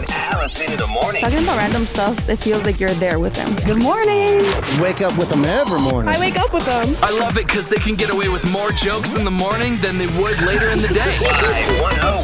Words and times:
and 0.00 0.10
Allison 0.10 0.72
in 0.72 0.78
the 0.78 0.86
morning. 0.86 1.20
Talking 1.20 1.44
about 1.44 1.56
random 1.58 1.86
stuff, 1.86 2.28
it 2.28 2.36
feels 2.36 2.64
like 2.64 2.80
you're 2.80 2.96
there 3.00 3.18
with 3.18 3.34
them. 3.34 3.54
Good 3.66 3.82
morning. 3.82 4.44
Wake 4.80 5.00
up 5.02 5.16
with 5.18 5.28
them 5.28 5.44
every 5.44 5.80
morning. 5.80 6.14
I 6.14 6.18
wake 6.18 6.38
up 6.38 6.52
with 6.52 6.64
them. 6.64 6.88
I 7.02 7.10
love 7.18 7.36
it 7.36 7.46
because 7.46 7.68
they 7.68 7.76
can 7.76 7.96
get 7.96 8.10
away 8.10 8.28
with 8.28 8.50
more 8.52 8.70
jokes 8.72 9.14
in 9.16 9.24
the 9.24 9.30
morning 9.30 9.76
than 9.76 9.98
they 9.98 10.08
would 10.20 10.40
later 10.42 10.70
in 10.70 10.78
the 10.78 10.88
day. 10.88 11.18
Live 11.20 11.80
101. 11.80 12.19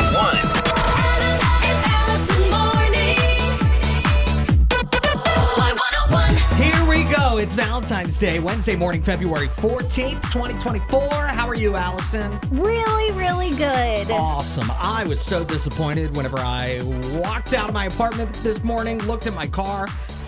It's 7.47 7.55
Valentine's 7.55 8.19
Day, 8.19 8.41
Wednesday 8.41 8.75
morning, 8.75 9.01
February 9.01 9.47
14th, 9.47 10.21
2024. 10.33 11.01
How 11.29 11.47
are 11.47 11.55
you, 11.55 11.77
Allison? 11.77 12.41
Really, 12.51 13.13
really 13.13 13.51
good. 13.51 14.11
Awesome. 14.11 14.69
I 14.73 15.05
was 15.05 15.21
so 15.21 15.45
disappointed 15.45 16.17
whenever 16.17 16.41
I 16.41 16.81
walked 17.23 17.55
out 17.55 17.69
of 17.69 17.73
my 17.73 17.85
apartment 17.85 18.35
this 18.43 18.65
morning, 18.65 18.99
looked 19.05 19.29
at 19.29 19.35
my 19.35 19.47
car, 19.47 19.87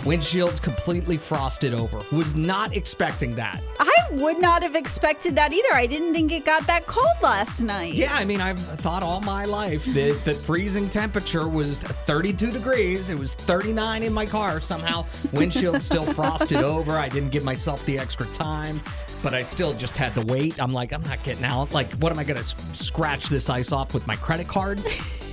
windshield's 0.09 0.59
completely 0.59 1.19
frosted 1.19 1.75
over. 1.75 2.01
Was 2.17 2.35
not 2.35 2.75
expecting 2.75 3.35
that. 3.35 3.61
I 3.79 3.93
would 4.13 4.41
not 4.41 4.63
have 4.63 4.75
expected 4.75 5.37
that 5.37 5.53
either. 5.53 5.75
I 5.75 5.87
didn't 5.87 6.15
think 6.15 6.33
it 6.33 6.47
got 6.47 6.67
that 6.67 6.87
cold 6.87 7.13
last 7.23 7.61
night. 7.61 7.93
Yeah, 7.93 8.15
I 8.15 8.25
mean, 8.25 8.41
I've 8.41 8.59
thought 8.59 9.03
all 9.03 9.21
my 9.21 9.45
life 9.45 9.85
that 9.85 10.25
the 10.25 10.33
freezing 10.33 10.89
temperature 10.89 11.47
was 11.47 11.79
32 11.79 12.51
degrees. 12.51 13.11
It 13.11 13.19
was 13.19 13.35
39 13.35 14.03
in 14.03 14.15
my 14.15 14.25
car. 14.25 14.63
Somehow, 14.63 15.05
windshield 15.33 15.83
still 15.83 16.07
frosted 16.15 16.63
over. 16.63 16.93
I 16.93 17.11
didn't 17.11 17.31
give 17.31 17.45
myself 17.45 17.85
the 17.85 17.99
extra 17.99 18.25
time, 18.29 18.81
but 19.23 19.35
I 19.35 19.43
still 19.43 19.75
just 19.75 19.99
had 19.99 20.15
to 20.15 20.23
wait. 20.23 20.59
I'm 20.59 20.73
like, 20.73 20.93
I'm 20.93 21.03
not 21.03 21.23
getting 21.23 21.45
out. 21.45 21.71
Like, 21.73 21.93
what 21.97 22.11
am 22.13 22.19
I 22.19 22.25
going 22.25 22.43
to 22.43 22.55
scratch 22.73 23.27
this 23.27 23.51
ice 23.51 23.73
off 23.73 23.93
with 23.93 24.07
my 24.07 24.17
credit 24.17 24.49
card? 24.49 24.83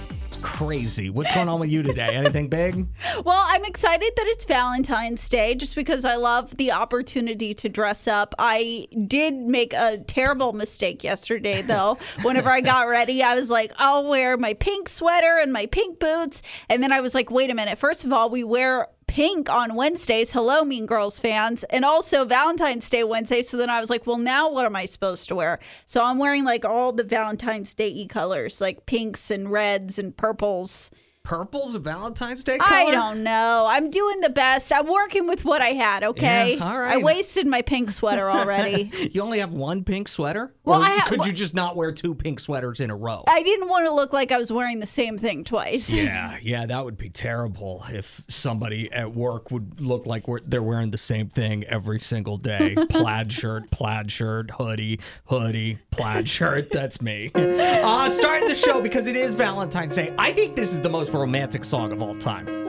Crazy. 0.45 1.09
What's 1.09 1.33
going 1.33 1.49
on 1.49 1.59
with 1.59 1.71
you 1.71 1.81
today? 1.81 2.09
Anything 2.13 2.47
big? 2.49 2.87
Well, 3.25 3.43
I'm 3.47 3.63
excited 3.65 4.11
that 4.17 4.27
it's 4.27 4.45
Valentine's 4.45 5.27
Day 5.29 5.55
just 5.55 5.73
because 5.73 6.05
I 6.05 6.15
love 6.15 6.57
the 6.57 6.71
opportunity 6.73 7.53
to 7.55 7.69
dress 7.69 8.07
up. 8.07 8.35
I 8.37 8.87
did 9.07 9.33
make 9.33 9.73
a 9.73 9.97
terrible 9.97 10.53
mistake 10.53 11.03
yesterday, 11.03 11.61
though. 11.61 11.97
Whenever 12.21 12.49
I 12.49 12.61
got 12.61 12.87
ready, 12.87 13.23
I 13.23 13.33
was 13.33 13.49
like, 13.49 13.71
I'll 13.77 14.07
wear 14.07 14.37
my 14.37 14.53
pink 14.53 14.89
sweater 14.89 15.39
and 15.41 15.51
my 15.51 15.65
pink 15.65 15.99
boots. 15.99 16.41
And 16.69 16.83
then 16.83 16.91
I 16.91 17.01
was 17.01 17.15
like, 17.15 17.31
wait 17.31 17.49
a 17.49 17.55
minute. 17.55 17.79
First 17.79 18.05
of 18.05 18.13
all, 18.13 18.29
we 18.29 18.43
wear 18.43 18.89
pink 19.07 19.49
on 19.49 19.75
Wednesdays. 19.75 20.33
Hello, 20.33 20.63
Mean 20.63 20.85
Girls 20.85 21.19
fans. 21.19 21.63
And 21.65 21.85
also 21.85 22.25
Valentine's 22.25 22.89
Day 22.89 23.03
Wednesday. 23.03 23.41
So 23.41 23.57
then 23.57 23.69
I 23.69 23.79
was 23.79 23.89
like, 23.89 24.05
well, 24.05 24.17
now 24.17 24.49
what 24.51 24.65
am 24.65 24.75
I 24.75 24.85
supposed 24.85 25.27
to 25.29 25.35
wear? 25.35 25.59
So 25.85 26.03
I'm 26.03 26.19
wearing 26.19 26.45
like 26.45 26.65
all 26.65 26.91
the 26.91 27.03
Valentine's 27.03 27.73
Day 27.73 28.05
colors, 28.07 28.61
like 28.61 28.85
pinks 28.85 29.31
and 29.31 29.51
reds 29.51 29.97
and 29.97 30.15
purples. 30.15 30.91
Purple's 31.25 31.73
a 31.73 31.79
Valentine's 31.79 32.43
Day 32.43 32.59
color? 32.59 32.71
I 32.71 32.91
don't 32.91 33.23
know. 33.23 33.65
I'm 33.67 33.89
doing 33.89 34.21
the 34.21 34.29
best. 34.29 34.71
I'm 34.71 34.85
working 34.85 35.25
with 35.27 35.43
what 35.43 35.59
I 35.59 35.69
had, 35.69 36.03
okay? 36.03 36.55
Yeah, 36.57 36.63
all 36.63 36.77
I 36.77 36.97
wasted 36.97 37.47
my 37.47 37.63
pink 37.63 37.89
sweater 37.89 38.29
already. 38.29 38.91
You 39.15 39.21
only 39.21 39.39
have 39.39 39.53
one 39.53 39.83
pink 39.83 40.09
sweater? 40.09 40.53
Well, 40.65 40.81
or 40.81 40.83
I 40.83 40.89
ha- 40.89 41.07
could 41.07 41.25
you 41.25 41.31
just 41.31 41.53
not 41.53 41.75
wear 41.77 41.91
two 41.93 42.15
pink 42.15 42.39
sweaters 42.39 42.81
in 42.81 42.89
a 42.89 42.95
row? 42.95 43.23
I 43.27 43.43
didn't 43.43 43.69
want 43.69 43.85
to 43.85 43.93
look 43.93 44.11
like 44.13 44.31
I 44.31 44.37
was 44.37 44.51
wearing 44.51 44.79
the 44.79 44.85
same 44.85 45.17
thing 45.17 45.43
twice. 45.45 45.93
Yeah, 45.93 46.37
yeah, 46.41 46.65
that 46.65 46.83
would 46.83 46.97
be 46.97 47.09
terrible 47.09 47.85
if 47.89 48.25
somebody 48.27 48.91
at 48.91 49.13
work 49.15 49.51
would 49.51 49.79
look 49.79 50.05
like 50.05 50.27
we're, 50.27 50.41
they're 50.41 50.61
wearing 50.61 50.91
the 50.91 50.97
same 50.97 51.29
thing 51.29 51.63
every 51.65 51.99
single 51.99 52.35
day. 52.37 52.75
plaid 52.89 53.31
shirt, 53.31 53.71
plaid 53.71 54.11
shirt, 54.11 54.51
hoodie, 54.51 54.99
hoodie, 55.25 55.77
plaid 55.91 56.27
shirt. 56.27 56.69
That's 56.71 57.01
me. 57.01 57.31
Uh, 57.33 58.09
starting 58.09 58.47
the 58.49 58.55
show 58.55 58.81
because 58.81 59.07
it 59.07 59.15
is 59.15 59.33
Valentine's 59.33 59.95
Day. 59.95 60.13
I 60.17 60.33
think 60.33 60.55
this 60.55 60.73
is 60.73 60.81
the 60.81 60.89
most 60.89 61.11
romantic 61.17 61.63
song 61.65 61.91
of 61.91 62.01
all 62.01 62.15
time. 62.15 62.64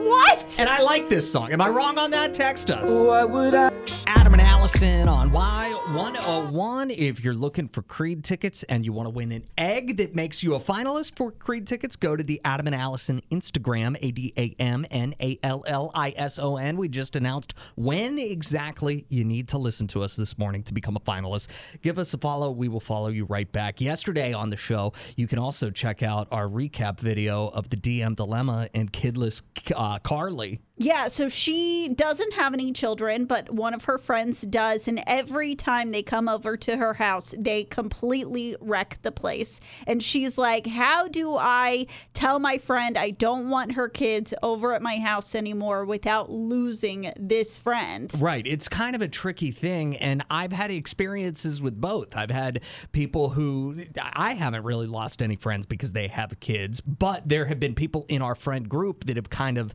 And 0.59 0.67
I 0.67 0.81
like 0.81 1.07
this 1.07 1.31
song. 1.31 1.51
Am 1.51 1.61
I 1.61 1.69
wrong 1.69 1.99
on 1.99 2.09
that? 2.11 2.33
Text 2.33 2.71
us. 2.71 2.89
What 2.91 3.29
would 3.29 3.53
I? 3.53 3.69
Adam 4.07 4.33
and 4.33 4.41
Allison 4.41 5.07
on 5.07 5.29
Y101. 5.29 6.91
If 6.97 7.23
you're 7.23 7.35
looking 7.35 7.67
for 7.67 7.81
Creed 7.83 8.23
tickets 8.23 8.63
and 8.63 8.83
you 8.83 8.91
want 8.91 9.05
to 9.05 9.11
win 9.11 9.31
an 9.31 9.45
egg 9.57 9.97
that 9.97 10.15
makes 10.15 10.43
you 10.43 10.55
a 10.55 10.59
finalist 10.59 11.15
for 11.15 11.31
Creed 11.31 11.67
tickets, 11.67 11.95
go 11.95 12.15
to 12.15 12.23
the 12.23 12.41
Adam 12.43 12.65
and 12.65 12.75
Allison 12.75 13.21
Instagram, 13.29 13.95
A 14.01 14.11
D 14.11 14.33
A 14.35 14.55
M 14.59 14.85
N 14.89 15.13
A 15.21 15.37
L 15.43 15.63
L 15.67 15.91
I 15.93 16.13
S 16.17 16.39
O 16.39 16.57
N. 16.57 16.77
We 16.77 16.89
just 16.89 17.15
announced 17.15 17.53
when 17.75 18.17
exactly 18.17 19.05
you 19.09 19.23
need 19.23 19.49
to 19.49 19.57
listen 19.57 19.85
to 19.87 20.01
us 20.01 20.15
this 20.15 20.37
morning 20.37 20.63
to 20.63 20.73
become 20.73 20.95
a 20.95 21.01
finalist. 21.01 21.49
Give 21.81 21.99
us 21.99 22.13
a 22.13 22.17
follow. 22.17 22.49
We 22.49 22.67
will 22.67 22.79
follow 22.79 23.09
you 23.09 23.25
right 23.25 23.49
back. 23.51 23.79
Yesterday 23.79 24.33
on 24.33 24.49
the 24.49 24.57
show, 24.57 24.93
you 25.15 25.27
can 25.27 25.37
also 25.37 25.69
check 25.69 26.01
out 26.01 26.27
our 26.31 26.47
recap 26.47 26.99
video 26.99 27.49
of 27.49 27.69
the 27.69 27.77
DM 27.77 28.15
dilemma 28.15 28.69
and 28.73 28.91
kidless 28.91 29.43
uh, 29.75 29.99
Carly. 29.99 30.46
Yeah, 30.79 31.07
so 31.07 31.27
she 31.27 31.89
doesn't 31.89 32.33
have 32.33 32.53
any 32.53 32.71
children, 32.71 33.25
but 33.25 33.49
one 33.49 33.73
of 33.73 33.85
her 33.85 33.97
friends 33.97 34.41
does. 34.41 34.87
And 34.87 35.01
every 35.07 35.55
time 35.55 35.89
they 35.89 36.03
come 36.03 36.29
over 36.29 36.55
to 36.55 36.77
her 36.77 36.93
house, 36.93 37.33
they 37.37 37.63
completely 37.63 38.55
wreck 38.61 38.99
the 39.01 39.11
place. 39.11 39.59
And 39.87 40.03
she's 40.03 40.37
like, 40.37 40.67
How 40.67 41.07
do 41.07 41.35
I 41.35 41.87
tell 42.13 42.37
my 42.37 42.59
friend 42.59 42.95
I 42.95 43.09
don't 43.09 43.49
want 43.49 43.71
her 43.71 43.89
kids 43.89 44.35
over 44.43 44.73
at 44.73 44.83
my 44.83 44.97
house 44.97 45.33
anymore 45.33 45.83
without 45.83 46.29
losing 46.29 47.11
this 47.19 47.57
friend? 47.57 48.13
Right. 48.21 48.45
It's 48.45 48.67
kind 48.67 48.95
of 48.95 49.01
a 49.01 49.07
tricky 49.07 49.49
thing. 49.49 49.97
And 49.97 50.23
I've 50.29 50.53
had 50.53 50.69
experiences 50.69 51.59
with 51.59 51.81
both. 51.81 52.15
I've 52.15 52.29
had 52.29 52.61
people 52.91 53.29
who 53.29 53.77
I 54.13 54.35
haven't 54.35 54.63
really 54.63 54.87
lost 54.87 55.23
any 55.23 55.37
friends 55.37 55.65
because 55.65 55.93
they 55.93 56.07
have 56.07 56.39
kids, 56.39 56.81
but 56.81 57.27
there 57.27 57.45
have 57.45 57.59
been 57.59 57.73
people 57.73 58.05
in 58.07 58.21
our 58.21 58.35
friend 58.35 58.69
group 58.69 59.05
that 59.05 59.15
have 59.15 59.31
kind 59.31 59.57
of 59.57 59.73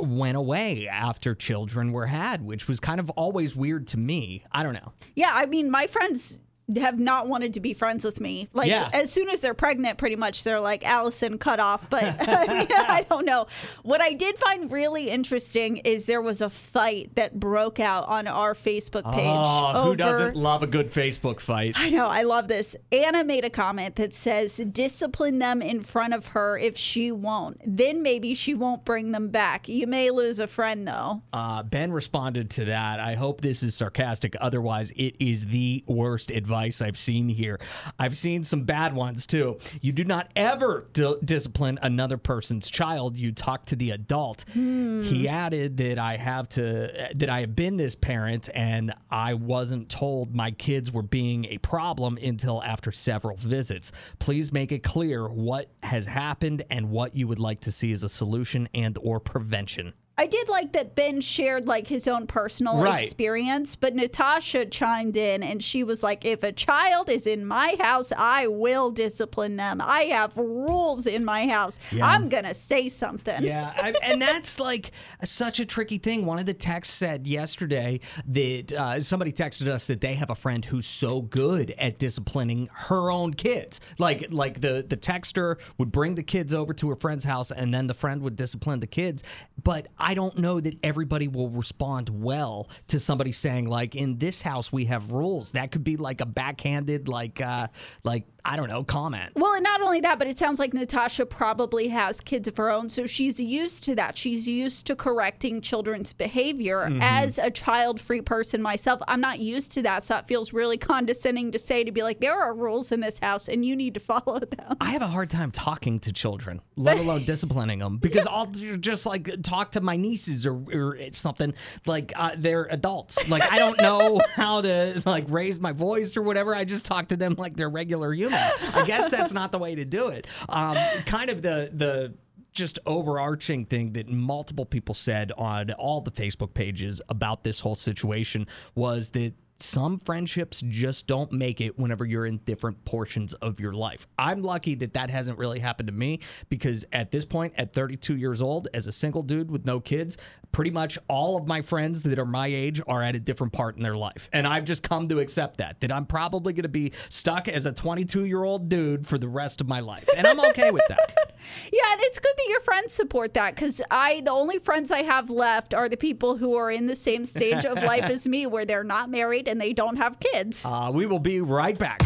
went 0.00 0.36
away 0.36 0.88
after 0.88 1.34
children 1.34 1.92
were 1.92 2.06
had, 2.06 2.42
which 2.42 2.68
was 2.68 2.80
kind 2.80 3.00
of 3.00 3.10
always 3.10 3.54
weird 3.54 3.86
to 3.88 3.98
me. 3.98 4.44
I 4.52 4.62
don't 4.62 4.74
know. 4.74 4.92
Yeah, 5.14 5.30
I 5.32 5.46
mean, 5.46 5.70
my 5.70 5.86
friends 5.86 6.38
have 6.76 6.98
not 7.00 7.28
wanted 7.28 7.54
to 7.54 7.60
be 7.60 7.72
friends 7.72 8.04
with 8.04 8.20
me. 8.20 8.48
Like 8.52 8.68
Yeah. 8.68 8.90
as 8.92 9.10
soon 9.10 9.28
as 9.30 9.40
they're 9.40 9.54
pregnant, 9.54 9.96
pretty 9.96 10.16
much 10.16 10.44
they're 10.44 10.60
like 10.60 10.84
Allison 10.86 11.38
cut 11.38 11.60
off. 11.60 11.88
But 11.88 12.04
I 12.28 12.46
mean, 12.58 12.68
I 12.76 13.06
don't 13.08 13.24
know. 13.24 13.46
What 13.82 14.02
I 14.02 14.12
did 14.12 14.36
find 14.36 14.70
really 14.70 15.08
interesting 15.08 15.78
is 15.78 16.04
there 16.06 16.20
was 16.20 16.40
a 16.40 16.50
fight 16.50 17.14
that 17.14 17.40
broke 17.40 17.80
out 17.80 18.06
on 18.08 18.26
our 18.26 18.52
Facebook 18.54 19.10
page. 19.12 19.24
Oh, 19.26 19.84
who 19.84 19.96
doesn't 19.96 20.36
love 20.36 20.62
a 20.62 20.66
good 20.66 20.88
Facebook 20.88 21.40
fight? 21.40 21.72
I 21.76 21.88
know, 21.88 22.06
I 22.08 22.22
love 22.22 22.48
this. 22.48 22.76
Anna 22.92 23.24
made 23.24 23.44
a 23.44 23.50
comment 23.50 23.96
that 23.96 24.12
says, 24.12 24.56
discipline 24.58 25.38
them 25.38 25.62
in 25.62 25.80
front 25.80 26.12
of 26.12 26.28
her 26.28 26.58
if 26.58 26.76
she 26.76 27.10
won't. 27.10 27.60
Then 27.64 28.02
maybe 28.02 28.34
she 28.34 28.52
won't 28.54 28.84
bring 28.84 29.12
them 29.12 29.28
back. 29.28 29.68
You 29.68 29.86
may 29.86 30.10
lose 30.10 30.38
a 30.38 30.46
friend 30.46 30.86
though. 30.86 31.22
Uh, 31.32 31.62
ben 31.62 31.92
responded 31.92 32.50
to 32.50 32.66
that. 32.66 33.00
I 33.00 33.14
hope 33.14 33.40
this 33.40 33.62
is 33.62 33.74
sarcastic. 33.74 34.36
Otherwise, 34.40 34.90
it 34.96 35.16
is 35.18 35.46
the 35.46 35.82
worst 35.86 36.30
advice 36.30 36.57
I've 36.58 36.98
seen 36.98 37.28
here. 37.28 37.58
I've 37.98 38.18
seen 38.18 38.44
some 38.44 38.64
bad 38.64 38.94
ones 38.94 39.26
too. 39.26 39.58
You 39.80 39.92
do 39.92 40.04
not 40.04 40.30
ever 40.36 40.86
di- 40.92 41.16
discipline 41.24 41.78
another 41.82 42.18
person's 42.18 42.70
child. 42.70 43.16
You 43.16 43.32
talk 43.32 43.66
to 43.66 43.76
the 43.76 43.90
adult. 43.90 44.44
Hmm. 44.52 45.02
He 45.02 45.28
added 45.28 45.76
that 45.78 45.98
I 45.98 46.16
have 46.16 46.48
to 46.50 47.10
that 47.14 47.30
I 47.30 47.40
have 47.40 47.54
been 47.54 47.76
this 47.76 47.94
parent 47.94 48.48
and 48.54 48.92
I 49.10 49.34
wasn't 49.34 49.88
told 49.88 50.34
my 50.34 50.50
kids 50.50 50.92
were 50.92 51.02
being 51.02 51.44
a 51.46 51.58
problem 51.58 52.18
until 52.22 52.62
after 52.62 52.92
several 52.92 53.36
visits. 53.36 53.92
Please 54.18 54.52
make 54.52 54.72
it 54.72 54.82
clear 54.82 55.28
what 55.28 55.70
has 55.82 56.06
happened 56.06 56.62
and 56.70 56.90
what 56.90 57.14
you 57.14 57.28
would 57.28 57.38
like 57.38 57.60
to 57.60 57.72
see 57.72 57.92
as 57.92 58.02
a 58.02 58.08
solution 58.08 58.68
and 58.74 58.98
or 59.00 59.20
prevention. 59.20 59.94
I 60.18 60.26
did 60.26 60.48
like 60.48 60.72
that 60.72 60.94
Ben 60.96 61.20
shared 61.20 61.68
like 61.68 61.86
his 61.86 62.08
own 62.08 62.26
personal 62.26 62.82
Right. 62.82 63.00
experience, 63.02 63.76
but 63.76 63.94
Natasha 63.94 64.66
chimed 64.66 65.16
in 65.16 65.42
and 65.42 65.62
she 65.62 65.84
was 65.84 66.02
like, 66.02 66.24
if 66.24 66.42
a 66.42 66.50
child 66.52 67.08
is 67.08 67.26
in 67.26 67.46
my 67.46 67.76
house, 67.78 68.12
I 68.16 68.48
will 68.48 68.90
discipline 68.90 69.56
them. 69.56 69.80
I 69.80 70.00
have 70.06 70.36
rules 70.36 71.06
in 71.06 71.24
my 71.24 71.46
house. 71.46 71.78
Yeah. 71.92 72.06
I'm 72.06 72.28
going 72.28 72.44
to 72.44 72.54
say 72.54 72.88
something. 72.88 73.42
Yeah, 73.44 73.72
I, 73.76 73.94
and 74.02 74.20
that's 74.28 74.58
like 74.58 74.90
such 75.24 75.60
a 75.60 75.64
tricky 75.64 75.98
thing. 75.98 76.26
One 76.26 76.38
of 76.40 76.46
the 76.46 76.54
texts 76.54 76.94
said 76.96 77.26
yesterday 77.26 78.00
that 78.26 78.72
uh, 78.72 79.00
somebody 79.00 79.30
texted 79.32 79.68
us 79.68 79.86
that 79.86 80.00
they 80.00 80.14
have 80.14 80.30
a 80.30 80.34
friend 80.34 80.64
who's 80.64 80.86
so 80.88 81.22
good 81.22 81.70
at 81.78 81.98
disciplining 81.98 82.68
her 82.72 83.10
own 83.10 83.34
kids. 83.34 83.80
Like, 83.98 84.26
like 84.30 84.60
the 84.62 84.84
the 84.88 84.96
texter 84.96 85.60
would 85.78 85.92
bring 85.92 86.16
the 86.16 86.22
kids 86.22 86.52
over 86.52 86.72
to 86.74 86.88
her 86.90 86.96
friend's 86.96 87.24
house, 87.24 87.50
and 87.52 87.72
then 87.72 87.86
the 87.86 87.94
friend 87.94 88.22
would 88.22 88.34
discipline 88.34 88.80
the 88.80 88.86
kids. 88.86 89.22
But 89.62 89.86
I 89.98 90.07
don't 90.14 90.38
know 90.38 90.60
that 90.60 90.78
everybody 90.82 91.28
will 91.28 91.50
respond 91.50 92.08
well 92.10 92.68
to 92.88 92.98
somebody 93.00 93.32
saying 93.32 93.68
like, 93.68 93.94
"In 93.94 94.18
this 94.18 94.42
house, 94.42 94.72
we 94.72 94.86
have 94.86 95.12
rules." 95.12 95.52
That 95.52 95.70
could 95.70 95.84
be 95.84 95.96
like 95.96 96.20
a 96.20 96.26
backhanded, 96.26 97.08
like, 97.08 97.40
uh, 97.40 97.68
like. 98.04 98.26
I 98.48 98.56
don't 98.56 98.68
know, 98.68 98.82
comment. 98.82 99.32
Well, 99.36 99.52
and 99.52 99.62
not 99.62 99.82
only 99.82 100.00
that, 100.00 100.18
but 100.18 100.26
it 100.26 100.38
sounds 100.38 100.58
like 100.58 100.72
Natasha 100.72 101.26
probably 101.26 101.88
has 101.88 102.20
kids 102.20 102.48
of 102.48 102.56
her 102.56 102.70
own, 102.70 102.88
so 102.88 103.04
she's 103.04 103.38
used 103.38 103.84
to 103.84 103.94
that. 103.96 104.16
She's 104.16 104.48
used 104.48 104.86
to 104.86 104.96
correcting 104.96 105.60
children's 105.60 106.14
behavior. 106.14 106.78
Mm-hmm. 106.78 107.02
As 107.02 107.38
a 107.38 107.50
child-free 107.50 108.22
person 108.22 108.62
myself, 108.62 109.00
I'm 109.06 109.20
not 109.20 109.38
used 109.38 109.72
to 109.72 109.82
that, 109.82 110.06
so 110.06 110.14
that 110.14 110.26
feels 110.26 110.54
really 110.54 110.78
condescending 110.78 111.52
to 111.52 111.58
say 111.58 111.84
to 111.84 111.92
be 111.92 112.02
like, 112.02 112.20
there 112.20 112.40
are 112.40 112.54
rules 112.54 112.90
in 112.90 113.00
this 113.00 113.18
house, 113.18 113.48
and 113.48 113.66
you 113.66 113.76
need 113.76 113.92
to 113.94 114.00
follow 114.08 114.38
them. 114.38 114.76
I 114.80 114.92
have 114.92 115.02
a 115.02 115.08
hard 115.08 115.28
time 115.28 115.50
talking 115.50 115.98
to 116.00 116.12
children, 116.12 116.62
let 116.74 116.98
alone 116.98 117.20
disciplining 117.26 117.80
them, 117.80 117.98
because 117.98 118.26
I'll 118.26 118.46
just 118.46 119.04
like 119.04 119.42
talk 119.42 119.72
to 119.72 119.82
my 119.82 119.96
nieces 119.96 120.46
or, 120.46 120.54
or 120.72 120.98
something 121.12 121.52
like 121.86 122.14
uh, 122.16 122.32
they're 122.36 122.64
adults. 122.64 123.30
Like 123.30 123.42
I 123.42 123.58
don't 123.58 123.78
know 123.78 124.20
how 124.34 124.62
to 124.62 125.02
like 125.04 125.24
raise 125.28 125.60
my 125.60 125.72
voice 125.72 126.16
or 126.16 126.22
whatever. 126.22 126.54
I 126.54 126.64
just 126.64 126.86
talk 126.86 127.08
to 127.08 127.16
them 127.16 127.34
like 127.36 127.56
they're 127.56 127.68
regular 127.68 128.14
humans. 128.14 128.37
I 128.74 128.84
guess 128.86 129.08
that's 129.08 129.32
not 129.32 129.52
the 129.52 129.58
way 129.58 129.74
to 129.74 129.84
do 129.84 130.08
it. 130.08 130.26
Um, 130.48 130.76
kind 131.06 131.30
of 131.30 131.42
the 131.42 131.70
the 131.72 132.14
just 132.52 132.78
overarching 132.86 133.64
thing 133.64 133.92
that 133.92 134.08
multiple 134.08 134.66
people 134.66 134.94
said 134.94 135.30
on 135.38 135.70
all 135.72 136.00
the 136.00 136.10
Facebook 136.10 136.54
pages 136.54 137.00
about 137.08 137.44
this 137.44 137.60
whole 137.60 137.76
situation 137.76 138.46
was 138.74 139.10
that 139.10 139.32
some 139.60 139.98
friendships 139.98 140.62
just 140.68 141.06
don't 141.06 141.32
make 141.32 141.60
it 141.60 141.78
whenever 141.78 142.04
you're 142.04 142.26
in 142.26 142.38
different 142.38 142.84
portions 142.84 143.34
of 143.34 143.58
your 143.58 143.72
life. 143.72 144.06
I'm 144.16 144.42
lucky 144.42 144.76
that 144.76 144.92
that 144.92 145.10
hasn't 145.10 145.38
really 145.38 145.58
happened 145.58 145.88
to 145.88 145.92
me 145.92 146.20
because 146.48 146.84
at 146.92 147.10
this 147.10 147.24
point, 147.24 147.54
at 147.56 147.72
32 147.72 148.16
years 148.16 148.40
old, 148.40 148.68
as 148.72 148.86
a 148.86 148.92
single 148.92 149.22
dude 149.22 149.50
with 149.50 149.66
no 149.66 149.80
kids, 149.80 150.16
pretty 150.52 150.70
much 150.70 150.96
all 151.08 151.36
of 151.36 151.48
my 151.48 151.60
friends 151.60 152.04
that 152.04 152.18
are 152.18 152.24
my 152.24 152.46
age 152.46 152.80
are 152.86 153.02
at 153.02 153.16
a 153.16 153.20
different 153.20 153.52
part 153.52 153.76
in 153.76 153.82
their 153.82 153.96
life. 153.96 154.30
And 154.32 154.46
I've 154.46 154.64
just 154.64 154.82
come 154.82 155.08
to 155.08 155.18
accept 155.18 155.58
that, 155.58 155.80
that 155.80 155.90
I'm 155.90 156.06
probably 156.06 156.52
going 156.52 156.62
to 156.62 156.68
be 156.68 156.92
stuck 157.08 157.48
as 157.48 157.66
a 157.66 157.72
22 157.72 158.26
year 158.26 158.44
old 158.44 158.68
dude 158.68 159.06
for 159.06 159.18
the 159.18 159.28
rest 159.28 159.60
of 159.60 159.68
my 159.68 159.80
life. 159.80 160.08
And 160.16 160.26
I'm 160.26 160.40
okay 160.40 160.70
with 160.70 160.86
that. 160.88 160.98
Yeah, 161.72 161.92
and 161.92 162.00
it's 162.02 162.18
good 162.18 162.34
that 162.36 162.46
your 162.48 162.60
friends 162.60 162.92
support 162.92 163.34
that 163.34 163.54
because 163.54 163.80
I, 163.90 164.22
the 164.24 164.32
only 164.32 164.58
friends 164.58 164.90
I 164.90 165.02
have 165.02 165.30
left 165.30 165.72
are 165.72 165.88
the 165.88 165.96
people 165.96 166.36
who 166.36 166.56
are 166.56 166.70
in 166.70 166.86
the 166.86 166.96
same 166.96 167.24
stage 167.26 167.64
of 167.64 167.82
life 167.82 168.04
as 168.10 168.26
me, 168.26 168.46
where 168.46 168.64
they're 168.64 168.84
not 168.84 169.08
married 169.08 169.47
and 169.48 169.60
they 169.60 169.72
don't 169.72 169.96
have 169.96 170.18
kids. 170.20 170.64
Uh, 170.64 170.90
we 170.92 171.06
will 171.06 171.18
be 171.18 171.40
right 171.40 171.78
back. 171.78 172.00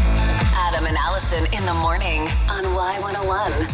Adam 0.55 0.87
and 0.87 0.97
Allison 0.97 1.45
in 1.53 1.65
the 1.67 1.75
morning 1.75 2.21
on 2.51 2.65
Y101. 2.65 3.73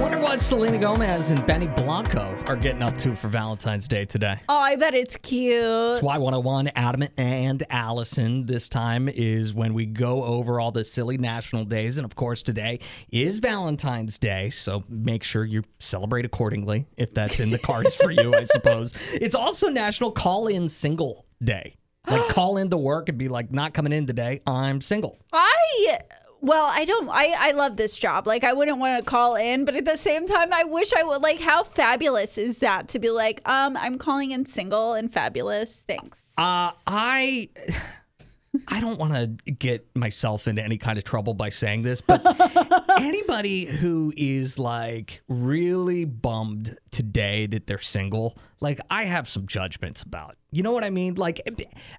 Wonder 0.00 0.18
what 0.18 0.40
Selena 0.40 0.78
Gomez 0.78 1.30
and 1.30 1.46
Benny 1.46 1.66
Blanco 1.68 2.36
are 2.48 2.56
getting 2.56 2.82
up 2.82 2.96
to 2.98 3.14
for 3.14 3.28
Valentine's 3.28 3.86
Day 3.86 4.04
today. 4.06 4.40
oh, 4.48 4.56
I 4.56 4.74
bet 4.76 4.94
it's 4.94 5.16
cute. 5.16 5.52
It's 5.90 6.00
Y101, 6.00 6.72
Adam 6.74 7.04
and 7.16 7.62
Allison. 7.70 8.46
This 8.46 8.68
time 8.68 9.08
is 9.08 9.52
when 9.54 9.74
we 9.74 9.84
go 9.86 10.24
over 10.24 10.58
all 10.58 10.72
the 10.72 10.84
silly 10.84 11.18
national 11.18 11.66
days. 11.66 11.98
And 11.98 12.04
of 12.06 12.16
course, 12.16 12.42
today 12.42 12.80
is 13.10 13.38
Valentine's 13.38 14.18
Day. 14.18 14.50
So 14.50 14.82
make 14.88 15.22
sure 15.22 15.44
you 15.44 15.62
celebrate 15.78 16.24
accordingly 16.24 16.86
if 16.96 17.12
that's 17.12 17.38
in 17.38 17.50
the 17.50 17.58
cards 17.58 17.94
for 17.94 18.10
you, 18.10 18.34
I 18.34 18.44
suppose. 18.44 18.94
It's 19.12 19.34
also 19.34 19.68
National 19.68 20.10
Call 20.10 20.46
In 20.48 20.68
Single 20.68 21.26
Day. 21.44 21.76
Like, 22.08 22.28
call 22.28 22.56
in 22.56 22.70
to 22.70 22.76
work 22.76 23.08
and 23.08 23.16
be 23.16 23.28
like, 23.28 23.52
not 23.52 23.74
coming 23.74 23.92
in 23.92 24.06
today. 24.06 24.42
I'm 24.46 24.80
single. 24.80 25.18
I 25.32 25.98
well, 26.42 26.68
I 26.68 26.84
don't 26.84 27.08
I 27.08 27.34
I 27.38 27.50
love 27.52 27.76
this 27.76 27.96
job. 27.96 28.26
Like 28.26 28.42
I 28.42 28.52
wouldn't 28.52 28.78
want 28.78 28.98
to 28.98 29.08
call 29.08 29.36
in, 29.36 29.64
but 29.64 29.76
at 29.76 29.84
the 29.84 29.96
same 29.96 30.26
time 30.26 30.52
I 30.52 30.64
wish 30.64 30.92
I 30.92 31.04
would 31.04 31.22
like 31.22 31.40
how 31.40 31.62
fabulous 31.62 32.36
is 32.36 32.58
that 32.58 32.88
to 32.88 32.98
be 32.98 33.10
like, 33.10 33.48
um 33.48 33.76
I'm 33.76 33.96
calling 33.96 34.32
in 34.32 34.44
single 34.44 34.94
and 34.94 35.10
fabulous. 35.12 35.84
Thanks. 35.86 36.34
Uh, 36.36 36.72
I. 36.86 37.48
I 38.68 38.82
don't 38.82 38.98
want 38.98 39.14
to 39.14 39.50
get 39.50 39.96
myself 39.96 40.46
into 40.46 40.62
any 40.62 40.76
kind 40.76 40.98
of 40.98 41.04
trouble 41.04 41.32
by 41.32 41.48
saying 41.48 41.84
this, 41.84 42.02
but 42.02 42.20
anybody 43.00 43.64
who 43.64 44.12
is 44.14 44.58
like 44.58 45.22
really 45.26 46.04
bummed 46.04 46.76
today 46.92 47.46
that 47.46 47.66
they're 47.66 47.78
single, 47.78 48.38
like 48.60 48.78
I 48.90 49.04
have 49.04 49.28
some 49.28 49.46
judgments 49.46 50.02
about. 50.02 50.36
You 50.54 50.62
know 50.62 50.72
what 50.72 50.84
I 50.84 50.90
mean? 50.90 51.14
Like 51.14 51.40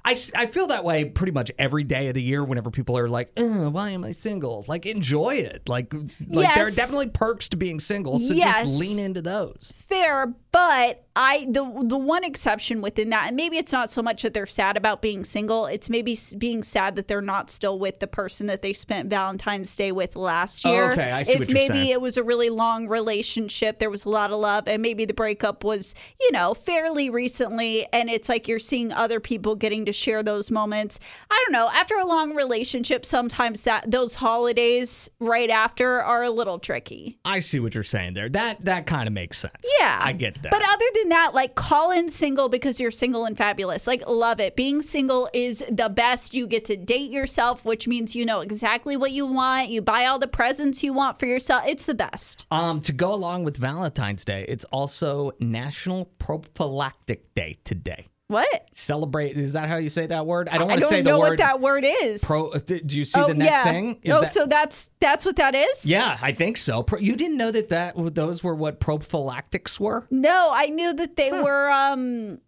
I, 0.05 0.15
I 0.35 0.45
feel 0.45 0.67
that 0.67 0.83
way 0.83 1.05
pretty 1.05 1.31
much 1.31 1.51
every 1.57 1.83
day 1.83 2.07
of 2.09 2.13
the 2.13 2.21
year 2.21 2.43
whenever 2.43 2.69
people 2.69 2.95
are 2.99 3.07
like, 3.07 3.31
"Uh, 3.35 3.71
why 3.71 3.89
am 3.89 4.03
I 4.03 4.11
single?" 4.11 4.63
Like 4.67 4.85
enjoy 4.85 5.35
it. 5.37 5.67
Like 5.67 5.91
like 5.93 6.53
there 6.53 6.67
are 6.67 6.71
definitely 6.71 7.09
perks 7.09 7.49
to 7.49 7.57
being 7.57 7.79
single, 7.79 8.19
so 8.19 8.33
Yes. 8.35 8.65
just 8.67 8.79
lean 8.79 9.03
into 9.03 9.23
those. 9.23 9.73
Fair, 9.75 10.27
but 10.51 11.03
I 11.15 11.47
the 11.49 11.63
the 11.83 11.97
one 11.97 12.23
exception 12.23 12.81
within 12.83 13.09
that, 13.09 13.25
and 13.29 13.35
maybe 13.35 13.57
it's 13.57 13.71
not 13.71 13.89
so 13.89 14.03
much 14.03 14.21
that 14.21 14.35
they're 14.35 14.45
sad 14.45 14.77
about 14.77 15.01
being 15.01 15.23
single. 15.23 15.65
It's 15.65 15.89
maybe 15.89 16.15
being 16.37 16.61
sad 16.61 16.95
that 16.97 17.07
they're 17.07 17.21
not 17.21 17.49
still 17.49 17.79
with 17.79 18.01
the 18.01 18.07
person 18.07 18.45
that 18.47 18.61
they 18.61 18.73
spent 18.73 19.09
Valentine's 19.09 19.75
Day 19.75 19.91
with 19.91 20.15
last 20.15 20.63
year. 20.63 20.91
Okay, 20.91 21.11
I 21.11 21.23
see 21.23 21.33
if 21.33 21.39
what 21.39 21.49
you're 21.49 21.55
maybe 21.55 21.73
saying. 21.73 21.89
it 21.89 22.01
was 22.01 22.17
a 22.17 22.23
really 22.23 22.51
long 22.51 22.87
relationship, 22.87 23.79
there 23.79 23.89
was 23.89 24.05
a 24.05 24.09
lot 24.09 24.29
of 24.31 24.39
love, 24.39 24.67
and 24.67 24.82
maybe 24.83 25.05
the 25.05 25.13
breakup 25.15 25.63
was 25.63 25.95
you 26.21 26.31
know 26.31 26.53
fairly 26.53 27.09
recently, 27.09 27.87
and 27.91 28.07
it's 28.09 28.29
like 28.29 28.47
you're 28.47 28.59
seeing 28.59 28.93
other 28.93 29.19
people 29.19 29.55
getting 29.55 29.85
to 29.85 29.91
share 29.91 30.21
those 30.21 30.51
moments. 30.51 30.99
I 31.31 31.43
don't 31.43 31.53
know. 31.53 31.69
After 31.73 31.95
a 31.95 32.05
long 32.05 32.35
relationship, 32.35 33.05
sometimes 33.05 33.63
that 33.63 33.89
those 33.89 34.15
holidays 34.15 35.09
right 35.19 35.49
after 35.49 36.01
are 36.01 36.23
a 36.23 36.29
little 36.29 36.59
tricky. 36.59 37.17
I 37.25 37.39
see 37.39 37.59
what 37.59 37.73
you're 37.73 37.83
saying 37.83 38.13
there. 38.13 38.29
That 38.29 38.63
that 38.65 38.85
kind 38.85 39.07
of 39.07 39.13
makes 39.13 39.39
sense. 39.39 39.65
Yeah. 39.79 39.99
I 40.03 40.13
get 40.13 40.41
that. 40.43 40.51
But 40.51 40.61
other 40.67 40.85
than 40.95 41.09
that, 41.09 41.33
like 41.33 41.55
call 41.55 41.91
in 41.91 42.09
single 42.09 42.49
because 42.49 42.79
you're 42.79 42.91
single 42.91 43.25
and 43.25 43.37
fabulous. 43.37 43.87
Like 43.87 44.07
love 44.07 44.39
it. 44.39 44.55
Being 44.55 44.81
single 44.81 45.29
is 45.33 45.63
the 45.71 45.89
best. 45.89 46.33
You 46.33 46.47
get 46.47 46.65
to 46.65 46.77
date 46.77 47.11
yourself, 47.11 47.65
which 47.65 47.87
means 47.87 48.15
you 48.15 48.25
know 48.25 48.41
exactly 48.41 48.97
what 48.97 49.11
you 49.11 49.25
want. 49.25 49.69
You 49.69 49.81
buy 49.81 50.05
all 50.05 50.19
the 50.19 50.27
presents 50.27 50.83
you 50.83 50.93
want 50.93 51.19
for 51.19 51.25
yourself. 51.25 51.63
It's 51.67 51.85
the 51.85 51.93
best. 51.93 52.45
Um, 52.51 52.81
to 52.81 52.91
go 52.91 53.13
along 53.13 53.43
with 53.43 53.57
Valentine's 53.57 54.25
Day, 54.25 54.45
it's 54.47 54.65
also 54.73 55.31
National 55.39 56.05
Prophylactic 56.17 57.33
Day 57.35 57.59
today. 57.63 58.07
What? 58.27 58.67
Celebrate. 58.71 59.37
Is 59.37 59.53
that 59.53 59.69
how 59.69 59.75
you 59.77 59.89
say 59.91 60.07
that 60.07 60.25
word? 60.25 60.49
I 60.49 60.57
don't 60.57 60.67
want 60.67 60.79
to 60.79 60.87
say 60.87 61.01
the 61.01 61.11
word. 61.11 61.13
I 61.15 61.19
don't 61.19 61.19
know 61.23 61.29
what 61.29 61.37
that 61.37 61.61
word 61.61 61.83
is. 61.85 62.23
pro. 62.23 62.49
uh, 62.49 62.59
Do 62.59 62.97
you 62.97 63.05
see 63.05 63.21
oh, 63.21 63.27
the 63.27 63.35
next 63.35 63.57
yeah. 63.57 63.71
thing? 63.71 63.99
Is 64.01 64.15
oh, 64.15 64.21
that- 64.21 64.33
so 64.33 64.47
that's 64.47 64.89
that's 64.99 65.25
what 65.25 65.35
that 65.35 65.53
is? 65.53 65.85
yeah, 65.85 66.17
I 66.21 66.31
think 66.31 66.57
so. 66.57 66.81
Pro, 66.81 66.97
you 66.99 67.15
didn't 67.15 67.37
know 67.37 67.51
that 67.51 67.69
that 67.69 67.93
those 68.15 68.43
were 68.43 68.55
what 68.55 68.79
prophylactics 68.79 69.79
were. 69.79 70.07
No, 70.09 70.49
I 70.51 70.67
knew 70.67 70.93
that 70.93 71.15
they 71.15 71.31
were 71.31 71.69
um 71.69 72.39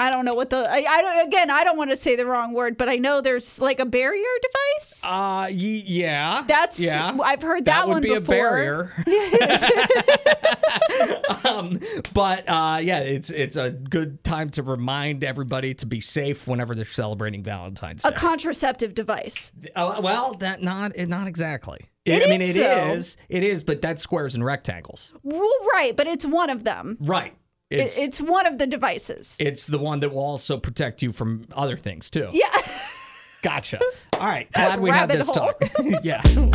I 0.00 0.10
don't 0.10 0.24
know 0.24 0.32
what 0.32 0.48
the 0.48 0.56
I, 0.56 0.82
I 0.88 1.02
don't 1.02 1.28
again, 1.28 1.50
I 1.50 1.62
don't 1.62 1.76
want 1.76 1.90
to 1.90 1.96
say 1.96 2.16
the 2.16 2.24
wrong 2.24 2.54
word, 2.54 2.78
but 2.78 2.88
I 2.88 2.96
know 2.96 3.20
there's 3.20 3.60
like 3.60 3.80
a 3.80 3.84
barrier 3.84 4.24
device. 4.40 5.04
Uh, 5.04 5.44
y- 5.50 5.82
yeah. 5.86 6.42
That's 6.48 6.80
yeah. 6.80 7.14
I've 7.22 7.42
heard 7.42 7.66
that, 7.66 7.86
would 7.86 7.92
one 7.92 8.02
be 8.02 8.14
before. 8.14 8.22
a 8.22 8.24
barrier. 8.24 8.94
um, 11.44 11.78
but 12.14 12.48
uh, 12.48 12.78
yeah, 12.80 13.00
it's 13.00 13.28
it's 13.28 13.56
a 13.56 13.70
good 13.70 14.24
time 14.24 14.48
to 14.50 14.62
remind 14.62 15.22
everybody 15.22 15.74
to 15.74 15.84
be 15.84 16.00
safe 16.00 16.48
whenever 16.48 16.74
they're 16.74 16.86
celebrating 16.86 17.42
Valentine's 17.42 18.02
Day. 18.02 18.08
A 18.08 18.12
contraceptive 18.12 18.94
device. 18.94 19.52
Uh, 19.76 20.00
well, 20.02 20.32
that 20.34 20.62
not 20.62 20.96
not 20.96 21.26
exactly. 21.26 21.90
It 22.06 22.22
I 22.22 22.26
mean, 22.30 22.40
is 22.40 22.56
it 22.56 22.60
so. 22.60 22.92
is. 22.94 23.16
It 23.28 23.42
is, 23.42 23.62
but 23.62 23.82
that's 23.82 24.02
squares 24.02 24.34
and 24.34 24.42
rectangles. 24.42 25.12
Well, 25.22 25.52
right, 25.74 25.94
but 25.94 26.06
it's 26.06 26.24
one 26.24 26.48
of 26.48 26.64
them. 26.64 26.96
Right. 26.98 27.34
It- 27.70 27.80
It's 27.80 27.98
It's 27.98 28.20
one 28.20 28.46
of 28.46 28.58
the 28.58 28.66
devices. 28.66 29.36
it's 29.40 29.66
the 29.66 29.78
one 29.78 30.00
that 30.00 30.10
will 30.12 30.18
also 30.24 30.56
protect 30.58 31.02
you 31.02 31.12
from 31.12 31.46
other 31.52 31.76
things 31.76 32.10
too. 32.10 32.28
Yeah. 32.32 32.48
Gotcha. 33.42 33.80
All 34.14 34.26
right. 34.26 34.50
Glad 34.52 34.80
we 34.80 34.90
had 34.90 35.08
this 35.08 35.30
hole. 35.30 35.46
talk. 35.46 35.56
yeah. 36.02 36.20
All 36.36 36.50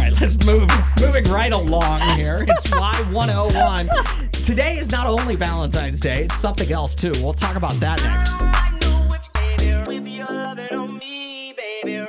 right. 0.00 0.12
Let's 0.18 0.36
move. 0.46 0.70
Moving 1.00 1.24
right 1.24 1.52
along 1.52 2.00
here. 2.16 2.44
It's 2.48 2.66
Y101. 2.68 4.44
Today 4.44 4.78
is 4.78 4.90
not 4.90 5.06
only 5.06 5.36
Valentine's 5.36 6.00
Day, 6.00 6.24
it's 6.24 6.36
something 6.38 6.72
else 6.72 6.94
too. 6.94 7.12
We'll 7.16 7.34
talk 7.34 7.56
about 7.56 7.74
that 7.80 8.02
next. 8.02 8.65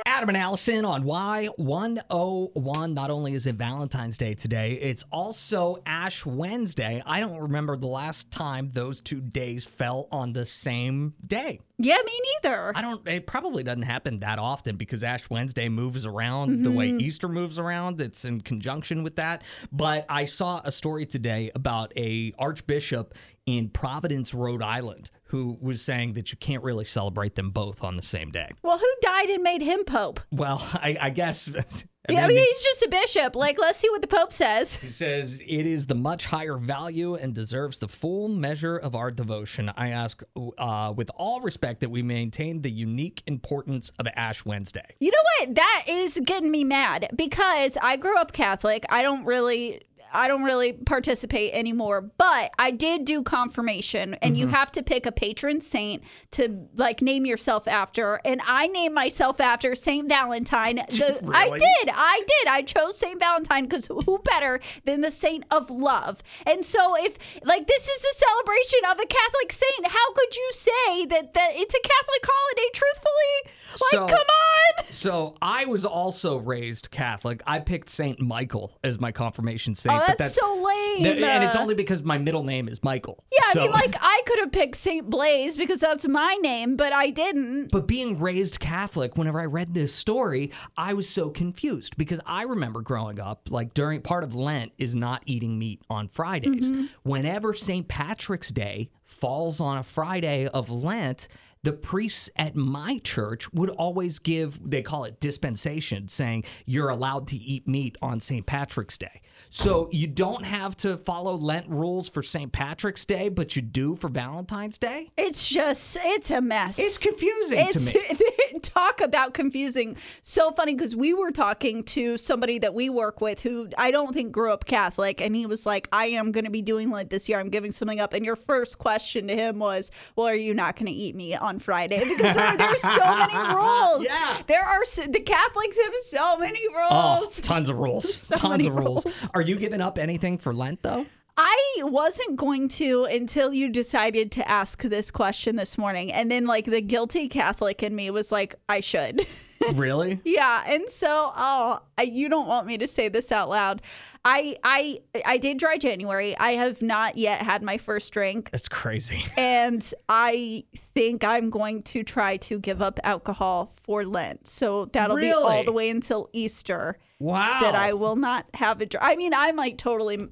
Adam 0.06 0.28
and 0.28 0.36
Allison 0.38 0.84
on 0.84 1.04
Y101. 1.04 2.92
Not 2.92 3.10
only 3.10 3.34
is 3.34 3.46
it 3.46 3.54
Valentine's 3.56 4.18
Day 4.18 4.34
today, 4.34 4.72
it's 4.74 5.04
also 5.10 5.76
Ash 5.86 6.24
Wednesday. 6.26 7.02
I 7.06 7.20
don't 7.20 7.38
remember 7.40 7.76
the 7.76 7.86
last 7.86 8.30
time 8.30 8.70
those 8.70 9.00
two 9.00 9.20
days 9.20 9.64
fell 9.64 10.08
on 10.10 10.32
the 10.32 10.46
same 10.46 11.14
day. 11.24 11.60
yeah, 11.78 11.98
me 12.04 12.12
neither. 12.42 12.72
I 12.74 12.82
don't. 12.82 13.06
It 13.06 13.26
probably 13.26 13.62
doesn't 13.62 13.82
happen 13.82 14.20
that 14.20 14.38
often 14.38 14.76
because 14.76 15.04
Ash 15.04 15.28
Wednesday 15.30 15.68
moves 15.68 16.06
around 16.06 16.64
the 16.64 16.70
way 16.70 16.88
Mm-hmm. 16.88 17.00
Easter 17.00 17.28
moves 17.28 17.58
around. 17.58 18.00
It's 18.00 18.24
in 18.24 18.40
conjunction 18.40 19.02
with 19.04 19.16
that. 19.16 19.42
But 19.70 20.06
I 20.08 20.24
saw 20.24 20.60
a 20.64 20.72
story 20.72 21.04
today 21.04 21.50
about 21.54 21.92
a 21.96 22.32
archbishop 22.38 23.14
in 23.44 23.68
Providence, 23.68 24.32
Rhode 24.32 24.62
Island, 24.62 25.10
who 25.28 25.58
was 25.60 25.82
saying 25.82 26.14
that 26.14 26.30
you 26.32 26.38
can't 26.38 26.62
really 26.62 26.84
celebrate 26.84 27.34
them 27.34 27.50
both 27.50 27.84
on 27.84 27.96
the 27.96 28.02
same 28.02 28.30
day. 28.30 28.50
Well, 28.62 28.78
who 28.78 28.92
died 29.00 29.28
and 29.28 29.42
made 29.42 29.62
him 29.62 29.84
pope? 29.84 30.20
Well, 30.30 30.66
I, 30.74 30.96
I 31.00 31.10
guess 31.10 31.48
Yeah, 32.10 32.24
I 32.24 32.28
mean, 32.28 32.38
he's 32.38 32.62
just 32.62 32.82
a 32.82 32.88
bishop. 32.88 33.36
Like, 33.36 33.58
let's 33.58 33.78
see 33.78 33.90
what 33.90 34.00
the 34.00 34.08
Pope 34.08 34.32
says. 34.32 34.76
He 34.76 34.86
says 34.86 35.42
it 35.46 35.66
is 35.66 35.86
the 35.86 35.94
much 35.94 36.24
higher 36.26 36.56
value 36.56 37.14
and 37.14 37.34
deserves 37.34 37.80
the 37.80 37.88
full 37.88 38.28
measure 38.28 38.76
of 38.76 38.94
our 38.94 39.10
devotion. 39.10 39.70
I 39.76 39.90
ask, 39.90 40.22
uh, 40.56 40.94
with 40.96 41.10
all 41.16 41.40
respect, 41.40 41.80
that 41.80 41.90
we 41.90 42.02
maintain 42.02 42.62
the 42.62 42.70
unique 42.70 43.22
importance 43.26 43.90
of 43.98 44.06
Ash 44.16 44.44
Wednesday. 44.46 44.94
You 45.00 45.10
know 45.10 45.18
what? 45.38 45.54
That 45.56 45.84
is 45.86 46.18
getting 46.24 46.50
me 46.50 46.64
mad 46.64 47.08
because 47.14 47.76
I 47.82 47.96
grew 47.96 48.16
up 48.16 48.32
Catholic. 48.32 48.84
I 48.88 49.02
don't 49.02 49.26
really. 49.26 49.82
I 50.12 50.28
don't 50.28 50.42
really 50.42 50.72
participate 50.72 51.52
anymore, 51.52 52.10
but 52.18 52.52
I 52.58 52.70
did 52.70 53.04
do 53.04 53.22
confirmation, 53.22 54.14
and 54.14 54.36
you 54.36 54.46
mm-hmm. 54.46 54.54
have 54.54 54.72
to 54.72 54.82
pick 54.82 55.06
a 55.06 55.12
patron 55.12 55.60
saint 55.60 56.02
to 56.32 56.68
like 56.74 57.02
name 57.02 57.26
yourself 57.26 57.68
after. 57.68 58.20
And 58.24 58.40
I 58.46 58.66
named 58.68 58.94
myself 58.94 59.40
after 59.40 59.74
Saint 59.74 60.08
Valentine. 60.08 60.80
The, 60.98 61.30
I 61.32 61.48
did, 61.50 61.94
I 61.94 62.22
did. 62.26 62.48
I 62.48 62.62
chose 62.62 62.98
Saint 62.98 63.20
Valentine 63.20 63.64
because 63.64 63.86
who 63.86 64.18
better 64.24 64.58
than 64.84 65.00
the 65.00 65.10
saint 65.10 65.44
of 65.50 65.70
love? 65.70 66.22
And 66.44 66.64
so, 66.64 66.96
if 66.96 67.18
like 67.44 67.66
this 67.66 67.88
is 67.88 68.04
a 68.04 68.14
celebration 68.14 68.80
of 68.90 68.98
a 68.98 69.06
Catholic 69.06 69.52
saint, 69.52 69.86
how 69.86 70.12
could 70.12 70.36
you 70.36 70.50
say 70.52 71.06
that 71.06 71.34
that 71.34 71.50
it's 71.54 71.74
a 71.74 71.80
Catholic 71.80 72.24
holiday? 72.24 72.70
Truthfully, 72.72 73.52
like, 73.70 74.08
So- 74.08 74.16
come 74.16 74.26
on. 74.26 74.84
So 74.84 75.36
I 75.40 75.64
was 75.66 75.84
also 75.84 76.38
raised 76.38 76.90
Catholic. 76.90 77.42
I 77.46 77.60
picked 77.60 77.90
Saint 77.90 78.20
Michael 78.20 78.76
as 78.82 78.98
my 78.98 79.12
confirmation 79.12 79.74
saint. 79.74 79.94
Oh, 79.94 79.97
Oh, 79.98 80.04
but 80.06 80.18
that's 80.18 80.34
that- 80.34 80.40
so 80.40 80.54
lame. 80.54 81.02
that- 81.04 81.18
and 81.18 81.44
it's 81.44 81.56
only 81.56 81.74
because 81.74 82.02
my 82.02 82.18
middle 82.18 82.42
name 82.44 82.68
is 82.68 82.82
Michael. 82.82 83.24
yeah, 83.32 83.38
I 83.48 83.52
So- 83.52 83.60
mean, 83.62 83.70
like 83.72 83.94
I 84.00 84.22
could 84.26 84.38
have 84.40 84.52
picked 84.52 84.76
Saint 84.76 85.08
Blaise 85.10 85.56
because 85.56 85.80
that's 85.80 86.06
my 86.08 86.34
name, 86.42 86.76
but 86.76 86.92
I 86.92 87.10
didn't. 87.10 87.70
But 87.70 87.86
being 87.86 88.18
raised 88.18 88.60
Catholic, 88.60 89.16
whenever 89.16 89.40
I 89.40 89.44
read 89.46 89.74
this 89.74 89.94
story, 89.94 90.50
I 90.76 90.94
was 90.94 91.08
so 91.08 91.30
confused 91.30 91.96
because 91.96 92.20
I 92.26 92.42
remember 92.42 92.80
growing 92.80 93.20
up, 93.20 93.48
like 93.50 93.74
during 93.74 94.00
part 94.02 94.24
of 94.24 94.34
Lent 94.34 94.72
is 94.78 94.94
not 94.94 95.22
eating 95.26 95.58
meat 95.58 95.82
on 95.90 96.08
Fridays. 96.08 96.72
Mm-hmm. 96.72 96.84
Whenever 97.02 97.54
St. 97.54 97.88
Patrick's 97.88 98.50
Day 98.50 98.90
falls 99.04 99.60
on 99.60 99.78
a 99.78 99.82
Friday 99.82 100.46
of 100.48 100.70
Lent, 100.70 101.28
the 101.64 101.72
priests 101.72 102.30
at 102.36 102.54
my 102.54 102.98
church 103.02 103.52
would 103.52 103.70
always 103.70 104.18
give, 104.20 104.60
they 104.70 104.80
call 104.82 105.04
it 105.04 105.18
dispensation, 105.18 106.06
saying 106.08 106.44
you're 106.66 106.88
allowed 106.88 107.26
to 107.28 107.36
eat 107.36 107.66
meat 107.66 107.96
on 108.00 108.20
St. 108.20 108.46
Patrick's 108.46 108.96
Day. 108.96 109.20
So 109.50 109.88
you 109.92 110.06
don't 110.06 110.44
have 110.44 110.76
to 110.78 110.96
follow 110.96 111.34
Lent 111.34 111.68
rules 111.68 112.08
for 112.08 112.22
St. 112.22 112.52
Patrick's 112.52 113.04
Day, 113.04 113.28
but 113.28 113.56
you 113.56 113.62
do 113.62 113.94
for 113.94 114.08
Valentine's 114.08 114.78
Day? 114.78 115.10
It's 115.16 115.48
just, 115.48 115.96
it's 116.00 116.30
a 116.30 116.40
mess. 116.40 116.78
It's 116.78 116.98
confusing 116.98 117.58
It's 117.60 117.90
to 117.92 117.98
me. 117.98 118.38
talk 118.78 119.00
about 119.00 119.34
confusing. 119.34 119.96
So 120.22 120.50
funny 120.50 120.74
because 120.74 120.94
we 120.94 121.14
were 121.14 121.30
talking 121.30 121.84
to 121.84 122.18
somebody 122.18 122.58
that 122.58 122.74
we 122.74 122.90
work 122.90 123.20
with 123.20 123.42
who 123.42 123.68
I 123.76 123.90
don't 123.90 124.12
think 124.12 124.32
grew 124.32 124.52
up 124.52 124.64
Catholic, 124.64 125.20
and 125.20 125.34
he 125.34 125.46
was 125.46 125.66
like, 125.66 125.88
"I 125.92 126.06
am 126.06 126.32
going 126.32 126.44
to 126.44 126.50
be 126.50 126.62
doing 126.62 126.90
like 126.90 127.10
this 127.10 127.28
year. 127.28 127.38
I'm 127.38 127.50
giving 127.50 127.70
something 127.70 128.00
up." 128.00 128.12
And 128.12 128.24
your 128.24 128.36
first 128.36 128.78
question 128.78 129.28
to 129.28 129.36
him 129.36 129.58
was, 129.58 129.90
"Well, 130.16 130.26
are 130.26 130.34
you 130.34 130.54
not 130.54 130.76
going 130.76 130.86
to 130.86 130.92
eat 130.92 131.14
meat 131.14 131.36
on 131.36 131.58
Friday?" 131.58 131.98
Because 131.98 132.34
there, 132.34 132.56
there's 132.56 132.82
so 132.82 132.98
many 133.18 133.36
rules. 133.54 134.06
Yeah. 134.06 134.42
there 134.46 134.64
are 134.64 134.84
the 135.08 135.20
Catholics 135.20 135.78
have 135.84 135.94
so 136.02 136.38
many 136.38 136.60
oh, 136.70 137.20
rules. 137.20 137.38
Oh, 137.38 137.42
tons 137.42 137.68
of 137.68 137.78
rules. 137.78 138.08
So 138.28 138.34
tons 138.34 138.66
of 138.66 138.74
rules. 138.74 139.06
rules. 139.06 139.30
Are 139.38 139.42
you 139.42 139.54
giving 139.54 139.80
up 139.80 139.98
anything 139.98 140.36
for 140.36 140.52
Lent 140.52 140.82
though? 140.82 141.06
I 141.36 141.82
wasn't 141.82 142.34
going 142.34 142.66
to 142.70 143.04
until 143.04 143.52
you 143.52 143.68
decided 143.68 144.32
to 144.32 144.48
ask 144.50 144.82
this 144.82 145.12
question 145.12 145.54
this 145.54 145.78
morning. 145.78 146.12
And 146.12 146.28
then, 146.28 146.48
like, 146.48 146.64
the 146.64 146.80
guilty 146.80 147.28
Catholic 147.28 147.80
in 147.84 147.94
me 147.94 148.10
was 148.10 148.32
like, 148.32 148.56
I 148.68 148.80
should. 148.80 149.22
Really? 149.74 150.20
yeah. 150.24 150.64
And 150.66 150.88
so, 150.88 151.30
oh, 151.36 151.80
I, 151.98 152.02
you 152.02 152.30
don't 152.30 152.48
want 152.48 152.66
me 152.66 152.78
to 152.78 152.86
say 152.86 153.08
this 153.08 153.30
out 153.30 153.50
loud. 153.50 153.82
I, 154.24 154.56
I, 154.64 155.00
I 155.26 155.36
did 155.36 155.58
dry 155.58 155.76
January. 155.76 156.34
I 156.38 156.52
have 156.52 156.80
not 156.80 157.18
yet 157.18 157.42
had 157.42 157.62
my 157.62 157.76
first 157.76 158.10
drink. 158.12 158.50
That's 158.50 158.68
crazy. 158.68 159.24
And 159.36 159.84
I 160.08 160.64
think 160.74 161.22
I'm 161.22 161.50
going 161.50 161.82
to 161.82 162.02
try 162.02 162.38
to 162.38 162.58
give 162.58 162.80
up 162.80 162.98
alcohol 163.04 163.66
for 163.66 164.06
Lent. 164.06 164.48
So 164.48 164.86
that'll 164.86 165.16
be 165.16 165.32
all 165.32 165.64
the 165.64 165.72
way 165.72 165.90
until 165.90 166.30
Easter 166.32 166.96
Wow. 167.20 167.58
that 167.60 167.74
I 167.74 167.94
will 167.94 168.16
not 168.16 168.46
have 168.54 168.80
a 168.80 168.86
drink. 168.86 169.04
I 169.04 169.16
mean, 169.16 169.34
I 169.34 169.52
might 169.52 169.76
totally 169.78 170.28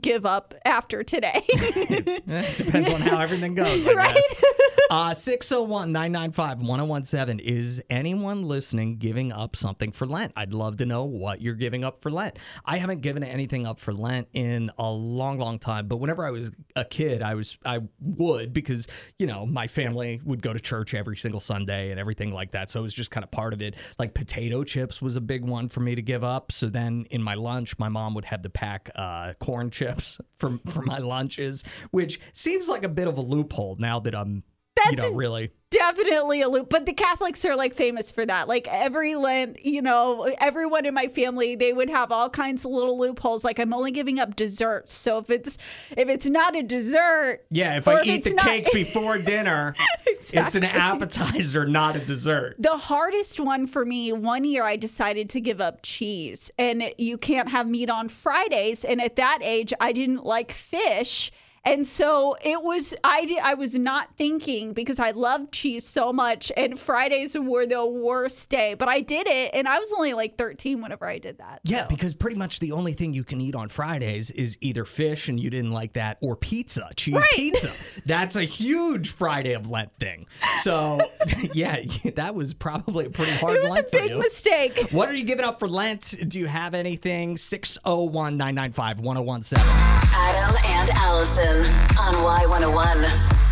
give 0.00 0.26
up 0.26 0.54
after 0.64 1.02
today. 1.02 1.32
It 2.30 2.56
depends 2.58 2.92
on 2.92 3.00
how 3.00 3.18
everything 3.20 3.54
goes, 3.54 3.86
I 3.86 3.92
Right? 3.92 4.14
guess. 4.14 4.44
Uh, 4.90 5.14
601 5.14 5.92
995 5.92 6.60
1017. 6.60 7.40
Is 7.46 7.82
anyone 7.90 8.42
listening 8.42 8.96
giving 8.96 9.32
up 9.32 9.56
something 9.56 9.92
for 9.92 10.06
Lent? 10.06 10.32
I'd 10.36 10.52
love 10.52 10.76
to 10.78 10.86
know 10.86 11.04
what 11.04 11.40
you're 11.40 11.54
giving 11.54 11.84
up 11.84 12.00
for 12.02 12.10
Lent. 12.10 12.38
I 12.64 12.78
haven't 12.78 13.00
given 13.00 13.22
anything 13.22 13.66
up 13.66 13.78
for 13.80 13.92
Lent 13.92 14.28
in 14.32 14.70
a 14.78 14.90
long, 14.90 15.38
long 15.38 15.58
time, 15.58 15.88
but 15.88 15.96
whenever 15.96 16.24
I 16.26 16.30
was 16.30 16.50
a 16.76 16.84
kid, 16.84 17.22
I 17.22 17.34
was 17.34 17.58
I 17.64 17.80
would 18.00 18.52
because, 18.52 18.86
you 19.18 19.26
know, 19.26 19.46
my 19.46 19.66
family 19.66 20.20
would 20.24 20.42
go 20.42 20.52
to 20.52 20.60
church 20.60 20.94
every 20.94 21.16
single 21.16 21.40
Sunday 21.40 21.90
and 21.90 21.98
everything 22.00 22.32
like 22.32 22.52
that. 22.52 22.70
So 22.70 22.80
it 22.80 22.82
was 22.82 22.94
just 22.94 23.10
kind 23.10 23.24
of 23.24 23.30
part 23.30 23.52
of 23.52 23.60
it. 23.62 23.74
Like 23.98 24.14
potato 24.14 24.64
chips 24.64 25.00
was 25.02 25.16
a 25.16 25.20
big 25.20 25.44
one 25.44 25.68
for 25.68 25.80
me 25.80 25.94
to 25.94 26.02
give 26.02 26.24
up. 26.24 26.52
So 26.52 26.68
then 26.68 27.06
in 27.10 27.22
my 27.22 27.34
lunch, 27.34 27.78
my 27.78 27.88
mom 27.88 28.14
would 28.14 28.26
have 28.26 28.42
to 28.42 28.50
pack 28.50 28.90
uh, 28.94 29.32
corn 29.40 29.70
chips 29.78 30.18
for, 30.36 30.58
for 30.66 30.82
my 30.82 30.98
lunches, 30.98 31.62
which 31.90 32.20
seems 32.32 32.68
like 32.68 32.84
a 32.84 32.88
bit 32.88 33.08
of 33.08 33.16
a 33.18 33.22
loophole 33.22 33.76
now 33.78 33.98
that 34.00 34.14
I'm, 34.14 34.42
you 34.86 34.96
That's 34.96 35.10
know, 35.10 35.16
really. 35.16 35.50
Definitely 35.70 36.40
a 36.40 36.48
loop. 36.48 36.70
But 36.70 36.86
the 36.86 36.94
Catholics 36.94 37.44
are 37.44 37.54
like 37.54 37.74
famous 37.74 38.10
for 38.10 38.24
that. 38.24 38.48
Like 38.48 38.66
every 38.70 39.14
Lent, 39.16 39.64
you 39.66 39.82
know, 39.82 40.34
everyone 40.40 40.86
in 40.86 40.94
my 40.94 41.08
family, 41.08 41.56
they 41.56 41.74
would 41.74 41.90
have 41.90 42.10
all 42.10 42.30
kinds 42.30 42.64
of 42.64 42.70
little 42.70 42.98
loopholes. 42.98 43.44
Like 43.44 43.58
I'm 43.58 43.74
only 43.74 43.90
giving 43.90 44.18
up 44.18 44.34
desserts. 44.34 44.94
So 44.94 45.18
if 45.18 45.28
it's 45.28 45.58
if 45.94 46.08
it's 46.08 46.24
not 46.24 46.56
a 46.56 46.62
dessert, 46.62 47.44
Yeah, 47.50 47.76
if 47.76 47.86
I 47.86 48.02
eat 48.04 48.24
the 48.24 48.32
not- 48.32 48.46
cake 48.46 48.68
before 48.72 49.18
dinner, 49.18 49.74
it's 50.06 50.54
an 50.54 50.64
appetizer, 50.64 51.66
not 51.66 51.96
a 51.96 52.00
dessert. 52.00 52.56
The 52.58 52.78
hardest 52.78 53.38
one 53.38 53.66
for 53.66 53.84
me, 53.84 54.10
one 54.10 54.44
year 54.44 54.62
I 54.62 54.76
decided 54.76 55.28
to 55.30 55.40
give 55.40 55.60
up 55.60 55.80
cheese 55.82 56.50
and 56.58 56.82
you 56.96 57.18
can't 57.18 57.50
have 57.50 57.68
meat 57.68 57.90
on 57.90 58.08
Fridays. 58.08 58.86
And 58.86 59.02
at 59.02 59.16
that 59.16 59.40
age, 59.42 59.74
I 59.80 59.92
didn't 59.92 60.24
like 60.24 60.50
fish. 60.50 61.30
And 61.68 61.86
so 61.86 62.34
it 62.42 62.62
was, 62.62 62.94
I, 63.04 63.38
I 63.42 63.52
was 63.52 63.74
not 63.74 64.16
thinking 64.16 64.72
because 64.72 64.98
I 64.98 65.10
love 65.10 65.50
cheese 65.50 65.84
so 65.84 66.14
much. 66.14 66.50
And 66.56 66.78
Fridays 66.78 67.36
were 67.38 67.66
the 67.66 67.86
worst 67.86 68.48
day, 68.48 68.72
but 68.72 68.88
I 68.88 69.00
did 69.00 69.26
it. 69.26 69.50
And 69.52 69.68
I 69.68 69.78
was 69.78 69.92
only 69.92 70.14
like 70.14 70.38
13 70.38 70.80
whenever 70.80 71.06
I 71.06 71.18
did 71.18 71.36
that. 71.38 71.60
Yeah, 71.64 71.84
because 71.84 72.14
pretty 72.14 72.36
much 72.36 72.60
the 72.60 72.72
only 72.72 72.94
thing 72.94 73.12
you 73.12 73.22
can 73.22 73.38
eat 73.42 73.54
on 73.54 73.68
Fridays 73.68 74.30
is 74.30 74.56
either 74.62 74.86
fish, 74.86 75.28
and 75.28 75.38
you 75.38 75.50
didn't 75.50 75.72
like 75.72 75.92
that, 75.92 76.16
or 76.22 76.36
pizza, 76.36 76.88
cheese 76.96 77.22
pizza. 77.34 78.00
That's 78.08 78.36
a 78.36 78.44
huge 78.44 79.10
Friday 79.10 79.52
of 79.52 79.68
Lent 79.68 79.92
thing. 79.98 80.26
So, 80.62 80.98
yeah, 81.52 81.82
that 82.16 82.34
was 82.34 82.54
probably 82.54 83.06
a 83.06 83.10
pretty 83.10 83.32
hard 83.32 83.56
It 83.58 83.62
was 83.64 83.72
Lent 83.72 83.88
a 83.88 83.90
big 83.90 84.16
mistake. 84.16 84.88
What 84.92 85.10
are 85.10 85.14
you 85.14 85.26
giving 85.26 85.44
up 85.44 85.58
for 85.58 85.68
Lent? 85.68 86.14
Do 86.26 86.38
you 86.38 86.46
have 86.46 86.72
anything? 86.72 87.36
601 87.36 88.38
995 88.38 89.00
1017. 89.00 90.08
Adam 90.14 90.56
and 90.64 90.90
Allison 90.90 91.57
on 91.98 92.14
Y101. 92.14 93.47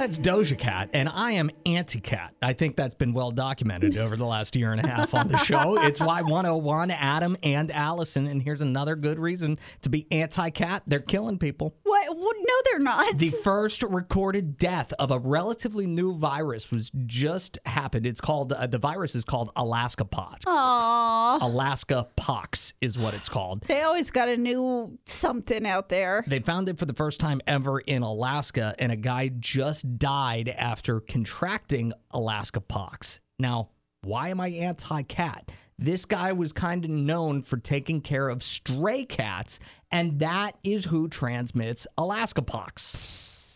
That's 0.00 0.18
Doja 0.18 0.56
Cat, 0.56 0.88
and 0.94 1.10
I 1.10 1.32
am 1.32 1.50
anti 1.66 2.00
cat. 2.00 2.34
I 2.40 2.54
think 2.54 2.74
that's 2.74 2.94
been 2.94 3.12
well 3.12 3.32
documented 3.32 3.98
over 3.98 4.16
the 4.16 4.24
last 4.24 4.56
year 4.56 4.72
and 4.72 4.82
a 4.82 4.88
half 4.88 5.12
on 5.12 5.28
the 5.28 5.36
show. 5.36 5.78
It's 5.84 6.00
Y101, 6.00 6.96
Adam 6.98 7.36
and 7.42 7.70
Allison, 7.70 8.26
and 8.26 8.42
here's 8.42 8.62
another 8.62 8.96
good 8.96 9.18
reason 9.18 9.58
to 9.82 9.90
be 9.90 10.06
anti 10.10 10.48
cat. 10.48 10.84
They're 10.86 11.00
killing 11.00 11.36
people. 11.36 11.76
What? 11.82 12.16
what? 12.16 12.36
No, 12.40 12.54
they're 12.64 12.78
not. 12.78 13.18
The 13.18 13.28
first 13.28 13.82
recorded 13.82 14.56
death 14.56 14.94
of 14.98 15.10
a 15.10 15.18
relatively 15.18 15.84
new 15.84 16.16
virus 16.16 16.70
was 16.70 16.90
just 17.04 17.58
happened. 17.66 18.06
It's 18.06 18.22
called 18.22 18.54
uh, 18.54 18.66
the 18.66 18.78
virus 18.78 19.14
is 19.14 19.26
called 19.26 19.50
Alaska 19.54 20.06
pox. 20.06 20.46
Aww. 20.46 21.42
Alaska 21.42 22.08
pox 22.16 22.72
is 22.80 22.98
what 22.98 23.12
it's 23.12 23.28
called. 23.28 23.64
They 23.64 23.82
always 23.82 24.10
got 24.10 24.30
a 24.30 24.38
new 24.38 24.98
something 25.04 25.66
out 25.66 25.90
there. 25.90 26.24
They 26.26 26.38
found 26.38 26.70
it 26.70 26.78
for 26.78 26.86
the 26.86 26.94
first 26.94 27.20
time 27.20 27.42
ever 27.46 27.80
in 27.80 28.00
Alaska, 28.00 28.74
and 28.78 28.90
a 28.90 28.96
guy 28.96 29.28
just 29.28 29.89
died 29.98 30.48
after 30.48 31.00
contracting 31.00 31.92
Alaska 32.10 32.60
pox. 32.60 33.20
Now, 33.38 33.70
why 34.02 34.28
am 34.28 34.40
I 34.40 34.48
anti 34.48 35.02
cat? 35.02 35.50
This 35.78 36.04
guy 36.04 36.32
was 36.32 36.52
kind 36.52 36.84
of 36.84 36.90
known 36.90 37.42
for 37.42 37.56
taking 37.56 38.00
care 38.00 38.28
of 38.28 38.42
stray 38.42 39.04
cats, 39.04 39.60
and 39.90 40.20
that 40.20 40.56
is 40.62 40.86
who 40.86 41.08
transmits 41.08 41.86
Alaska 41.98 42.42
pox. 42.42 42.98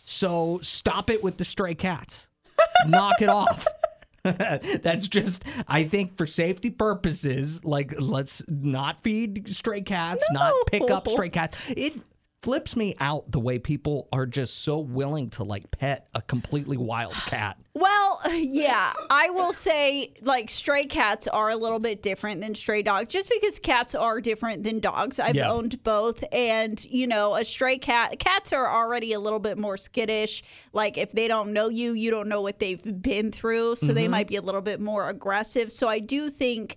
So 0.05 0.59
stop 0.63 1.09
it 1.09 1.23
with 1.23 1.39
the 1.39 1.45
stray 1.45 1.75
cats. 1.75 2.29
Knock 2.87 3.23
it 3.23 3.29
off. 3.29 3.67
That's 4.23 5.09
just, 5.09 5.45
I 5.69 5.85
think, 5.85 6.17
for 6.17 6.27
safety 6.27 6.71
purposes, 6.71 7.65
like 7.65 7.95
let's 8.01 8.43
not 8.49 9.01
feed 9.01 9.49
stray 9.49 9.83
cats, 9.83 10.27
not 10.33 10.53
pick 10.71 10.91
up 10.91 11.09
stray 11.09 11.29
cats. 11.29 11.71
It 11.71 11.95
flips 12.45 12.77
me 12.77 12.95
out 13.01 13.31
the 13.31 13.41
way 13.41 13.59
people 13.59 14.07
are 14.13 14.27
just 14.27 14.63
so 14.63 14.79
willing 14.79 15.31
to 15.31 15.43
like 15.43 15.71
pet 15.71 16.07
a 16.15 16.21
completely 16.21 16.77
wild 16.77 17.15
cat. 17.15 17.57
Well, 17.73 18.21
yeah, 18.33 18.93
I 19.09 19.31
will 19.31 19.55
say 19.55 20.13
like 20.21 20.51
stray 20.51 20.85
cats 20.85 21.27
are 21.27 21.49
a 21.49 21.57
little 21.57 21.79
bit 21.79 22.03
different 22.03 22.43
than 22.43 22.55
stray 22.55 22.83
dogs 22.83 23.11
just 23.11 23.31
because 23.31 23.59
cats 23.59 23.95
are 23.95 24.21
different 24.21 24.63
than 24.63 24.79
dogs. 24.79 25.19
I've 25.19 25.37
Yeah. 25.37 25.51
owned 25.51 25.83
both 25.85 26.23
and 26.33 26.85
you 26.85 27.07
know, 27.07 27.35
a 27.35 27.47
stray 27.47 27.79
cat 27.79 28.19
cats 28.19 28.53
are 28.53 28.71
already 28.71 29.15
a 29.15 29.21
little 29.21 29.41
bit 29.41 29.57
more 29.57 29.79
skittish. 29.79 30.43
Like 30.75 30.99
if 30.99 31.13
they 31.13 31.29
don't 31.29 31.55
know 31.55 31.71
you, 31.71 31.95
you 31.95 32.11
don't 32.11 32.29
know 32.29 32.43
what 32.43 32.59
they've 32.59 33.01
been 33.01 33.33
through, 33.33 33.77
so 33.77 33.87
they 33.87 34.03
mm-hmm. 34.03 34.11
might 34.11 34.29
be 34.29 34.37
a 34.37 34.43
little 34.43 34.61
bit 34.61 34.83
more 34.83 35.09
aggressive. 35.09 35.73
So 35.73 35.89
I 35.89 35.99
do 35.99 36.29
think 36.29 36.77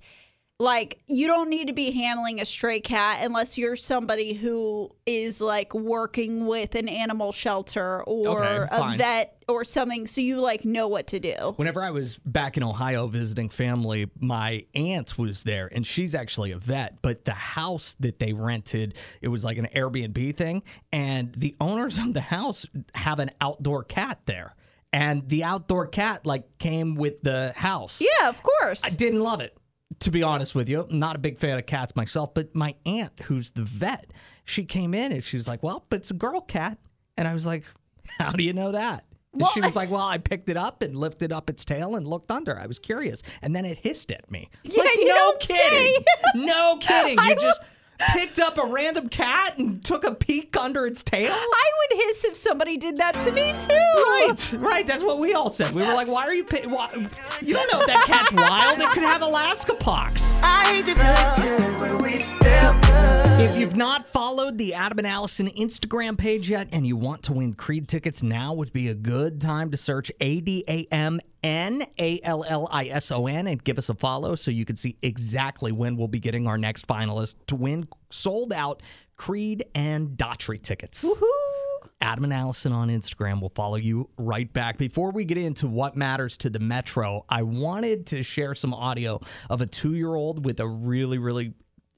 like 0.59 0.99
you 1.05 1.27
don't 1.27 1.49
need 1.49 1.67
to 1.67 1.73
be 1.73 1.91
handling 1.91 2.41
a 2.41 2.45
stray 2.45 2.79
cat 2.79 3.19
unless 3.23 3.59
you're 3.59 3.75
somebody 3.75 4.33
who 4.33 4.91
is 5.05 5.39
like 5.39 5.71
working 5.75 6.47
with 6.47 6.73
an 6.73 6.89
animal 6.89 7.31
shelter 7.31 8.03
or 8.03 8.43
Okay, 8.43 8.63
a 8.71 8.77
fine. 8.79 8.97
vet 8.97 9.37
or 9.47 9.63
something 9.63 10.07
so 10.07 10.19
you 10.19 10.41
like 10.41 10.65
know 10.65 10.87
what 10.87 11.05
to 11.07 11.19
do. 11.19 11.53
Whenever 11.57 11.83
I 11.83 11.91
was 11.91 12.17
back 12.25 12.57
in 12.57 12.63
Ohio 12.63 13.05
visiting 13.05 13.49
family, 13.49 14.09
my 14.19 14.65
aunt 14.73 15.15
was 15.17 15.43
there 15.43 15.69
and 15.71 15.85
she's 15.85 16.15
actually 16.15 16.51
a 16.51 16.57
vet, 16.57 17.03
but 17.03 17.25
the 17.25 17.33
house 17.33 17.95
that 17.99 18.17
they 18.17 18.33
rented, 18.33 18.95
it 19.21 19.27
was 19.27 19.45
like 19.45 19.57
an 19.59 19.67
Airbnb 19.75 20.35
thing. 20.35 20.63
And 20.91 21.33
the 21.35 21.55
owners 21.59 21.97
of 22.03 22.15
the 22.15 22.21
house 22.21 22.65
have 22.95 23.19
an 23.19 23.29
outdoor 23.39 23.83
cat 23.83 24.21
there. 24.25 24.55
And 24.91 25.29
the 25.29 25.43
outdoor 25.43 25.85
cat 25.85 26.25
like 26.25 26.57
came 26.57 26.95
with 26.95 27.21
the 27.21 27.53
house. 27.55 28.01
Yeah, 28.01 28.29
of 28.29 28.41
course. 28.41 28.83
I 28.83 28.95
didn't 28.95 29.19
love 29.19 29.41
it, 29.41 29.55
to 30.00 30.12
be 30.12 30.24
honest 30.24 30.56
with 30.56 30.70
you. 30.70 30.86
I'm 30.89 31.00
not 31.00 31.16
a 31.16 31.20
big 31.20 31.38
fan 31.38 31.58
of 31.58 31.66
cats 31.66 31.96
myself, 31.96 32.34
but 32.34 32.56
my 32.56 32.75
aunt, 32.86 33.20
who's 33.24 33.51
the 33.51 33.63
vet, 33.63 34.12
she 34.46 34.63
came 34.66 34.94
in 34.94 35.12
and 35.12 35.24
she 35.24 35.38
was 35.38 35.48
like, 35.48 35.63
Well, 35.63 35.86
but 35.89 35.98
it's 35.98 36.12
a 36.12 36.16
girl 36.16 36.42
cat. 36.42 36.77
And 37.18 37.27
I 37.27 37.34
was 37.34 37.46
like, 37.46 37.63
How 38.18 38.32
do 38.32 38.44
you 38.44 38.54
know 38.54 38.72
that? 38.72 39.06
And 39.34 39.46
she 39.54 39.62
was 39.62 39.75
like, 39.75 39.92
Well, 39.92 40.06
I 40.06 40.18
picked 40.18 40.50
it 40.50 40.58
up 40.58 40.82
and 40.82 40.96
lifted 40.96 41.32
up 41.32 41.50
its 41.50 41.66
tail 41.66 41.96
and 41.96 42.08
looked 42.08 42.32
under. 42.32 42.60
I 42.60 42.66
was 42.68 42.80
curious. 42.80 43.22
And 43.42 43.56
then 43.56 43.66
it 43.66 43.77
hissed 43.80 44.12
at 44.12 44.30
me. 44.32 44.50
Yeah, 44.63 44.84
like, 44.84 44.98
no 45.01 45.34
kidding. 45.39 46.04
no 46.36 46.77
kidding. 46.82 47.18
You 47.24 47.36
just 47.36 47.60
picked 48.00 48.39
up 48.39 48.58
a 48.58 48.66
random 48.66 49.10
cat 49.10 49.58
and 49.58 49.84
took 49.84 50.06
a 50.06 50.13
peek 50.13 50.56
under 50.58 50.86
its 50.86 51.04
tail? 51.04 51.32
I 51.32 51.72
would 51.80 52.00
hiss 52.01 52.25
if 52.25 52.36
somebody 52.36 52.77
did 52.77 52.98
that 52.98 53.13
to 53.16 53.32
me 53.32 53.54
too. 53.54 53.74
Right, 53.74 54.54
right. 54.62 54.88
That's 54.88 55.04
what 55.04 55.20
we 55.20 55.34
all 55.34 55.50
said. 55.50 55.74
We 55.74 55.82
were 55.86 55.94
like, 55.94 56.08
"Why 56.08 56.24
are 56.24 56.34
you? 56.34 56.44
Pay- 56.44 56.68
why? 56.68 56.89
You 57.42 57.54
don't 57.54 57.74
know 57.74 57.82
if 57.82 57.88
that 57.88 58.04
cat's 58.06 58.32
wild. 58.32 58.80
It 58.80 58.89
could 58.89 59.04
have 59.04 59.22
Alaska 59.22 59.74
pox." 59.75 60.39
I 60.44 60.66
hate 60.68 60.86
to 60.86 60.96
be 60.96 61.42
good, 61.42 61.80
but 61.80 62.01
we 62.01 62.16
still 62.18 62.74
good. 62.82 63.42
If 63.42 63.58
you've 63.58 63.75
not 63.75 64.06
followed 64.06 64.58
the 64.58 64.74
Adam 64.74 64.98
and 65.00 65.08
Allison 65.08 65.48
Instagram 65.48 66.18
page 66.18 66.50
yet, 66.50 66.70
and 66.72 66.88
you 66.88 66.96
want 66.96 67.24
to 67.24 67.34
win 67.34 67.54
Creed 67.54 67.88
tickets, 67.88 68.24
now 68.24 68.54
would 68.54 68.74
be 68.74 68.88
a 68.88 68.96
good 68.96 69.39
time 69.42 69.72
to 69.72 69.77
search 69.77 70.12
A 70.20 70.42
D 70.42 70.63
A 70.68 70.88
M 70.92 71.20
N 71.44 71.84
A 72.00 72.20
L 72.24 72.44
L 72.48 72.67
I 72.72 72.86
S 72.86 73.12
O 73.12 73.27
N 73.27 73.48
and 73.48 73.63
give 73.63 73.77
us 73.77 73.89
a 73.89 73.94
follow 73.96 74.36
so 74.36 74.51
you 74.51 74.65
can 74.65 74.75
see 74.75 74.98
exactly 75.01 75.72
when 75.72 75.98
we'll 75.98 76.08
be 76.08 76.20
getting 76.20 76.48
our 76.48 76.58
next 76.58 76.88
finalist 76.88 77.36
to 77.48 77.56
win 77.56 77.88
sold 78.10 78.53
out 78.53 78.82
Creed 79.15 79.65
and 79.75 80.10
Daughtry 80.10 80.62
tickets. 80.62 81.03
Woohoo! 81.03 81.89
Adam 82.00 82.24
and 82.25 82.34
Allison 82.34 82.72
on 82.72 82.89
Instagram 82.89 83.41
will 83.41 83.50
follow 83.56 83.75
you 83.75 84.10
right 84.17 84.51
back. 84.51 84.77
Before 84.77 85.12
we 85.12 85.25
get 85.25 85.38
into 85.38 85.67
what 85.67 85.96
matters 85.96 86.38
to 86.38 86.50
the 86.50 86.60
Metro, 86.60 87.25
I 87.27 87.41
wanted 87.41 88.06
to 88.08 88.22
share 88.24 88.53
some 88.53 88.74
audio 88.74 89.20
of 89.50 89.62
a 89.62 89.65
two 89.65 89.96
year 89.96 90.13
old 90.13 90.46
with 90.46 90.60
a 90.60 90.67
really, 90.67 91.17
really 91.17 91.53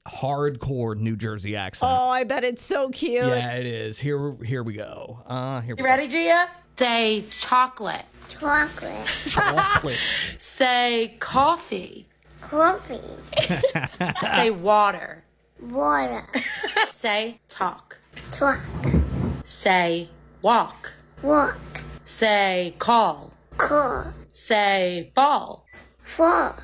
hardcore 0.08 0.96
New 0.96 1.16
Jersey 1.16 1.54
accent. 1.56 1.92
Oh, 1.92 2.08
I 2.08 2.24
bet 2.24 2.44
it's 2.44 2.62
so 2.62 2.88
cute. 2.88 3.26
Yeah, 3.26 3.52
it 3.52 3.66
is. 3.66 3.98
Here, 3.98 4.32
here 4.44 4.62
we 4.62 4.74
go. 4.74 5.22
Uh, 5.26 5.60
here 5.60 5.76
we 5.76 5.82
You 5.82 5.86
ready, 5.86 6.08
Gia? 6.08 6.48
Say 6.76 7.24
chocolate. 7.30 8.04
Chocolate. 8.28 9.06
go. 9.34 9.92
Say 10.38 11.16
coffee. 11.18 12.06
Coffee. 12.40 13.00
Say 14.34 14.50
water. 14.50 15.22
Water. 15.60 16.24
Say 16.90 17.38
talk. 17.48 17.98
Talk. 18.32 18.58
Say 19.44 20.08
walk. 20.42 20.92
Walk. 21.22 21.58
Say 22.04 22.74
call. 22.78 23.32
Call. 23.58 24.12
Say 24.32 25.12
fall. 25.14 25.66
Fall. 26.02 26.56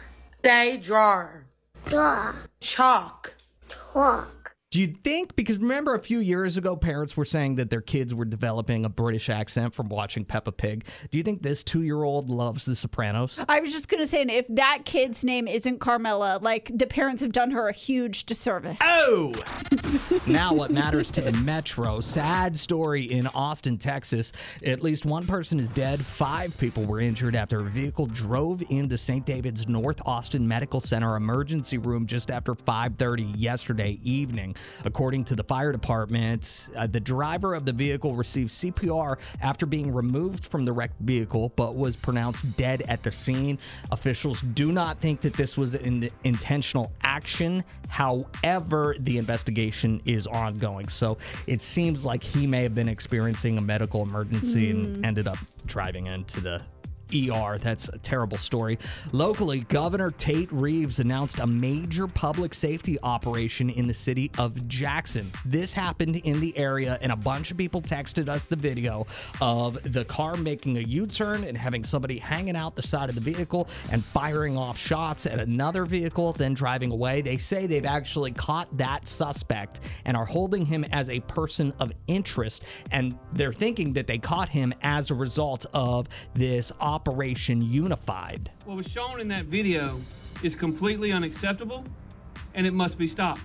Say 0.44 0.78
drawer. 0.78 1.44
Draw. 1.86 2.34
Chalk. 2.60 3.34
Talk. 3.68 4.36
Do 4.76 4.83
you 4.83 4.88
think, 4.88 5.35
because 5.37 5.59
remember 5.59 5.95
a 5.95 5.99
few 5.99 6.18
years 6.18 6.59
ago, 6.59 6.76
parents 6.76 7.16
were 7.16 7.25
saying 7.25 7.54
that 7.54 7.71
their 7.71 7.80
kids 7.80 8.14
were 8.14 8.26
developing 8.26 8.85
a 8.85 8.90
British 8.90 9.30
accent 9.30 9.75
from 9.75 9.88
watching 9.88 10.23
Peppa 10.23 10.52
Pig? 10.52 10.87
Do 11.11 11.16
you 11.16 11.25
think 11.25 11.40
this 11.40 11.64
two 11.64 11.80
year 11.80 12.02
old 12.02 12.28
loves 12.28 12.66
The 12.66 12.76
Sopranos? 12.76 13.38
I 13.49 13.61
was 13.61 13.73
just 13.73 13.88
gonna 13.88 14.04
say, 14.04 14.21
and 14.21 14.30
if 14.30 14.47
that 14.49 14.83
kid's 14.85 15.25
name 15.25 15.49
isn't 15.49 15.78
Carmela, 15.78 16.40
like 16.42 16.71
the 16.75 16.87
parents 16.87 17.23
have 17.23 17.33
done 17.33 17.52
her 17.52 17.68
a 17.68 17.73
huge 17.73 18.26
disservice. 18.26 18.78
Oh! 18.83 19.33
now, 20.26 20.52
what 20.52 20.71
matters 20.71 21.11
to 21.12 21.23
the 21.23 21.33
Metro? 21.33 22.00
Sad 22.00 22.54
story 22.54 23.04
in 23.04 23.28
Austin, 23.28 23.78
Texas. 23.78 24.35
At 24.62 24.83
least 24.83 25.06
one 25.06 25.27
person 25.27 25.59
is 25.59 25.72
dead. 25.72 26.05
Five 26.05 26.59
people 26.59 26.85
were 26.85 27.00
injured 27.00 27.35
after 27.35 27.61
a 27.61 27.70
vehicle 27.70 28.09
drove 28.09 28.62
into 28.68 28.98
St. 28.98 29.24
David's 29.24 29.66
North 29.66 30.03
Austin 30.05 30.46
Medical 30.46 30.83
Center 30.83 31.16
emergency 31.16 31.79
room 31.79 32.05
just 32.05 32.31
after 32.31 32.55
5:30 32.55 33.33
yesterday 33.38 33.98
evening. 34.03 34.55
According 34.85 35.24
to 35.24 35.37
the 35.37 35.44
fire 35.44 35.72
department, 35.72 36.68
uh, 36.76 36.87
the 36.87 37.00
driver 37.00 37.55
of 37.55 37.64
the 37.64 37.72
vehicle 37.72 38.14
received 38.14 38.50
CPR 38.50 39.18
after 39.40 39.66
being 39.66 39.92
removed 39.92 40.44
from 40.44 40.64
the 40.64 40.72
wrecked 40.72 41.00
vehicle, 41.00 41.52
but 41.57 41.76
was 41.76 41.96
pronounced 41.96 42.57
dead 42.57 42.83
at 42.88 43.02
the 43.02 43.12
scene. 43.12 43.59
Officials 43.90 44.40
do 44.40 44.72
not 44.72 44.98
think 44.98 45.20
that 45.22 45.35
this 45.35 45.57
was 45.57 45.74
an 45.74 46.09
intentional 46.24 46.92
action. 47.02 47.64
However, 47.88 48.96
the 48.98 49.18
investigation 49.18 50.00
is 50.05 50.26
ongoing. 50.26 50.88
So 50.88 51.18
it 51.46 51.62
seems 51.62 52.05
like 52.05 52.22
he 52.22 52.46
may 52.46 52.62
have 52.62 52.74
been 52.74 52.88
experiencing 52.88 53.59
a 53.59 53.61
medical 53.61 54.02
emergency 54.02 54.70
and 54.70 55.05
ended 55.05 55.26
up 55.26 55.38
driving 55.66 56.07
into 56.07 56.40
the 56.40 56.62
ER. 57.14 57.59
That's 57.59 57.88
a 57.88 57.99
terrible 57.99 58.38
story. 58.38 58.79
Locally, 59.12 59.61
Governor 59.61 60.11
Tate 60.11 60.51
Reeves 60.51 60.99
announced 60.99 61.38
a 61.38 61.47
major 61.47 62.07
public 62.07 62.55
safety 62.55 62.99
operation 63.03 63.71
in 63.71 63.87
the 63.87 63.95
city 63.95 64.31
of 64.38 64.66
Jackson. 64.69 65.31
This 65.45 65.73
happened 65.73 66.16
in 66.16 66.40
the 66.40 66.57
area, 66.57 66.99
and 67.01 67.12
a 67.12 67.16
bunch 67.16 67.51
of 67.51 67.57
people 67.57 67.81
texted 67.81 68.29
us 68.29 68.47
the 68.47 68.57
video 68.57 69.07
of 69.40 69.92
the 69.92 70.05
car 70.05 70.37
making 70.37 70.77
a 70.79 70.81
U 70.81 71.07
turn 71.07 71.45
and 71.45 71.57
having 71.57 71.85
somebody 71.85 72.19
hanging 72.19 72.57
out 72.57 72.77
the 72.77 72.83
side 72.83 73.09
of 73.09 73.14
the 73.14 73.21
vehicle 73.21 73.69
and 73.92 74.05
firing 74.05 74.57
off 74.57 74.79
shots 74.79 75.27
at 75.27 75.38
another 75.38 75.85
vehicle, 75.85 76.33
then 76.33 76.55
driving 76.55 76.90
away. 76.90 77.21
They 77.23 77.37
say 77.37 77.66
they've 77.66 77.85
actually 77.85 78.33
caught 78.33 78.77
that 78.79 79.07
suspect 79.07 79.81
and 80.05 80.16
are 80.16 80.25
holding 80.25 80.66
him 80.66 80.85
as 80.85 81.11
a 81.11 81.21
person 81.21 81.73
of 81.79 81.92
interest. 82.07 82.64
And 82.90 83.19
they're 83.33 83.53
thinking 83.53 83.92
that 83.95 84.07
they 84.07 84.19
caught 84.19 84.49
him 84.49 84.75
as 84.83 85.11
a 85.11 85.14
result 85.14 85.66
of 85.73 86.09
this 86.35 86.73
Operation 86.81 86.95
Unified. 87.62 88.50
What 88.64 88.76
was 88.76 88.88
shown 88.88 89.20
in 89.20 89.28
that 89.28 89.46
video 89.46 89.96
is 90.42 90.54
completely 90.54 91.12
unacceptable 91.12 91.85
and 92.54 92.66
it 92.66 92.72
must 92.72 92.98
be 92.98 93.06
stopped. 93.06 93.42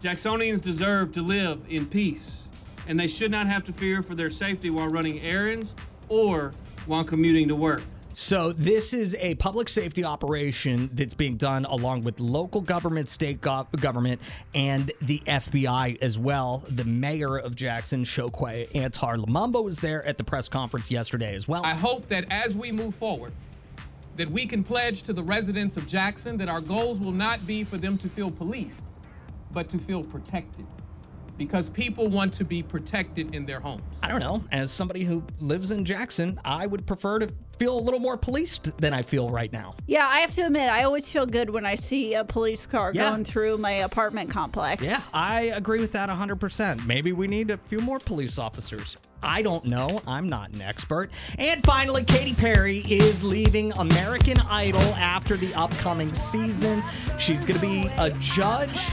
Jacksonians 0.00 0.60
deserve 0.60 1.12
to 1.12 1.22
live 1.22 1.60
in 1.68 1.86
peace 1.86 2.44
and 2.86 2.98
they 2.98 3.08
should 3.08 3.30
not 3.30 3.46
have 3.46 3.64
to 3.64 3.72
fear 3.72 4.02
for 4.02 4.14
their 4.14 4.30
safety 4.30 4.70
while 4.70 4.88
running 4.88 5.20
errands 5.20 5.74
or 6.08 6.52
while 6.86 7.04
commuting 7.04 7.48
to 7.48 7.56
work. 7.56 7.82
So, 8.20 8.52
this 8.52 8.92
is 8.92 9.14
a 9.20 9.36
public 9.36 9.68
safety 9.68 10.02
operation 10.02 10.90
that's 10.92 11.14
being 11.14 11.36
done 11.36 11.64
along 11.64 12.02
with 12.02 12.18
local 12.18 12.60
government, 12.60 13.08
state 13.08 13.40
gov- 13.40 13.70
government, 13.80 14.20
and 14.52 14.90
the 15.00 15.22
FBI 15.24 16.02
as 16.02 16.18
well. 16.18 16.64
The 16.68 16.84
mayor 16.84 17.38
of 17.38 17.54
Jackson, 17.54 18.02
Chokwe 18.02 18.74
Antar 18.74 19.18
Lumumba, 19.18 19.62
was 19.62 19.78
there 19.78 20.04
at 20.04 20.18
the 20.18 20.24
press 20.24 20.48
conference 20.48 20.90
yesterday 20.90 21.36
as 21.36 21.46
well. 21.46 21.64
I 21.64 21.74
hope 21.74 22.08
that 22.08 22.24
as 22.28 22.56
we 22.56 22.72
move 22.72 22.96
forward, 22.96 23.32
that 24.16 24.28
we 24.28 24.46
can 24.46 24.64
pledge 24.64 25.04
to 25.04 25.12
the 25.12 25.22
residents 25.22 25.76
of 25.76 25.86
Jackson 25.86 26.36
that 26.38 26.48
our 26.48 26.60
goals 26.60 26.98
will 26.98 27.12
not 27.12 27.46
be 27.46 27.62
for 27.62 27.76
them 27.76 27.96
to 27.98 28.08
feel 28.08 28.32
policed, 28.32 28.82
but 29.52 29.68
to 29.68 29.78
feel 29.78 30.02
protected. 30.02 30.66
Because 31.38 31.70
people 31.70 32.08
want 32.08 32.34
to 32.34 32.44
be 32.44 32.62
protected 32.62 33.34
in 33.34 33.46
their 33.46 33.60
homes. 33.60 33.82
I 34.02 34.08
don't 34.08 34.20
know. 34.20 34.42
As 34.52 34.70
somebody 34.70 35.04
who 35.04 35.22
lives 35.40 35.70
in 35.70 35.84
Jackson, 35.84 36.38
I 36.44 36.66
would 36.66 36.86
prefer 36.86 37.20
to 37.20 37.28
feel 37.58 37.78
a 37.78 37.80
little 37.80 38.00
more 38.00 38.16
policed 38.16 38.76
than 38.78 38.92
I 38.92 39.02
feel 39.02 39.28
right 39.28 39.52
now. 39.52 39.74
Yeah, 39.86 40.06
I 40.06 40.18
have 40.20 40.30
to 40.32 40.42
admit, 40.46 40.68
I 40.70 40.84
always 40.84 41.10
feel 41.10 41.26
good 41.26 41.50
when 41.50 41.64
I 41.66 41.74
see 41.74 42.14
a 42.14 42.24
police 42.24 42.66
car 42.66 42.92
Yeah. 42.94 43.10
going 43.10 43.24
through 43.24 43.58
my 43.58 43.70
apartment 43.70 44.30
complex. 44.30 44.84
Yeah, 44.86 44.98
I 45.12 45.42
agree 45.54 45.80
with 45.80 45.92
that 45.92 46.08
100%. 46.08 46.86
Maybe 46.86 47.12
we 47.12 47.26
need 47.26 47.50
a 47.50 47.56
few 47.56 47.80
more 47.80 47.98
police 47.98 48.38
officers. 48.38 48.96
I 49.22 49.42
don't 49.42 49.64
know. 49.64 50.00
I'm 50.06 50.28
not 50.28 50.52
an 50.54 50.62
expert. 50.62 51.10
And 51.38 51.60
finally, 51.64 52.04
Katy 52.04 52.34
Perry 52.34 52.78
is 52.88 53.24
leaving 53.24 53.72
American 53.72 54.38
Idol 54.48 54.80
after 54.94 55.36
the 55.36 55.52
upcoming 55.54 56.14
season. 56.14 56.84
She's 57.18 57.44
going 57.44 57.58
to 57.58 57.66
be 57.66 57.90
a 57.98 58.10
judge 58.20 58.92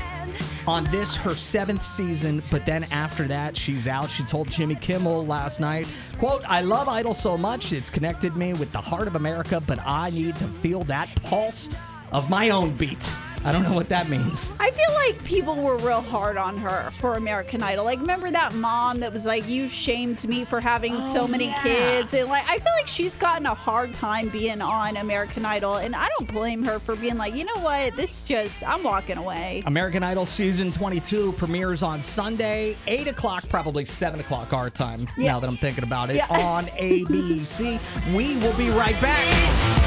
on 0.68 0.84
this 0.86 1.16
her 1.16 1.36
seventh 1.36 1.86
season, 1.86 2.42
but 2.52 2.66
then 2.66 2.84
after 2.92 3.28
that, 3.28 3.56
she's 3.56 3.88
out. 3.88 4.10
She 4.10 4.24
told 4.24 4.50
Jimmy 4.50 4.76
Kimmel 4.76 5.26
last 5.26 5.60
night, 5.60 5.88
quote, 6.18 6.44
I 6.48 6.62
love 6.62 6.88
Idol 6.88 7.14
so 7.14 7.38
much, 7.38 7.72
it's 7.72 7.90
connected 7.90 8.36
me 8.36 8.54
with 8.54 8.72
the 8.72 8.82
heart 8.82 9.08
of 9.08 9.16
America, 9.16 9.62
but 9.66 9.80
I 9.86 10.10
need 10.12 10.38
to 10.38 10.46
feel 10.46 10.84
that 10.86 11.10
pulse 11.24 11.70
of 12.12 12.30
my 12.30 12.50
own 12.50 12.76
beat. 12.76 13.12
I 13.46 13.52
don't 13.52 13.64
know 13.64 13.74
what 13.74 13.90
that 13.90 14.10
means. 14.10 14.52
I 14.60 14.72
feel 14.72 14.94
like 14.96 15.24
people 15.24 15.56
were 15.56 15.78
real 15.78 16.02
hard 16.02 16.36
on 16.36 16.58
her 16.58 16.90
for 16.90 17.14
American 17.14 17.62
Idol. 17.62 17.86
Like, 17.86 18.00
remember 18.00 18.32
that 18.32 18.56
mom 18.56 19.00
that 19.02 19.14
was 19.14 19.26
like, 19.26 19.48
"You 19.48 19.68
shamed 19.68 20.28
me 20.28 20.46
for 20.46 20.60
having 20.60 21.00
so 21.00 21.22
oh, 21.22 21.28
many 21.28 21.54
kids," 21.62 22.14
and 22.16 22.28
like, 22.28 22.44
I 22.50 22.58
feel 22.58 22.74
like 22.76 22.88
she's 22.88 23.16
gotten 23.16 23.46
a 23.46 23.54
hard 23.54 23.94
time 23.94 24.30
being 24.30 24.62
on 24.62 24.98
American 24.98 25.46
Idol, 25.46 25.76
and 25.76 25.96
I 25.96 26.10
don't 26.18 26.32
blame 26.34 26.64
her 26.64 26.80
for 26.80 26.96
being 26.96 27.18
like, 27.18 27.36
you 27.36 27.44
know 27.46 27.58
what, 27.60 27.96
this 27.96 28.24
just, 28.24 28.68
I'm 28.68 28.82
walking 28.84 29.18
away. 29.18 29.62
American 29.68 30.02
Idol 30.04 30.26
season 30.26 30.72
22 30.72 31.34
premieres 31.34 31.84
on 31.84 32.02
Sunday, 32.02 32.76
8 32.88 33.08
o'clock, 33.10 33.48
probably 33.48 33.86
7 33.86 34.20
o'clock 34.20 34.54
our 34.54 34.70
time, 34.72 35.08
Yeah. 35.18 35.34
now 35.34 35.40
that 35.40 35.48
I'm 35.48 35.58
thinking 35.58 35.84
about 35.84 36.10
it, 36.10 36.16
Yeah. 36.16 36.26
on 36.30 36.66
ABC. 36.80 37.80
We 38.14 38.38
will 38.38 38.54
be 38.54 38.70
right 38.70 39.00
back. 39.00 39.86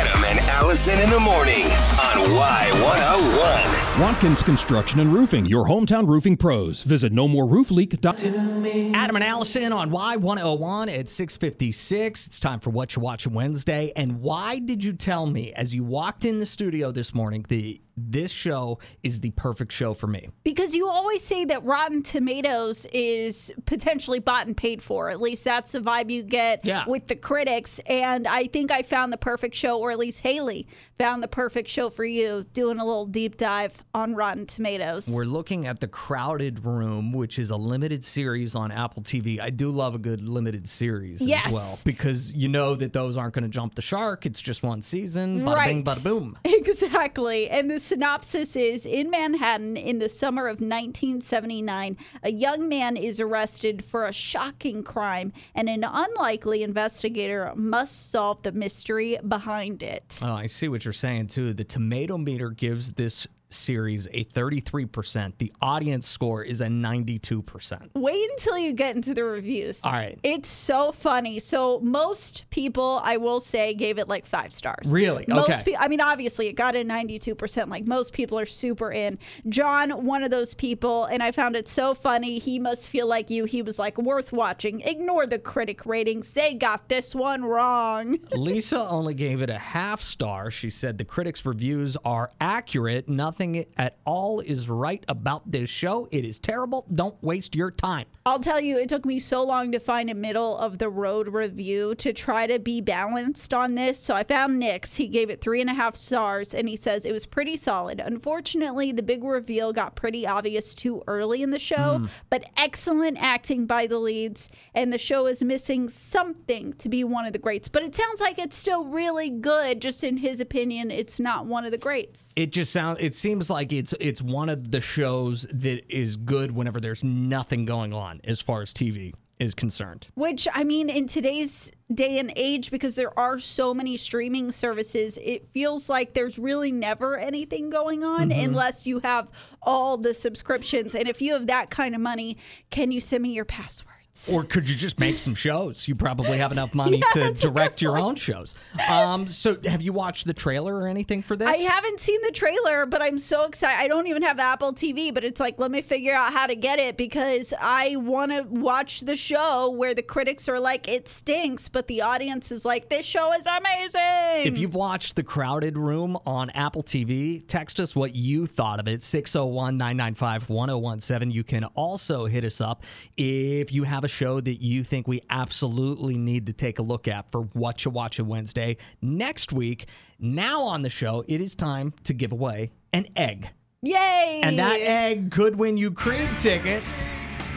Adam 0.00 0.24
and 0.24 0.38
Allison 0.48 0.98
in 0.98 1.10
the 1.10 1.20
morning 1.20 1.64
on 1.64 2.16
Y101. 2.34 4.00
Watkins 4.00 4.40
Construction 4.40 4.98
and 5.00 5.12
Roofing, 5.12 5.44
your 5.44 5.66
hometown 5.68 6.08
roofing 6.08 6.38
pros. 6.38 6.82
Visit 6.84 7.12
nomoreroofleak.com. 7.12 8.94
Adam 8.94 9.16
and 9.16 9.24
Allison 9.24 9.74
on 9.74 9.90
Y101 9.90 10.98
at 10.98 11.10
656. 11.10 12.26
It's 12.28 12.40
time 12.40 12.60
for 12.60 12.70
What 12.70 12.96
you're 12.96 13.02
Watching 13.02 13.34
Wednesday. 13.34 13.92
And 13.94 14.22
why 14.22 14.58
did 14.58 14.82
you 14.82 14.94
tell 14.94 15.26
me 15.26 15.52
as 15.52 15.74
you 15.74 15.84
walked 15.84 16.24
in 16.24 16.38
the 16.38 16.46
studio 16.46 16.90
this 16.92 17.12
morning 17.14 17.44
the 17.50 17.82
this 18.02 18.30
show 18.32 18.78
is 19.02 19.20
the 19.20 19.30
perfect 19.32 19.72
show 19.72 19.92
for 19.92 20.06
me? 20.06 20.30
Because 20.42 20.74
you 20.74 20.88
always 20.88 21.22
say 21.22 21.44
that 21.44 21.62
Rotten 21.64 22.02
Tomatoes 22.02 22.86
is 22.94 23.52
potentially 23.66 24.20
bought 24.20 24.46
and 24.46 24.56
paid 24.56 24.80
for. 24.80 25.10
At 25.10 25.20
least 25.20 25.44
that's 25.44 25.72
the 25.72 25.80
vibe 25.80 26.08
you 26.10 26.22
get 26.22 26.64
Yeah. 26.64 26.84
with 26.86 27.08
the 27.08 27.16
critics. 27.16 27.78
And 27.80 28.26
I 28.26 28.44
think 28.46 28.70
I 28.70 28.80
found 28.82 29.12
the 29.12 29.18
perfect 29.18 29.54
show, 29.54 29.78
or 29.78 29.89
at 29.90 29.98
least 29.98 30.20
Haley 30.20 30.66
found 31.00 31.22
the 31.22 31.28
perfect 31.28 31.66
show 31.66 31.88
for 31.88 32.04
you, 32.04 32.44
doing 32.52 32.78
a 32.78 32.84
little 32.84 33.06
deep 33.06 33.38
dive 33.38 33.82
on 33.94 34.14
Rotten 34.14 34.44
Tomatoes. 34.44 35.08
We're 35.10 35.24
looking 35.24 35.66
at 35.66 35.80
The 35.80 35.88
Crowded 35.88 36.62
Room, 36.66 37.14
which 37.14 37.38
is 37.38 37.50
a 37.50 37.56
limited 37.56 38.04
series 38.04 38.54
on 38.54 38.70
Apple 38.70 39.02
TV. 39.02 39.40
I 39.40 39.48
do 39.48 39.70
love 39.70 39.94
a 39.94 39.98
good 39.98 40.20
limited 40.20 40.68
series 40.68 41.22
Yes. 41.26 41.46
as 41.46 41.52
well 41.54 41.76
because 41.86 42.34
you 42.34 42.50
know 42.50 42.74
that 42.74 42.92
those 42.92 43.16
aren't 43.16 43.32
going 43.32 43.44
to 43.44 43.48
jump 43.48 43.76
the 43.76 43.80
shark. 43.82 44.26
It's 44.26 44.42
just 44.42 44.62
one 44.62 44.82
season. 44.82 45.40
Bada 45.40 45.64
bing, 45.64 45.76
Right. 45.78 45.84
bada 45.86 46.04
boom. 46.04 46.36
Exactly. 46.44 47.48
And 47.48 47.70
the 47.70 47.80
synopsis 47.80 48.54
is 48.54 48.84
in 48.84 49.10
Manhattan 49.10 49.76
in 49.78 50.00
the 50.00 50.08
summer 50.10 50.48
of 50.48 50.60
1979, 50.60 51.96
a 52.22 52.30
young 52.30 52.68
man 52.68 52.96
is 52.98 53.20
arrested 53.20 53.82
for 53.82 54.04
a 54.04 54.12
shocking 54.12 54.82
crime, 54.82 55.32
and 55.54 55.68
an 55.70 55.82
unlikely 55.84 56.62
investigator 56.62 57.52
must 57.56 58.10
solve 58.10 58.42
the 58.42 58.52
mystery 58.52 59.16
behind 59.26 59.82
it. 59.82 60.20
Oh, 60.22 60.32
I 60.34 60.46
see 60.46 60.68
what 60.68 60.84
you're 60.84 60.89
saying 60.92 61.28
too. 61.28 61.52
The 61.52 61.64
tomato 61.64 62.18
meter 62.18 62.50
gives 62.50 62.94
this 62.94 63.26
series 63.50 64.06
a 64.12 64.24
33%. 64.24 65.32
The 65.38 65.52
audience 65.60 66.06
score 66.06 66.42
is 66.42 66.60
a 66.60 66.66
92%. 66.66 67.90
Wait 67.94 68.30
until 68.30 68.58
you 68.58 68.72
get 68.72 68.96
into 68.96 69.14
the 69.14 69.24
reviews. 69.24 69.84
All 69.84 69.92
right. 69.92 70.18
It's 70.22 70.48
so 70.48 70.92
funny. 70.92 71.38
So 71.38 71.80
most 71.80 72.44
people, 72.50 73.00
I 73.02 73.16
will 73.16 73.40
say, 73.40 73.74
gave 73.74 73.98
it 73.98 74.08
like 74.08 74.26
five 74.26 74.52
stars. 74.52 74.92
Really? 74.92 75.24
Most 75.28 75.50
Okay. 75.50 75.62
pe- 75.72 75.76
I 75.76 75.88
mean, 75.88 76.00
obviously, 76.00 76.46
it 76.48 76.54
got 76.54 76.74
a 76.76 76.84
92%. 76.84 77.68
Like 77.68 77.86
most 77.86 78.12
people 78.12 78.38
are 78.38 78.46
super 78.46 78.92
in. 78.92 79.18
John, 79.48 80.04
one 80.04 80.22
of 80.22 80.30
those 80.30 80.54
people, 80.54 81.04
and 81.06 81.22
I 81.22 81.32
found 81.32 81.56
it 81.56 81.68
so 81.68 81.94
funny. 81.94 82.38
He 82.38 82.58
must 82.58 82.88
feel 82.88 83.06
like 83.06 83.30
you. 83.30 83.44
He 83.44 83.62
was 83.62 83.78
like, 83.78 83.98
worth 83.98 84.32
watching. 84.32 84.80
Ignore 84.82 85.26
the 85.26 85.38
critic 85.38 85.84
ratings. 85.86 86.30
They 86.32 86.54
got 86.54 86.88
this 86.88 87.14
one 87.14 87.44
wrong. 87.44 88.18
Lisa 88.32 88.78
only 88.88 89.14
gave 89.14 89.42
it 89.42 89.50
a 89.50 89.58
half 89.58 90.00
star. 90.00 90.50
She 90.50 90.70
said 90.70 90.98
the 90.98 91.04
critics' 91.04 91.44
reviews 91.44 91.96
are 92.04 92.30
accurate. 92.40 93.08
Nothing 93.08 93.39
at 93.40 93.96
all 94.04 94.40
is 94.40 94.68
right 94.68 95.02
about 95.08 95.50
this 95.50 95.70
show. 95.70 96.08
It 96.10 96.24
is 96.24 96.38
terrible. 96.38 96.86
Don't 96.92 97.20
waste 97.22 97.56
your 97.56 97.70
time. 97.70 98.06
I'll 98.26 98.38
tell 98.38 98.60
you, 98.60 98.78
it 98.78 98.90
took 98.90 99.06
me 99.06 99.18
so 99.18 99.42
long 99.42 99.72
to 99.72 99.80
find 99.80 100.10
a 100.10 100.14
middle 100.14 100.58
of 100.58 100.76
the 100.76 100.90
road 100.90 101.28
review 101.28 101.94
to 101.96 102.12
try 102.12 102.46
to 102.46 102.58
be 102.58 102.82
balanced 102.82 103.54
on 103.54 103.76
this. 103.76 103.98
So 103.98 104.14
I 104.14 104.24
found 104.24 104.58
Nick's. 104.58 104.96
He 104.96 105.08
gave 105.08 105.30
it 105.30 105.40
three 105.40 105.62
and 105.62 105.70
a 105.70 105.74
half 105.74 105.96
stars 105.96 106.52
and 106.52 106.68
he 106.68 106.76
says 106.76 107.06
it 107.06 107.12
was 107.12 107.24
pretty 107.24 107.56
solid. 107.56 107.98
Unfortunately, 107.98 108.92
the 108.92 109.02
big 109.02 109.24
reveal 109.24 109.72
got 109.72 109.96
pretty 109.96 110.26
obvious 110.26 110.74
too 110.74 111.02
early 111.06 111.42
in 111.42 111.50
the 111.50 111.58
show, 111.58 111.98
hmm. 112.00 112.06
but 112.28 112.44
excellent 112.58 113.16
acting 113.22 113.64
by 113.64 113.86
the 113.86 113.98
leads. 113.98 114.50
And 114.74 114.92
the 114.92 114.98
show 114.98 115.26
is 115.26 115.42
missing 115.42 115.88
something 115.88 116.74
to 116.74 116.88
be 116.90 117.04
one 117.04 117.24
of 117.24 117.32
the 117.32 117.38
greats. 117.38 117.68
But 117.68 117.84
it 117.84 117.94
sounds 117.96 118.20
like 118.20 118.38
it's 118.38 118.56
still 118.56 118.84
really 118.84 119.30
good. 119.30 119.80
Just 119.80 120.04
in 120.04 120.18
his 120.18 120.40
opinion, 120.40 120.90
it's 120.90 121.18
not 121.18 121.46
one 121.46 121.64
of 121.64 121.70
the 121.70 121.78
greats. 121.78 122.34
It 122.36 122.52
just 122.52 122.72
sounds. 122.72 122.98
It 123.00 123.14
seems 123.14 123.29
like 123.50 123.72
it's 123.72 123.94
it's 124.00 124.20
one 124.20 124.48
of 124.48 124.70
the 124.72 124.80
shows 124.80 125.42
that 125.52 125.82
is 125.88 126.16
good 126.16 126.52
whenever 126.52 126.80
there's 126.80 127.04
nothing 127.04 127.64
going 127.64 127.92
on 127.92 128.20
as 128.24 128.40
far 128.40 128.62
as 128.62 128.72
TV 128.72 129.12
is 129.38 129.54
concerned. 129.54 130.08
Which, 130.14 130.46
I 130.52 130.64
mean, 130.64 130.90
in 130.90 131.06
today's 131.06 131.72
day 131.92 132.18
and 132.18 132.30
age, 132.36 132.70
because 132.70 132.94
there 132.96 133.18
are 133.18 133.38
so 133.38 133.72
many 133.72 133.96
streaming 133.96 134.52
services, 134.52 135.18
it 135.24 135.46
feels 135.46 135.88
like 135.88 136.12
there's 136.12 136.38
really 136.38 136.70
never 136.70 137.16
anything 137.16 137.70
going 137.70 138.04
on 138.04 138.28
Mm-hmm. 138.28 138.50
unless 138.50 138.86
you 138.86 139.00
have 139.00 139.30
all 139.62 139.96
the 139.96 140.12
subscriptions. 140.12 140.94
And 140.94 141.08
if 141.08 141.22
you 141.22 141.32
have 141.32 141.46
that 141.46 141.70
kind 141.70 141.94
of 141.94 142.02
money, 142.02 142.36
can 142.68 142.90
you 142.92 143.00
send 143.00 143.22
me 143.22 143.30
your 143.32 143.46
passwords? 143.46 143.99
Or 144.32 144.42
could 144.42 144.68
you 144.68 144.74
just 144.74 144.98
make 144.98 145.18
some 145.20 145.36
shows? 145.36 145.86
You 145.86 145.94
probably 145.94 146.38
have 146.38 146.50
enough 146.50 146.74
money 146.74 146.98
Yeah, 147.00 147.06
to 147.12 147.18
that's 147.20 147.44
a 147.44 147.48
good 147.48 147.54
direct 147.54 147.82
your 147.82 147.96
own 147.98 148.16
shows. 148.16 148.54
Um, 148.90 149.28
so, 149.28 149.56
have 149.64 149.82
you 149.82 149.92
watched 149.92 150.26
the 150.26 150.34
trailer 150.34 150.74
or 150.74 150.88
anything 150.88 151.22
for 151.22 151.36
this? 151.36 151.48
I 151.48 151.56
haven't 151.56 152.00
seen 152.00 152.20
the 152.22 152.32
trailer, 152.32 152.86
but 152.86 153.00
I'm 153.02 153.18
so 153.20 153.44
excited. 153.44 153.80
I 153.80 153.86
don't 153.86 154.08
even 154.08 154.22
have 154.22 154.40
Apple 154.40 154.72
TV, 154.72 155.14
but 155.14 155.22
it's 155.24 155.40
like, 155.40 155.58
let 155.60 155.70
me 155.70 155.80
figure 155.80 156.12
out 156.12 156.32
how 156.32 156.48
to 156.48 156.56
get 156.56 156.80
it 156.80 156.96
because 156.96 157.54
I 157.60 157.96
want 157.96 158.32
to 158.32 158.42
watch 158.42 159.02
the 159.02 159.14
show 159.14 159.70
where 159.70 159.94
the 159.94 160.02
critics 160.02 160.48
are 160.48 160.58
like, 160.58 160.88
it 160.88 161.08
stinks, 161.08 161.68
but 161.68 161.86
the 161.86 162.02
audience 162.02 162.50
is 162.50 162.64
like, 162.64 162.88
this 162.88 163.06
show 163.06 163.32
is 163.32 163.46
amazing. 163.46 164.46
If 164.46 164.58
you've 164.58 164.74
watched 164.74 165.14
The 165.14 165.22
Crowded 165.22 165.78
Room 165.78 166.18
on 166.26 166.50
Apple 166.50 166.82
TV, 166.82 167.46
text 167.46 167.78
us 167.78 167.94
what 167.94 168.16
you 168.16 168.46
thought 168.46 168.80
of 168.80 168.88
it 168.88 169.02
601 169.04 169.76
995 169.76 170.50
1017. 170.50 171.30
You 171.30 171.44
can 171.44 171.64
also 171.64 172.26
hit 172.26 172.44
us 172.44 172.60
up 172.60 172.82
if 173.16 173.72
you 173.72 173.84
have 173.84 173.99
a 174.04 174.08
show 174.08 174.40
that 174.40 174.62
you 174.62 174.84
think 174.84 175.08
we 175.08 175.22
absolutely 175.30 176.16
need 176.16 176.46
to 176.46 176.52
take 176.52 176.78
a 176.78 176.82
look 176.82 177.08
at 177.08 177.30
for 177.30 177.42
What 177.42 177.84
You 177.84 177.90
Watching 177.90 178.26
Wednesday. 178.26 178.76
Next 179.00 179.52
week, 179.52 179.86
now 180.18 180.62
on 180.62 180.82
the 180.82 180.90
show, 180.90 181.24
it 181.28 181.40
is 181.40 181.54
time 181.54 181.92
to 182.04 182.14
give 182.14 182.32
away 182.32 182.70
an 182.92 183.06
egg. 183.16 183.50
Yay! 183.82 184.40
And 184.42 184.58
that 184.58 184.80
egg 184.80 185.30
could 185.30 185.56
win 185.56 185.76
you 185.76 185.90
Creed 185.90 186.28
tickets. 186.36 187.06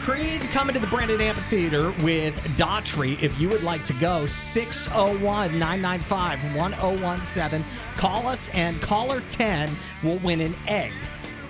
Creed 0.00 0.42
coming 0.52 0.74
to 0.74 0.80
the 0.80 0.86
Brandon 0.88 1.20
Amphitheater 1.20 1.90
with 2.02 2.34
Daughtry. 2.58 3.22
If 3.22 3.40
you 3.40 3.48
would 3.48 3.62
like 3.62 3.84
to 3.84 3.94
go, 3.94 4.26
601 4.26 5.58
995 5.58 6.56
1017. 6.56 7.64
Call 7.96 8.26
us, 8.26 8.48
and 8.54 8.80
caller 8.82 9.22
10 9.28 9.70
will 10.02 10.18
win 10.18 10.40
an 10.40 10.54
egg. 10.68 10.92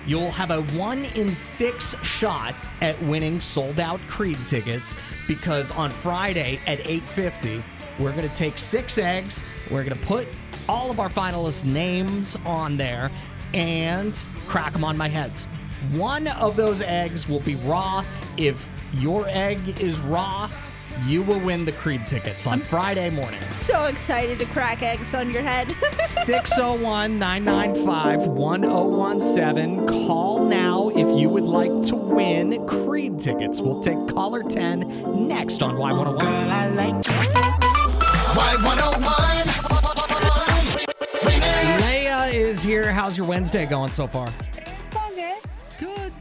You'll 0.06 0.30
have 0.32 0.50
a 0.50 0.62
one 0.76 1.04
in 1.16 1.32
six 1.32 1.96
shot 2.04 2.54
at 2.82 3.00
winning 3.02 3.40
sold 3.40 3.80
out 3.80 4.00
Creed 4.08 4.38
tickets 4.46 4.94
because 5.26 5.70
on 5.70 5.90
Friday 5.90 6.60
at 6.66 6.78
8:50, 6.80 7.62
we're 7.98 8.12
going 8.12 8.28
to 8.28 8.34
take 8.34 8.58
six 8.58 8.98
eggs. 8.98 9.44
We're 9.70 9.84
going 9.84 9.98
to 9.98 10.06
put 10.06 10.28
all 10.68 10.90
of 10.90 11.00
our 11.00 11.08
finalists' 11.08 11.64
names 11.64 12.36
on 12.44 12.76
there 12.76 13.10
and 13.54 14.14
crack 14.46 14.72
them 14.72 14.84
on 14.84 14.96
my 14.96 15.08
heads. 15.08 15.46
One 15.92 16.26
of 16.28 16.56
those 16.56 16.82
eggs 16.82 17.28
will 17.28 17.40
be 17.40 17.54
raw. 17.56 18.04
If 18.36 18.68
your 18.94 19.26
egg 19.28 19.80
is 19.80 20.00
raw, 20.00 20.50
you 21.06 21.22
will 21.22 21.40
win 21.40 21.64
the 21.64 21.72
Creed 21.72 22.06
tickets 22.06 22.46
on 22.46 22.60
Friday 22.60 23.10
morning. 23.10 23.40
so 23.48 23.84
excited 23.84 24.38
to 24.38 24.46
crack 24.46 24.82
eggs 24.82 25.14
on 25.14 25.30
your 25.30 25.42
head. 25.42 25.68
601 26.00 27.18
995 27.18 28.28
1017. 28.28 29.86
Call 29.86 30.44
now 30.46 30.88
if 30.90 31.18
you 31.18 31.28
would 31.28 31.44
like 31.44 31.82
to 31.88 31.96
win 31.96 32.66
Creed 32.66 33.18
tickets. 33.18 33.60
We'll 33.60 33.80
take 33.80 33.98
caller 34.08 34.42
10 34.42 35.26
next 35.28 35.62
on 35.62 35.76
Y101. 35.76 36.18
Girl, 36.20 36.50
I 36.50 36.66
like 36.68 36.94
Y101. 38.34 39.04
Leia 41.82 42.34
is 42.34 42.62
here. 42.62 42.92
How's 42.92 43.16
your 43.18 43.26
Wednesday 43.26 43.66
going 43.66 43.90
so 43.90 44.06
far? 44.06 44.28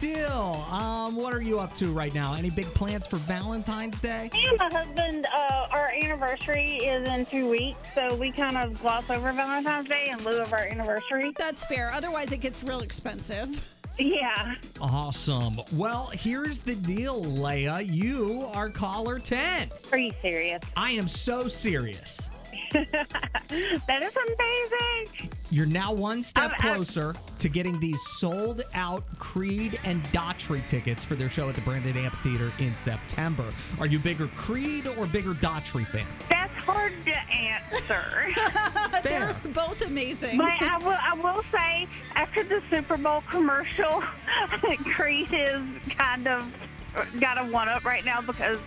Good. 0.04 0.14
Good 0.14 0.26
deal. 0.26 0.66
Um, 0.72 1.16
what 1.16 1.34
are 1.34 1.42
you 1.42 1.60
up 1.60 1.74
to 1.76 1.88
right 1.88 2.14
now? 2.14 2.34
Any 2.34 2.50
big 2.50 2.66
plans 2.68 3.08
for 3.08 3.18
Valentine's 3.18 4.00
Day? 4.00 4.30
Me 4.34 4.46
and 4.50 4.58
my 4.58 4.70
husband, 4.72 5.26
uh, 5.34 5.68
our 5.72 5.92
anniversary 5.92 6.78
is 6.78 7.08
in 7.08 7.26
two 7.26 7.50
weeks, 7.50 7.80
so 7.94 8.16
we 8.16 8.32
kind 8.32 8.58
of 8.58 8.80
gloss 8.82 9.10
over 9.10 9.32
Valentine's 9.32 9.88
Day 9.88 10.10
in 10.10 10.24
lieu 10.24 10.42
of 10.42 10.52
our 10.54 10.60
anniversary. 10.60 11.34
That's 11.38 11.66
fair. 11.66 11.92
Otherwise, 11.92 12.32
it 12.32 12.38
gets 12.38 12.64
real 12.64 12.82
expensive. 12.82 13.70
Yeah. 14.00 14.56
Awesome. 14.82 15.58
Well, 15.74 16.10
here's 16.14 16.62
the 16.62 16.76
deal, 16.76 17.24
Leia. 17.24 17.86
You 17.86 18.48
are 18.54 18.70
caller 18.70 19.20
10. 19.20 19.70
Are 19.92 19.98
you 19.98 20.12
serious? 20.22 20.62
I 20.76 20.92
am 20.92 21.08
so 21.08 21.48
serious. 21.48 22.32
that 23.88 24.02
is 24.02 24.16
amazing. 24.16 25.30
You're 25.52 25.68
now 25.68 25.94
one 25.94 26.24
step 26.24 26.58
closer 26.58 27.14
to 27.38 27.50
getting 27.50 27.80
these 27.80 28.02
sold 28.02 28.64
out 28.74 29.04
Creed 29.20 29.80
and 29.84 30.02
Daughtry 30.06 30.66
tickets 30.68 31.06
for 31.06 31.14
their 31.14 31.30
show 31.30 31.48
at 31.50 31.56
the 31.56 31.62
Brandon 31.62 31.96
Amphitheater 31.96 32.52
in 32.58 32.74
September. 32.74 33.46
Are 33.80 33.86
you 33.86 34.00
bigger 34.00 34.28
Creed 34.30 34.88
or 34.88 35.06
bigger 35.06 35.34
Daughtry 35.36 35.86
fan? 35.86 36.08
That's 36.30 36.54
hard 36.56 36.94
to 37.06 37.16
answer. 37.32 38.32
They're 39.04 39.36
both 39.54 39.86
amazing. 39.86 40.40
But 40.40 40.60
I 40.60 40.78
will, 40.80 40.98
I 41.00 41.14
will 41.14 41.44
say, 41.52 41.88
after 42.16 42.44
the 42.44 42.64
Super 42.72 42.98
Bowl 42.98 43.22
commercial, 43.30 44.02
Creed 44.86 45.30
is 45.32 45.62
kind 45.90 46.28
of 46.28 46.52
got 47.20 47.38
a 47.38 47.44
one 47.52 47.70
up 47.70 47.86
right 47.86 48.06
now 48.06 48.22
because 48.22 48.60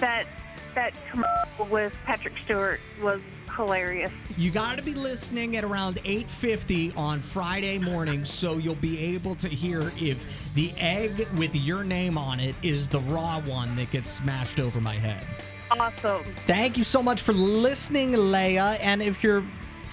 that 0.00 0.26
that 0.74 0.92
commercial 1.10 1.66
with 1.66 1.96
Patrick 2.04 2.36
Stewart 2.38 2.80
was 3.02 3.20
hilarious. 3.54 4.10
You 4.36 4.50
got 4.50 4.76
to 4.78 4.82
be 4.82 4.94
listening 4.94 5.56
at 5.56 5.64
around 5.64 5.96
8:50 6.04 6.96
on 6.96 7.20
Friday 7.20 7.78
morning 7.78 8.24
so 8.24 8.56
you'll 8.56 8.74
be 8.76 9.14
able 9.14 9.34
to 9.36 9.48
hear 9.48 9.92
if 9.98 10.52
the 10.54 10.72
egg 10.76 11.28
with 11.36 11.54
your 11.54 11.84
name 11.84 12.18
on 12.18 12.40
it 12.40 12.56
is 12.62 12.88
the 12.88 13.00
raw 13.00 13.40
one 13.40 13.76
that 13.76 13.90
gets 13.90 14.10
smashed 14.10 14.60
over 14.60 14.80
my 14.80 14.94
head. 14.94 15.24
Awesome. 15.70 16.22
Thank 16.46 16.76
you 16.76 16.84
so 16.84 17.02
much 17.02 17.20
for 17.20 17.32
listening, 17.32 18.12
Leia. 18.12 18.78
And 18.80 19.02
if 19.02 19.22
you're 19.22 19.44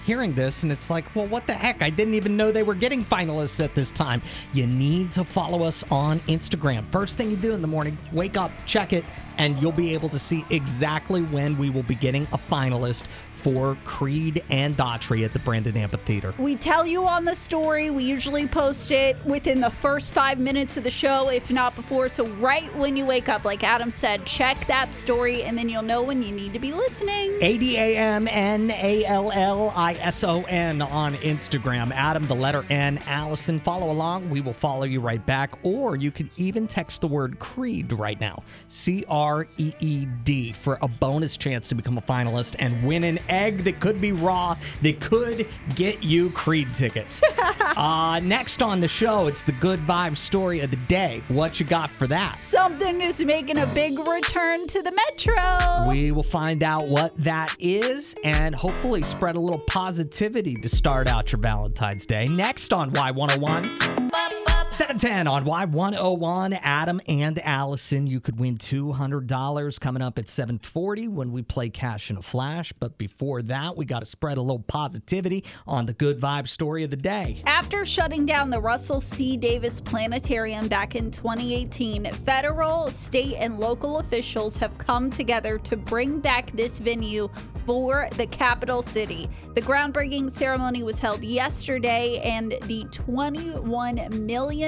hearing 0.04 0.34
this 0.34 0.62
and 0.62 0.72
it's 0.72 0.90
like, 0.90 1.14
well, 1.14 1.26
what 1.26 1.46
the 1.46 1.54
heck? 1.54 1.82
I 1.82 1.90
didn't 1.90 2.14
even 2.14 2.36
know 2.36 2.52
they 2.52 2.62
were 2.62 2.74
getting 2.74 3.04
finalists 3.04 3.62
at 3.62 3.74
this 3.74 3.90
time. 3.90 4.22
You 4.52 4.66
need 4.66 5.12
to 5.12 5.24
follow 5.24 5.62
us 5.62 5.84
on 5.90 6.20
Instagram. 6.20 6.84
First 6.84 7.16
thing 7.16 7.30
you 7.30 7.36
do 7.36 7.54
in 7.54 7.60
the 7.60 7.68
morning, 7.68 7.96
wake 8.12 8.36
up, 8.36 8.50
check 8.66 8.92
it, 8.92 9.04
and 9.38 9.60
you'll 9.60 9.72
be 9.72 9.94
able 9.94 10.08
to 10.10 10.18
see 10.18 10.44
exactly 10.50 11.22
when 11.22 11.56
we 11.58 11.70
will 11.70 11.82
be 11.82 11.94
getting 11.94 12.24
a 12.24 12.38
finalist 12.38 13.04
for 13.32 13.76
Creed 13.84 14.42
and 14.50 14.76
Daughtry 14.76 15.24
at 15.24 15.32
the 15.32 15.38
Brandon 15.38 15.76
Amphitheater. 15.76 16.34
We 16.38 16.56
tell 16.56 16.86
you 16.86 17.06
on 17.06 17.24
the 17.24 17.34
story. 17.34 17.90
We 17.90 18.04
usually 18.04 18.46
post 18.46 18.90
it 18.90 19.16
within 19.24 19.60
the 19.60 19.70
first 19.70 20.12
five 20.12 20.38
minutes 20.38 20.76
of 20.76 20.84
the 20.84 20.90
show, 20.90 21.28
if 21.28 21.50
not 21.50 21.74
before. 21.74 22.08
So, 22.08 22.26
right 22.26 22.74
when 22.76 22.96
you 22.96 23.06
wake 23.06 23.28
up, 23.28 23.44
like 23.44 23.64
Adam 23.64 23.90
said, 23.90 24.24
check 24.26 24.66
that 24.66 24.94
story, 24.94 25.42
and 25.42 25.56
then 25.56 25.68
you'll 25.68 25.82
know 25.82 26.02
when 26.02 26.22
you 26.22 26.32
need 26.32 26.52
to 26.52 26.58
be 26.58 26.72
listening. 26.72 27.38
A 27.40 27.58
D 27.58 27.76
A 27.76 27.96
M 27.96 28.28
N 28.28 28.70
A 28.70 29.04
L 29.06 29.32
L 29.32 29.72
I 29.74 29.91
S 30.00 30.24
O 30.24 30.42
N 30.44 30.82
on 30.82 31.14
Instagram. 31.14 31.90
Adam, 31.92 32.26
the 32.26 32.34
letter 32.34 32.64
N. 32.70 32.98
Allison, 33.06 33.60
follow 33.60 33.90
along. 33.90 34.30
We 34.30 34.40
will 34.40 34.52
follow 34.52 34.84
you 34.84 35.00
right 35.00 35.24
back. 35.24 35.52
Or 35.62 35.96
you 35.96 36.10
can 36.10 36.30
even 36.36 36.66
text 36.66 37.00
the 37.00 37.06
word 37.06 37.38
Creed 37.38 37.92
right 37.92 38.20
now 38.20 38.42
C 38.68 39.04
R 39.08 39.46
E 39.58 39.72
E 39.80 40.06
D 40.24 40.52
for 40.52 40.78
a 40.82 40.88
bonus 40.88 41.36
chance 41.36 41.68
to 41.68 41.74
become 41.74 41.98
a 41.98 42.02
finalist 42.02 42.56
and 42.58 42.82
win 42.84 43.04
an 43.04 43.18
egg 43.28 43.64
that 43.64 43.80
could 43.80 44.00
be 44.00 44.12
raw 44.12 44.56
that 44.82 45.00
could 45.00 45.46
get 45.74 46.02
you 46.02 46.30
Creed 46.30 46.72
tickets. 46.74 47.22
uh, 47.60 48.20
next 48.22 48.62
on 48.62 48.80
the 48.80 48.88
show, 48.88 49.26
it's 49.26 49.42
the 49.42 49.52
good 49.52 49.80
vibe 49.80 50.16
story 50.16 50.60
of 50.60 50.70
the 50.70 50.76
day. 50.76 51.22
What 51.28 51.60
you 51.60 51.66
got 51.66 51.90
for 51.90 52.06
that? 52.06 52.42
Something 52.42 53.00
is 53.00 53.24
making 53.24 53.58
a 53.58 53.66
big 53.74 53.98
return 53.98 54.66
to 54.68 54.82
the 54.82 54.92
Metro. 54.92 55.88
We 55.88 56.12
will 56.12 56.22
find 56.22 56.62
out 56.62 56.88
what 56.88 57.16
that 57.22 57.54
is 57.58 58.14
and 58.24 58.54
hopefully 58.54 59.02
spread 59.02 59.36
a 59.36 59.40
little 59.40 59.58
positivity 59.82 60.54
to 60.54 60.68
start 60.68 61.08
out 61.08 61.32
your 61.32 61.40
Valentine's 61.40 62.06
Day. 62.06 62.28
Next 62.28 62.72
on 62.72 62.92
Y101. 62.92 64.51
710 64.72 65.26
on 65.26 65.44
Y101, 65.44 66.58
Adam 66.62 66.98
and 67.06 67.38
Allison. 67.40 68.06
You 68.06 68.20
could 68.20 68.40
win 68.40 68.56
$200 68.56 69.80
coming 69.80 70.00
up 70.00 70.18
at 70.18 70.30
740 70.30 71.08
when 71.08 71.30
we 71.30 71.42
play 71.42 71.68
Cash 71.68 72.08
in 72.08 72.16
a 72.16 72.22
Flash. 72.22 72.72
But 72.72 72.96
before 72.96 73.42
that, 73.42 73.76
we 73.76 73.84
got 73.84 73.98
to 73.98 74.06
spread 74.06 74.38
a 74.38 74.40
little 74.40 74.62
positivity 74.62 75.44
on 75.66 75.84
the 75.84 75.92
good 75.92 76.18
vibe 76.18 76.48
story 76.48 76.84
of 76.84 76.90
the 76.90 76.96
day. 76.96 77.42
After 77.44 77.84
shutting 77.84 78.24
down 78.24 78.48
the 78.48 78.62
Russell 78.62 78.98
C. 78.98 79.36
Davis 79.36 79.78
Planetarium 79.78 80.68
back 80.68 80.94
in 80.94 81.10
2018, 81.10 82.10
federal, 82.10 82.90
state, 82.90 83.34
and 83.34 83.60
local 83.60 83.98
officials 83.98 84.56
have 84.56 84.78
come 84.78 85.10
together 85.10 85.58
to 85.58 85.76
bring 85.76 86.18
back 86.18 86.50
this 86.52 86.78
venue 86.78 87.28
for 87.66 88.08
the 88.16 88.26
capital 88.26 88.82
city. 88.82 89.28
The 89.54 89.62
groundbreaking 89.62 90.30
ceremony 90.30 90.82
was 90.82 90.98
held 90.98 91.22
yesterday, 91.22 92.20
and 92.24 92.52
the 92.52 92.84
$21 92.90 94.12
million 94.20 94.61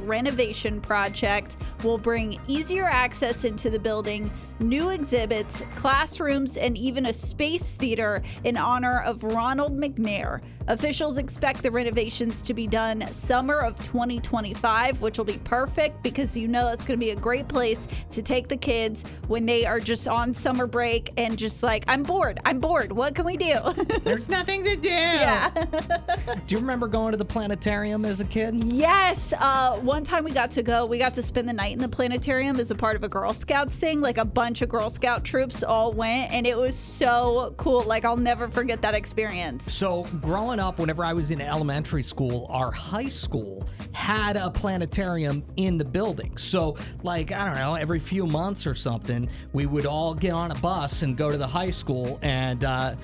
renovation 0.00 0.80
project 0.80 1.56
will 1.84 1.98
bring 1.98 2.40
easier 2.48 2.86
access 2.86 3.44
into 3.44 3.70
the 3.70 3.78
building, 3.78 4.30
new 4.58 4.90
exhibits, 4.90 5.62
classrooms, 5.76 6.56
and 6.56 6.76
even 6.76 7.06
a 7.06 7.12
space 7.12 7.74
theater 7.74 8.22
in 8.44 8.56
honor 8.56 9.00
of 9.02 9.22
Ronald 9.24 9.76
McNair. 9.76 10.42
Officials 10.70 11.18
expect 11.18 11.64
the 11.64 11.70
renovations 11.72 12.40
to 12.42 12.54
be 12.54 12.68
done 12.68 13.10
summer 13.10 13.58
of 13.58 13.74
2025, 13.82 15.02
which 15.02 15.18
will 15.18 15.24
be 15.24 15.38
perfect 15.38 16.00
because 16.04 16.36
you 16.36 16.46
know 16.46 16.68
it's 16.68 16.84
going 16.84 16.96
to 16.96 17.04
be 17.04 17.10
a 17.10 17.16
great 17.16 17.48
place 17.48 17.88
to 18.12 18.22
take 18.22 18.46
the 18.46 18.56
kids 18.56 19.04
when 19.26 19.46
they 19.46 19.66
are 19.66 19.80
just 19.80 20.06
on 20.06 20.32
summer 20.32 20.68
break 20.68 21.10
and 21.16 21.36
just 21.36 21.64
like, 21.64 21.84
I'm 21.88 22.04
bored. 22.04 22.38
I'm 22.44 22.60
bored. 22.60 22.92
What 22.92 23.16
can 23.16 23.26
we 23.26 23.36
do? 23.36 23.58
There's 24.04 24.28
nothing 24.28 24.62
to 24.62 24.76
do. 24.76 24.88
Yeah. 24.90 25.50
Do 26.46 26.54
you 26.54 26.60
remember 26.60 26.86
going 26.86 27.10
to 27.10 27.18
the 27.18 27.24
planetarium 27.24 28.04
as 28.04 28.20
a 28.20 28.24
kid? 28.24 28.54
Yes. 28.54 29.34
Uh, 29.36 29.76
one 29.78 30.04
time 30.04 30.22
we 30.22 30.30
got 30.30 30.52
to 30.52 30.62
go, 30.62 30.86
we 30.86 30.98
got 30.98 31.14
to 31.14 31.22
spend 31.24 31.48
the 31.48 31.52
night 31.52 31.72
in 31.72 31.80
the 31.80 31.88
planetarium 31.88 32.60
as 32.60 32.70
a 32.70 32.76
part 32.76 32.94
of 32.94 33.02
a 33.02 33.08
Girl 33.08 33.32
Scouts 33.32 33.76
thing. 33.76 34.00
Like 34.00 34.18
a 34.18 34.24
bunch 34.24 34.62
of 34.62 34.68
Girl 34.68 34.88
Scout 34.88 35.24
troops 35.24 35.64
all 35.64 35.92
went, 35.92 36.30
and 36.30 36.46
it 36.46 36.56
was 36.56 36.76
so 36.76 37.54
cool. 37.56 37.82
Like, 37.82 38.04
I'll 38.04 38.16
never 38.16 38.48
forget 38.48 38.82
that 38.82 38.94
experience. 38.94 39.72
So, 39.72 40.04
growing 40.20 40.59
up, 40.60 40.78
whenever 40.78 41.04
I 41.04 41.12
was 41.12 41.30
in 41.30 41.40
elementary 41.40 42.02
school, 42.02 42.46
our 42.50 42.70
high 42.70 43.08
school 43.08 43.68
had 43.92 44.36
a 44.36 44.50
planetarium 44.50 45.44
in 45.56 45.78
the 45.78 45.84
building. 45.84 46.36
So, 46.36 46.76
like, 47.02 47.32
I 47.32 47.44
don't 47.44 47.56
know, 47.56 47.74
every 47.74 47.98
few 47.98 48.26
months 48.26 48.66
or 48.66 48.74
something, 48.74 49.28
we 49.52 49.66
would 49.66 49.86
all 49.86 50.14
get 50.14 50.32
on 50.32 50.52
a 50.52 50.54
bus 50.56 51.02
and 51.02 51.16
go 51.16 51.30
to 51.30 51.36
the 51.36 51.46
high 51.46 51.70
school 51.70 52.18
and, 52.22 52.64
uh, 52.64 52.94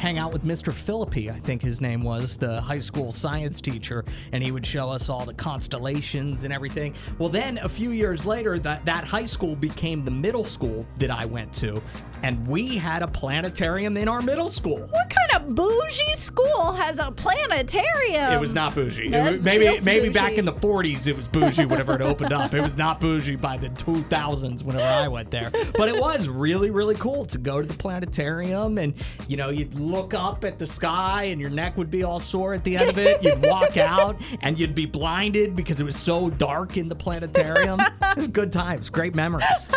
hang 0.00 0.16
out 0.16 0.32
with 0.32 0.44
Mr. 0.44 0.72
Philippi, 0.72 1.30
I 1.30 1.38
think 1.38 1.60
his 1.60 1.82
name 1.82 2.00
was, 2.00 2.38
the 2.38 2.58
high 2.62 2.80
school 2.80 3.12
science 3.12 3.60
teacher, 3.60 4.02
and 4.32 4.42
he 4.42 4.50
would 4.50 4.64
show 4.64 4.88
us 4.88 5.10
all 5.10 5.26
the 5.26 5.34
constellations 5.34 6.44
and 6.44 6.54
everything. 6.54 6.94
Well, 7.18 7.28
then 7.28 7.58
a 7.58 7.68
few 7.68 7.90
years 7.90 8.24
later, 8.24 8.58
that, 8.60 8.82
that 8.86 9.04
high 9.04 9.26
school 9.26 9.54
became 9.54 10.02
the 10.06 10.10
middle 10.10 10.42
school 10.42 10.86
that 10.98 11.10
I 11.10 11.26
went 11.26 11.52
to, 11.54 11.82
and 12.22 12.46
we 12.48 12.78
had 12.78 13.02
a 13.02 13.08
planetarium 13.08 13.96
in 13.98 14.08
our 14.08 14.22
middle 14.22 14.48
school. 14.48 14.78
What 14.78 15.10
kind 15.10 15.44
of 15.48 15.54
bougie 15.54 16.14
school 16.14 16.72
has 16.72 16.98
a 16.98 17.10
planetarium? 17.12 18.32
It 18.32 18.40
was 18.40 18.54
not 18.54 18.74
bougie. 18.74 19.12
It 19.12 19.42
maybe 19.42 19.66
maybe 19.84 20.06
bougie. 20.06 20.18
back 20.18 20.32
in 20.32 20.44
the 20.44 20.52
40s 20.52 21.06
it 21.06 21.16
was 21.16 21.28
bougie 21.28 21.64
whenever 21.64 21.94
it 21.94 22.02
opened 22.02 22.32
up. 22.32 22.54
It 22.54 22.62
was 22.62 22.76
not 22.76 23.00
bougie 23.00 23.36
by 23.36 23.56
the 23.56 23.68
2000s 23.70 24.62
whenever 24.64 24.84
I 24.84 25.08
went 25.08 25.30
there. 25.30 25.50
But 25.76 25.88
it 25.88 25.98
was 25.98 26.28
really 26.28 26.70
really 26.70 26.94
cool 26.96 27.24
to 27.26 27.38
go 27.38 27.62
to 27.62 27.66
the 27.66 27.74
planetarium 27.74 28.78
and 28.78 28.94
you 29.28 29.36
know 29.36 29.50
you'd 29.50 29.74
look 29.90 30.14
up 30.14 30.44
at 30.44 30.58
the 30.58 30.66
sky 30.66 31.24
and 31.24 31.40
your 31.40 31.50
neck 31.50 31.76
would 31.76 31.90
be 31.90 32.04
all 32.04 32.18
sore 32.18 32.54
at 32.54 32.64
the 32.64 32.76
end 32.76 32.88
of 32.90 32.98
it. 32.98 33.22
You'd 33.22 33.42
walk 33.42 33.76
out 33.76 34.20
and 34.42 34.58
you'd 34.58 34.74
be 34.74 34.86
blinded 34.86 35.56
because 35.56 35.80
it 35.80 35.84
was 35.84 35.96
so 35.96 36.30
dark 36.30 36.76
in 36.76 36.88
the 36.88 36.96
planetarium. 36.96 37.80
It 38.10 38.16
was 38.16 38.28
good 38.28 38.50
times, 38.50 38.90
great 38.90 39.14
memories. 39.14 39.68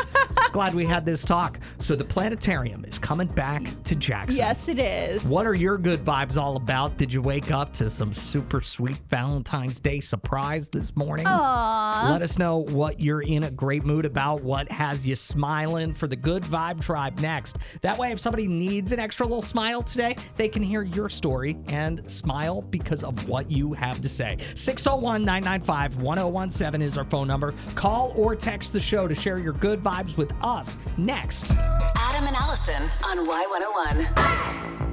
Glad 0.54 0.74
we 0.74 0.86
had 0.86 1.06
this 1.06 1.24
talk. 1.24 1.60
So 1.84 1.98
the 1.98 2.06
planetarium 2.06 2.86
is 2.86 2.98
coming 2.98 3.28
back 3.28 3.62
to 3.84 3.96
Jackson. 3.96 4.38
Yes, 4.38 4.70
it 4.70 4.80
is. 4.80 5.26
What 5.26 5.46
are 5.46 5.54
your 5.54 5.78
good 5.78 6.00
vibes 6.00 6.38
all 6.38 6.56
about? 6.56 6.96
Did 6.96 7.12
you 7.12 7.22
wake 7.22 7.52
up 7.52 7.74
to 7.74 7.90
some 7.90 8.14
super 8.14 8.62
sweet 8.62 9.02
Valentine's 9.10 9.82
Day 9.82 10.00
surprise 10.00 10.70
this 10.70 10.96
morning? 10.96 11.26
Aww. 11.26 12.10
Let 12.10 12.22
us 12.22 12.40
know 12.40 12.60
what 12.60 13.02
you're 13.02 13.22
in 13.22 13.44
a 13.44 13.52
great 13.52 13.84
mood 13.84 14.06
about, 14.06 14.42
what 14.42 14.72
has 14.72 15.06
you 15.06 15.18
smiling 15.18 15.94
for 15.94 16.08
the 16.08 16.16
Good 16.16 16.44
Vibe 16.44 16.82
Tribe 16.82 17.20
next. 17.20 17.58
That 17.82 17.98
way, 17.98 18.14
if 18.14 18.20
somebody 18.22 18.48
needs 18.48 18.94
an 18.94 19.02
extra 19.02 19.26
little 19.26 19.42
smile 19.42 19.84
today, 19.84 20.16
they 20.38 20.48
can 20.48 20.64
hear 20.64 20.84
your 20.84 21.10
story 21.10 21.58
and 21.68 22.10
smile 22.10 22.62
because 22.62 23.04
of 23.04 23.28
what 23.28 23.52
you 23.52 23.74
have 23.74 24.00
to 24.00 24.08
say. 24.08 24.38
601 24.56 25.26
995 25.26 26.02
1017 26.02 26.82
is 26.82 26.98
our 26.98 27.04
phone 27.04 27.28
number. 27.28 27.54
Call 27.76 28.14
or 28.16 28.38
text 28.38 28.72
the 28.72 28.80
show 28.80 29.06
to 29.06 29.14
share 29.14 29.38
your 29.38 29.52
good 29.52 29.82
vibes 29.82 30.16
with 30.16 30.34
us 30.42 30.78
next. 30.96 31.73
Adam 31.98 32.28
and 32.28 32.36
Allison 32.36 32.84
on 33.06 33.26
Y101. 33.26 34.84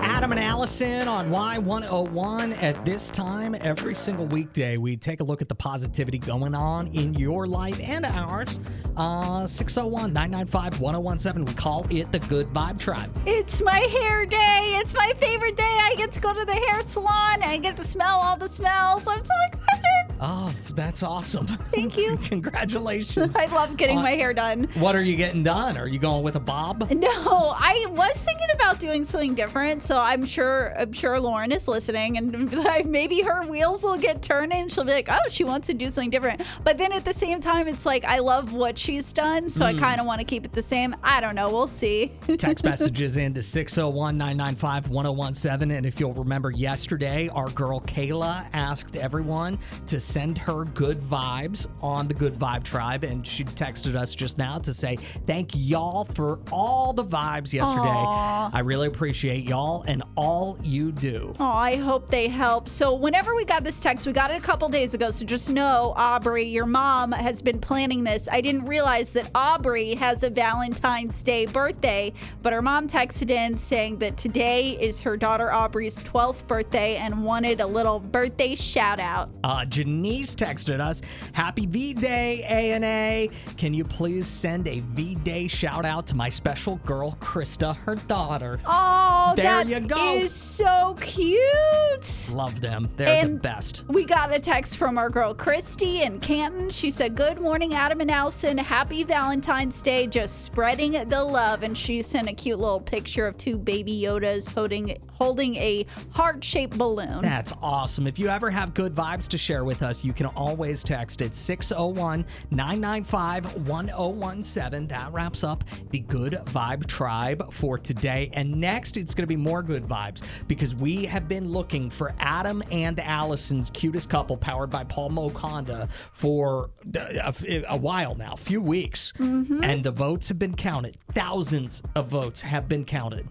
Adam 0.00 0.32
and 0.32 0.40
Allison 0.40 1.06
on 1.06 1.30
Y101. 1.30 2.62
At 2.62 2.84
this 2.84 3.10
time, 3.10 3.54
every 3.60 3.94
single 3.94 4.26
weekday, 4.26 4.76
we 4.76 4.96
take 4.96 5.20
a 5.20 5.24
look 5.24 5.42
at 5.42 5.48
the 5.48 5.54
positivity 5.54 6.18
going 6.18 6.54
on 6.54 6.88
in 6.88 7.14
your 7.14 7.46
life 7.46 7.78
and 7.80 8.04
ours. 8.06 8.58
Uh, 8.96 9.46
601 9.46 10.12
995 10.12 10.80
1017. 10.80 11.44
We 11.44 11.54
call 11.54 11.86
it 11.90 12.10
the 12.10 12.18
Good 12.20 12.48
Vibe 12.48 12.78
Tribe. 12.80 13.10
It's 13.26 13.62
my 13.62 13.78
hair 13.78 14.26
day. 14.26 14.74
It's 14.80 14.96
my 14.96 15.12
favorite 15.18 15.56
day. 15.56 15.64
I 15.64 15.94
get 15.96 16.10
to 16.12 16.20
go 16.20 16.32
to 16.32 16.44
the 16.44 16.52
hair 16.52 16.82
salon. 16.82 17.42
I 17.42 17.58
get 17.58 17.76
to 17.76 17.84
smell 17.84 18.18
all 18.18 18.36
the 18.36 18.48
smells. 18.48 19.06
I'm 19.06 19.24
so 19.24 19.34
excited. 19.46 20.07
Oh, 20.20 20.52
that's 20.74 21.02
awesome. 21.02 21.46
Thank 21.46 21.96
you. 21.96 22.16
Congratulations. 22.24 23.36
I 23.36 23.46
love 23.46 23.76
getting 23.76 23.98
Uh, 23.98 24.02
my 24.02 24.10
hair 24.12 24.32
done. 24.34 24.64
What 24.74 24.96
are 24.96 25.02
you 25.02 25.16
getting 25.16 25.42
done? 25.44 25.76
Are 25.78 25.86
you 25.86 25.98
going 25.98 26.22
with 26.24 26.34
a 26.36 26.40
bob? 26.40 26.90
No, 26.90 27.08
I 27.56 27.86
was 27.90 28.24
thinking 28.24 28.48
about 28.54 28.80
doing 28.80 29.04
something 29.04 29.34
different, 29.34 29.82
so 29.82 30.00
I'm 30.00 30.24
sure 30.26 30.74
I'm 30.78 30.92
sure 30.92 31.20
Lauren 31.20 31.52
is 31.52 31.68
listening, 31.68 32.16
and 32.18 32.50
maybe 32.86 33.22
her 33.22 33.44
wheels 33.46 33.84
will 33.84 33.96
get 33.98 34.22
turning. 34.22 34.62
and 34.62 34.72
She'll 34.72 34.84
be 34.84 34.92
like, 34.92 35.08
"Oh, 35.10 35.18
she 35.28 35.44
wants 35.44 35.68
to 35.68 35.74
do 35.74 35.88
something 35.90 36.10
different." 36.10 36.42
But 36.64 36.78
then 36.78 36.92
at 36.92 37.04
the 37.04 37.12
same 37.12 37.38
time, 37.40 37.68
it's 37.68 37.86
like 37.86 38.04
I 38.04 38.18
love 38.18 38.52
what 38.52 38.76
she's 38.78 39.12
done, 39.12 39.48
so 39.48 39.64
I 39.64 39.74
Mm. 39.74 39.78
kind 39.78 40.00
of 40.00 40.06
want 40.06 40.18
to 40.20 40.24
keep 40.24 40.44
it 40.44 40.52
the 40.52 40.62
same. 40.62 40.96
I 41.04 41.20
don't 41.20 41.34
know. 41.36 41.50
We'll 41.50 41.66
see. 41.68 42.10
Text 42.38 42.64
messages 42.64 43.16
into 43.16 43.42
601 43.42 44.16
995 44.18 44.88
1017. 44.88 45.70
And 45.76 45.86
if 45.86 46.00
you'll 46.00 46.14
remember 46.14 46.50
yesterday, 46.50 47.28
our 47.28 47.48
girl 47.50 47.80
Kayla 47.82 48.48
asked 48.52 48.96
everyone 48.96 49.58
to 49.86 50.00
send 50.08 50.38
her 50.38 50.64
good 50.64 51.00
vibes 51.00 51.66
on 51.82 52.08
the 52.08 52.14
Good 52.14 52.34
Vibe 52.34 52.64
Tribe. 52.64 53.04
And 53.04 53.26
she 53.26 53.44
texted 53.44 53.94
us 53.94 54.14
just 54.14 54.38
now 54.38 54.58
to 54.58 54.72
say, 54.72 54.96
Thank 54.96 55.50
y'all 55.54 56.04
for 56.04 56.40
all 56.50 56.92
the 56.92 57.04
vibes 57.04 57.52
yesterday. 57.52 57.88
Aw. 57.88 58.50
I 58.52 58.60
really 58.60 58.88
appreciate 58.88 59.48
y'all 59.48 59.82
and 59.82 60.02
all 60.16 60.58
you 60.62 60.92
do. 60.92 61.34
Oh, 61.38 61.44
I 61.44 61.76
hope 61.76 62.08
they 62.08 62.28
help. 62.28 62.68
So, 62.68 62.94
whenever 62.94 63.34
we 63.34 63.44
got 63.44 63.64
this 63.64 63.80
text, 63.80 64.06
we 64.06 64.12
got 64.12 64.30
it 64.30 64.38
a 64.38 64.40
couple 64.40 64.68
days 64.68 64.94
ago. 64.94 65.10
So, 65.10 65.26
just 65.26 65.50
know, 65.50 65.92
Aubrey, 65.96 66.44
your 66.44 66.66
mom 66.66 67.12
has 67.12 67.42
been 67.42 67.60
planning 67.60 68.04
this. 68.04 68.28
I 68.30 68.40
didn't 68.40 68.64
realize 68.64 69.12
that 69.12 69.30
Aubrey 69.34 69.94
has 69.96 70.22
a 70.22 70.30
Valentine's 70.30 71.20
Day 71.22 71.46
birthday, 71.46 72.12
but 72.42 72.52
her 72.52 72.62
mom 72.62 72.88
texted 72.88 73.30
in 73.30 73.56
saying 73.56 73.98
that 73.98 74.16
today 74.16 74.78
is 74.80 75.02
her 75.02 75.16
daughter 75.16 75.52
Aubrey's 75.52 75.98
12th 76.00 76.46
birthday 76.46 76.96
and 76.96 77.24
wanted 77.24 77.60
a 77.60 77.66
little 77.66 78.00
birthday 78.00 78.54
shout 78.54 78.98
out. 78.98 79.30
Uh, 79.44 79.64
Janice 80.02 80.34
texted 80.36 80.80
us, 80.80 81.02
Happy 81.32 81.66
V 81.66 81.92
Day, 81.94 82.44
A&A. 82.48 83.28
Can 83.56 83.74
you 83.74 83.84
please 83.84 84.26
send 84.28 84.68
a 84.68 84.78
V 84.80 85.16
Day 85.16 85.48
shout 85.48 85.84
out 85.84 86.06
to 86.08 86.14
my 86.14 86.28
special 86.28 86.76
girl, 86.84 87.16
Krista, 87.20 87.76
her 87.78 87.96
daughter? 87.96 88.60
Oh, 88.64 89.32
There 89.36 89.44
that 89.64 89.66
you 89.68 89.80
go. 89.80 90.14
is 90.14 90.32
so 90.32 90.94
cute. 91.00 92.30
Love 92.32 92.60
them. 92.60 92.88
They're 92.96 93.26
the 93.26 93.34
best. 93.34 93.84
We 93.88 94.04
got 94.04 94.32
a 94.32 94.38
text 94.38 94.76
from 94.76 94.98
our 94.98 95.10
girl 95.10 95.34
Christy 95.34 96.02
in 96.02 96.20
Canton. 96.20 96.70
She 96.70 96.90
said, 96.92 97.16
Good 97.16 97.40
morning, 97.40 97.74
Adam 97.74 98.00
and 98.00 98.10
Allison. 98.10 98.56
Happy 98.58 99.02
Valentine's 99.02 99.80
Day. 99.82 100.06
Just 100.06 100.44
spreading 100.44 100.92
the 101.08 101.24
love. 101.24 101.62
And 101.64 101.76
she 101.76 102.02
sent 102.02 102.28
a 102.28 102.32
cute 102.32 102.58
little 102.60 102.80
picture 102.80 103.26
of 103.26 103.36
two 103.36 103.58
baby 103.58 104.00
Yodas 104.00 104.52
holding 104.54 104.96
holding 105.12 105.56
a 105.56 105.84
heart 106.12 106.44
shaped 106.44 106.78
balloon. 106.78 107.20
That's 107.22 107.52
awesome. 107.60 108.06
If 108.06 108.18
you 108.20 108.28
ever 108.28 108.50
have 108.50 108.72
good 108.74 108.94
vibes 108.94 109.26
to 109.28 109.38
share 109.38 109.64
with 109.64 109.82
us, 109.82 109.87
you 110.04 110.12
can 110.12 110.26
always 110.26 110.84
text 110.84 111.20
it 111.20 111.34
601 111.34 112.24
995 112.50 113.66
1017. 113.66 114.88
That 114.88 115.12
wraps 115.12 115.44
up 115.44 115.64
the 115.90 116.00
Good 116.00 116.34
Vibe 116.44 116.86
Tribe 116.86 117.52
for 117.52 117.78
today. 117.78 118.30
And 118.32 118.60
next, 118.60 118.96
it's 118.96 119.14
going 119.14 119.22
to 119.24 119.28
be 119.28 119.36
more 119.36 119.62
good 119.62 119.84
vibes 119.84 120.22
because 120.46 120.74
we 120.74 121.04
have 121.04 121.28
been 121.28 121.50
looking 121.50 121.90
for 121.90 122.14
Adam 122.18 122.62
and 122.70 122.98
Allison's 123.00 123.70
cutest 123.70 124.08
couple 124.08 124.36
powered 124.36 124.70
by 124.70 124.84
Paul 124.84 125.10
Moak 125.10 125.36
Honda 125.38 125.88
for 125.90 126.70
a, 126.96 127.64
a 127.68 127.76
while 127.76 128.14
now, 128.14 128.32
a 128.32 128.36
few 128.36 128.60
weeks. 128.60 129.12
Mm-hmm. 129.18 129.64
And 129.64 129.82
the 129.82 129.92
votes 129.92 130.28
have 130.28 130.38
been 130.38 130.54
counted. 130.54 130.96
Thousands 131.14 131.82
of 131.94 132.08
votes 132.08 132.42
have 132.42 132.68
been 132.68 132.84
counted 132.84 133.28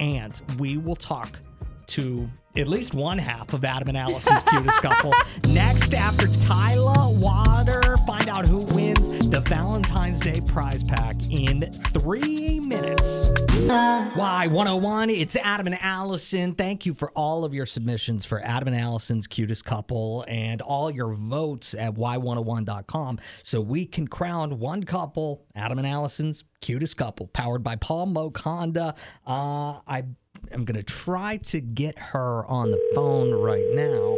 and 0.00 0.40
we 0.58 0.78
will 0.78 0.96
talk 0.96 1.38
to 1.90 2.30
at 2.56 2.66
least 2.66 2.94
one 2.94 3.18
half 3.18 3.52
of 3.52 3.64
Adam 3.64 3.88
and 3.88 3.96
Allison's 3.96 4.42
cutest 4.42 4.82
couple. 4.82 5.12
Next, 5.48 5.94
after 5.94 6.26
Tyla 6.26 7.10
Water, 7.10 7.96
find 8.06 8.28
out 8.28 8.46
who 8.46 8.60
wins 8.74 9.28
the 9.28 9.40
Valentine's 9.40 10.20
Day 10.20 10.40
prize 10.40 10.82
pack 10.82 11.16
in 11.30 11.62
three 11.72 12.58
minutes. 12.60 13.30
Y101? 13.30 15.16
It's 15.16 15.36
Adam 15.36 15.66
and 15.66 15.78
Allison. 15.80 16.54
Thank 16.54 16.86
you 16.86 16.94
for 16.94 17.10
all 17.12 17.44
of 17.44 17.54
your 17.54 17.66
submissions 17.66 18.24
for 18.24 18.40
Adam 18.40 18.68
and 18.68 18.76
Allison's 18.76 19.26
cutest 19.26 19.64
couple 19.64 20.24
and 20.28 20.60
all 20.60 20.90
your 20.90 21.14
votes 21.14 21.74
at 21.74 21.94
y101.com 21.94 23.18
so 23.42 23.60
we 23.60 23.86
can 23.86 24.08
crown 24.08 24.58
one 24.58 24.84
couple, 24.84 25.44
Adam 25.54 25.78
and 25.78 25.86
Allison's 25.86 26.44
cutest 26.60 26.96
couple, 26.96 27.26
powered 27.28 27.62
by 27.62 27.76
Paul 27.76 28.06
Moak 28.06 28.38
Honda. 28.38 28.94
Uh, 29.26 29.80
I 29.86 30.04
am 30.52 30.64
going 30.64 30.76
to 30.76 30.82
try 30.82 31.36
to 31.38 31.60
get 31.60 31.98
her 31.98 32.44
on 32.46 32.70
the 32.70 32.80
phone 32.94 33.32
right 33.32 33.66
now. 33.72 34.16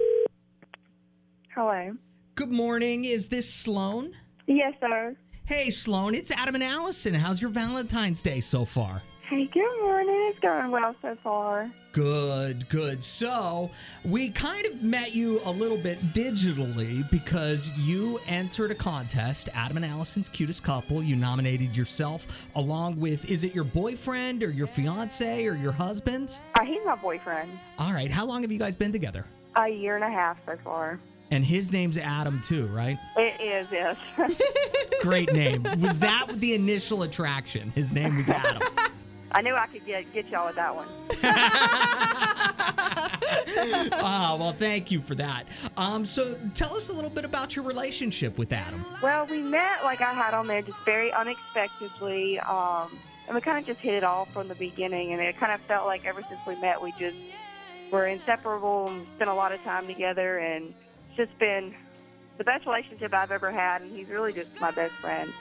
Hello. 1.54 1.94
Good 2.34 2.52
morning. 2.52 3.04
Is 3.04 3.28
this 3.28 3.52
Sloan? 3.52 4.12
Yes, 4.46 4.74
sir. 4.80 5.16
Hey, 5.44 5.70
Sloan. 5.70 6.14
It's 6.14 6.30
Adam 6.30 6.54
and 6.54 6.64
Allison. 6.64 7.14
How's 7.14 7.42
your 7.42 7.50
Valentine's 7.50 8.22
Day 8.22 8.40
so 8.40 8.64
far? 8.64 9.02
Hey, 9.32 9.46
good 9.46 9.80
morning. 9.80 10.28
It's 10.28 10.38
going 10.40 10.70
well 10.70 10.94
so 11.00 11.16
far. 11.24 11.70
Good, 11.92 12.68
good. 12.68 13.02
So, 13.02 13.70
we 14.04 14.28
kind 14.28 14.66
of 14.66 14.82
met 14.82 15.14
you 15.14 15.40
a 15.46 15.50
little 15.50 15.78
bit 15.78 16.12
digitally 16.12 17.10
because 17.10 17.72
you 17.78 18.20
entered 18.26 18.72
a 18.72 18.74
contest, 18.74 19.48
Adam 19.54 19.78
and 19.78 19.86
Allison's 19.86 20.28
cutest 20.28 20.62
couple. 20.62 21.02
You 21.02 21.16
nominated 21.16 21.74
yourself 21.74 22.50
along 22.56 23.00
with, 23.00 23.30
is 23.30 23.42
it 23.42 23.54
your 23.54 23.64
boyfriend 23.64 24.42
or 24.42 24.50
your 24.50 24.66
fiance 24.66 25.46
or 25.46 25.54
your 25.54 25.72
husband? 25.72 26.38
Uh, 26.54 26.64
he's 26.66 26.84
my 26.84 26.96
boyfriend. 26.96 27.58
All 27.78 27.94
right. 27.94 28.10
How 28.10 28.26
long 28.26 28.42
have 28.42 28.52
you 28.52 28.58
guys 28.58 28.76
been 28.76 28.92
together? 28.92 29.24
A 29.56 29.66
year 29.66 29.94
and 29.94 30.04
a 30.04 30.10
half 30.10 30.36
so 30.44 30.58
far. 30.62 31.00
And 31.30 31.42
his 31.42 31.72
name's 31.72 31.96
Adam, 31.96 32.42
too, 32.42 32.66
right? 32.66 32.98
It 33.16 33.40
is, 33.40 33.66
yes. 33.72 33.96
Great 35.00 35.32
name. 35.32 35.62
Was 35.80 36.00
that 36.00 36.26
the 36.34 36.52
initial 36.52 37.04
attraction? 37.04 37.70
His 37.74 37.94
name 37.94 38.18
was 38.18 38.28
Adam. 38.28 38.60
I 39.34 39.42
knew 39.42 39.54
I 39.54 39.66
could 39.66 39.84
get 39.86 40.12
get 40.12 40.28
y'all 40.28 40.46
with 40.46 40.56
that 40.56 40.74
one. 40.74 40.88
Ah, 44.04 44.36
well, 44.38 44.52
thank 44.52 44.90
you 44.90 45.00
for 45.00 45.14
that. 45.14 45.46
Um, 45.76 46.04
so 46.04 46.36
tell 46.54 46.76
us 46.76 46.88
a 46.88 46.92
little 46.92 47.10
bit 47.10 47.24
about 47.24 47.54
your 47.54 47.64
relationship 47.64 48.38
with 48.38 48.52
Adam. 48.52 48.84
Well, 49.02 49.26
we 49.26 49.40
met 49.40 49.84
like 49.84 50.00
I 50.00 50.12
had 50.12 50.34
on 50.34 50.46
there 50.46 50.62
just 50.62 50.78
very 50.84 51.12
unexpectedly, 51.12 52.40
um, 52.40 52.90
and 53.26 53.34
we 53.34 53.40
kind 53.40 53.58
of 53.58 53.66
just 53.66 53.80
hit 53.80 53.94
it 53.94 54.04
off 54.04 54.32
from 54.32 54.48
the 54.48 54.54
beginning. 54.54 55.12
And 55.12 55.20
it 55.20 55.36
kind 55.36 55.52
of 55.52 55.60
felt 55.62 55.86
like 55.86 56.06
ever 56.06 56.22
since 56.28 56.40
we 56.46 56.56
met, 56.56 56.80
we 56.82 56.92
just 56.98 57.16
were 57.90 58.06
inseparable 58.06 58.88
and 58.88 59.06
spent 59.16 59.30
a 59.30 59.34
lot 59.34 59.52
of 59.52 59.62
time 59.62 59.86
together. 59.86 60.38
And 60.38 60.74
it's 61.08 61.16
just 61.16 61.38
been 61.38 61.74
the 62.38 62.44
best 62.44 62.66
relationship 62.66 63.14
I've 63.14 63.32
ever 63.32 63.50
had. 63.50 63.82
And 63.82 63.96
he's 63.96 64.08
really 64.08 64.32
just 64.32 64.50
my 64.60 64.70
best 64.72 64.94
friend. 64.94 65.32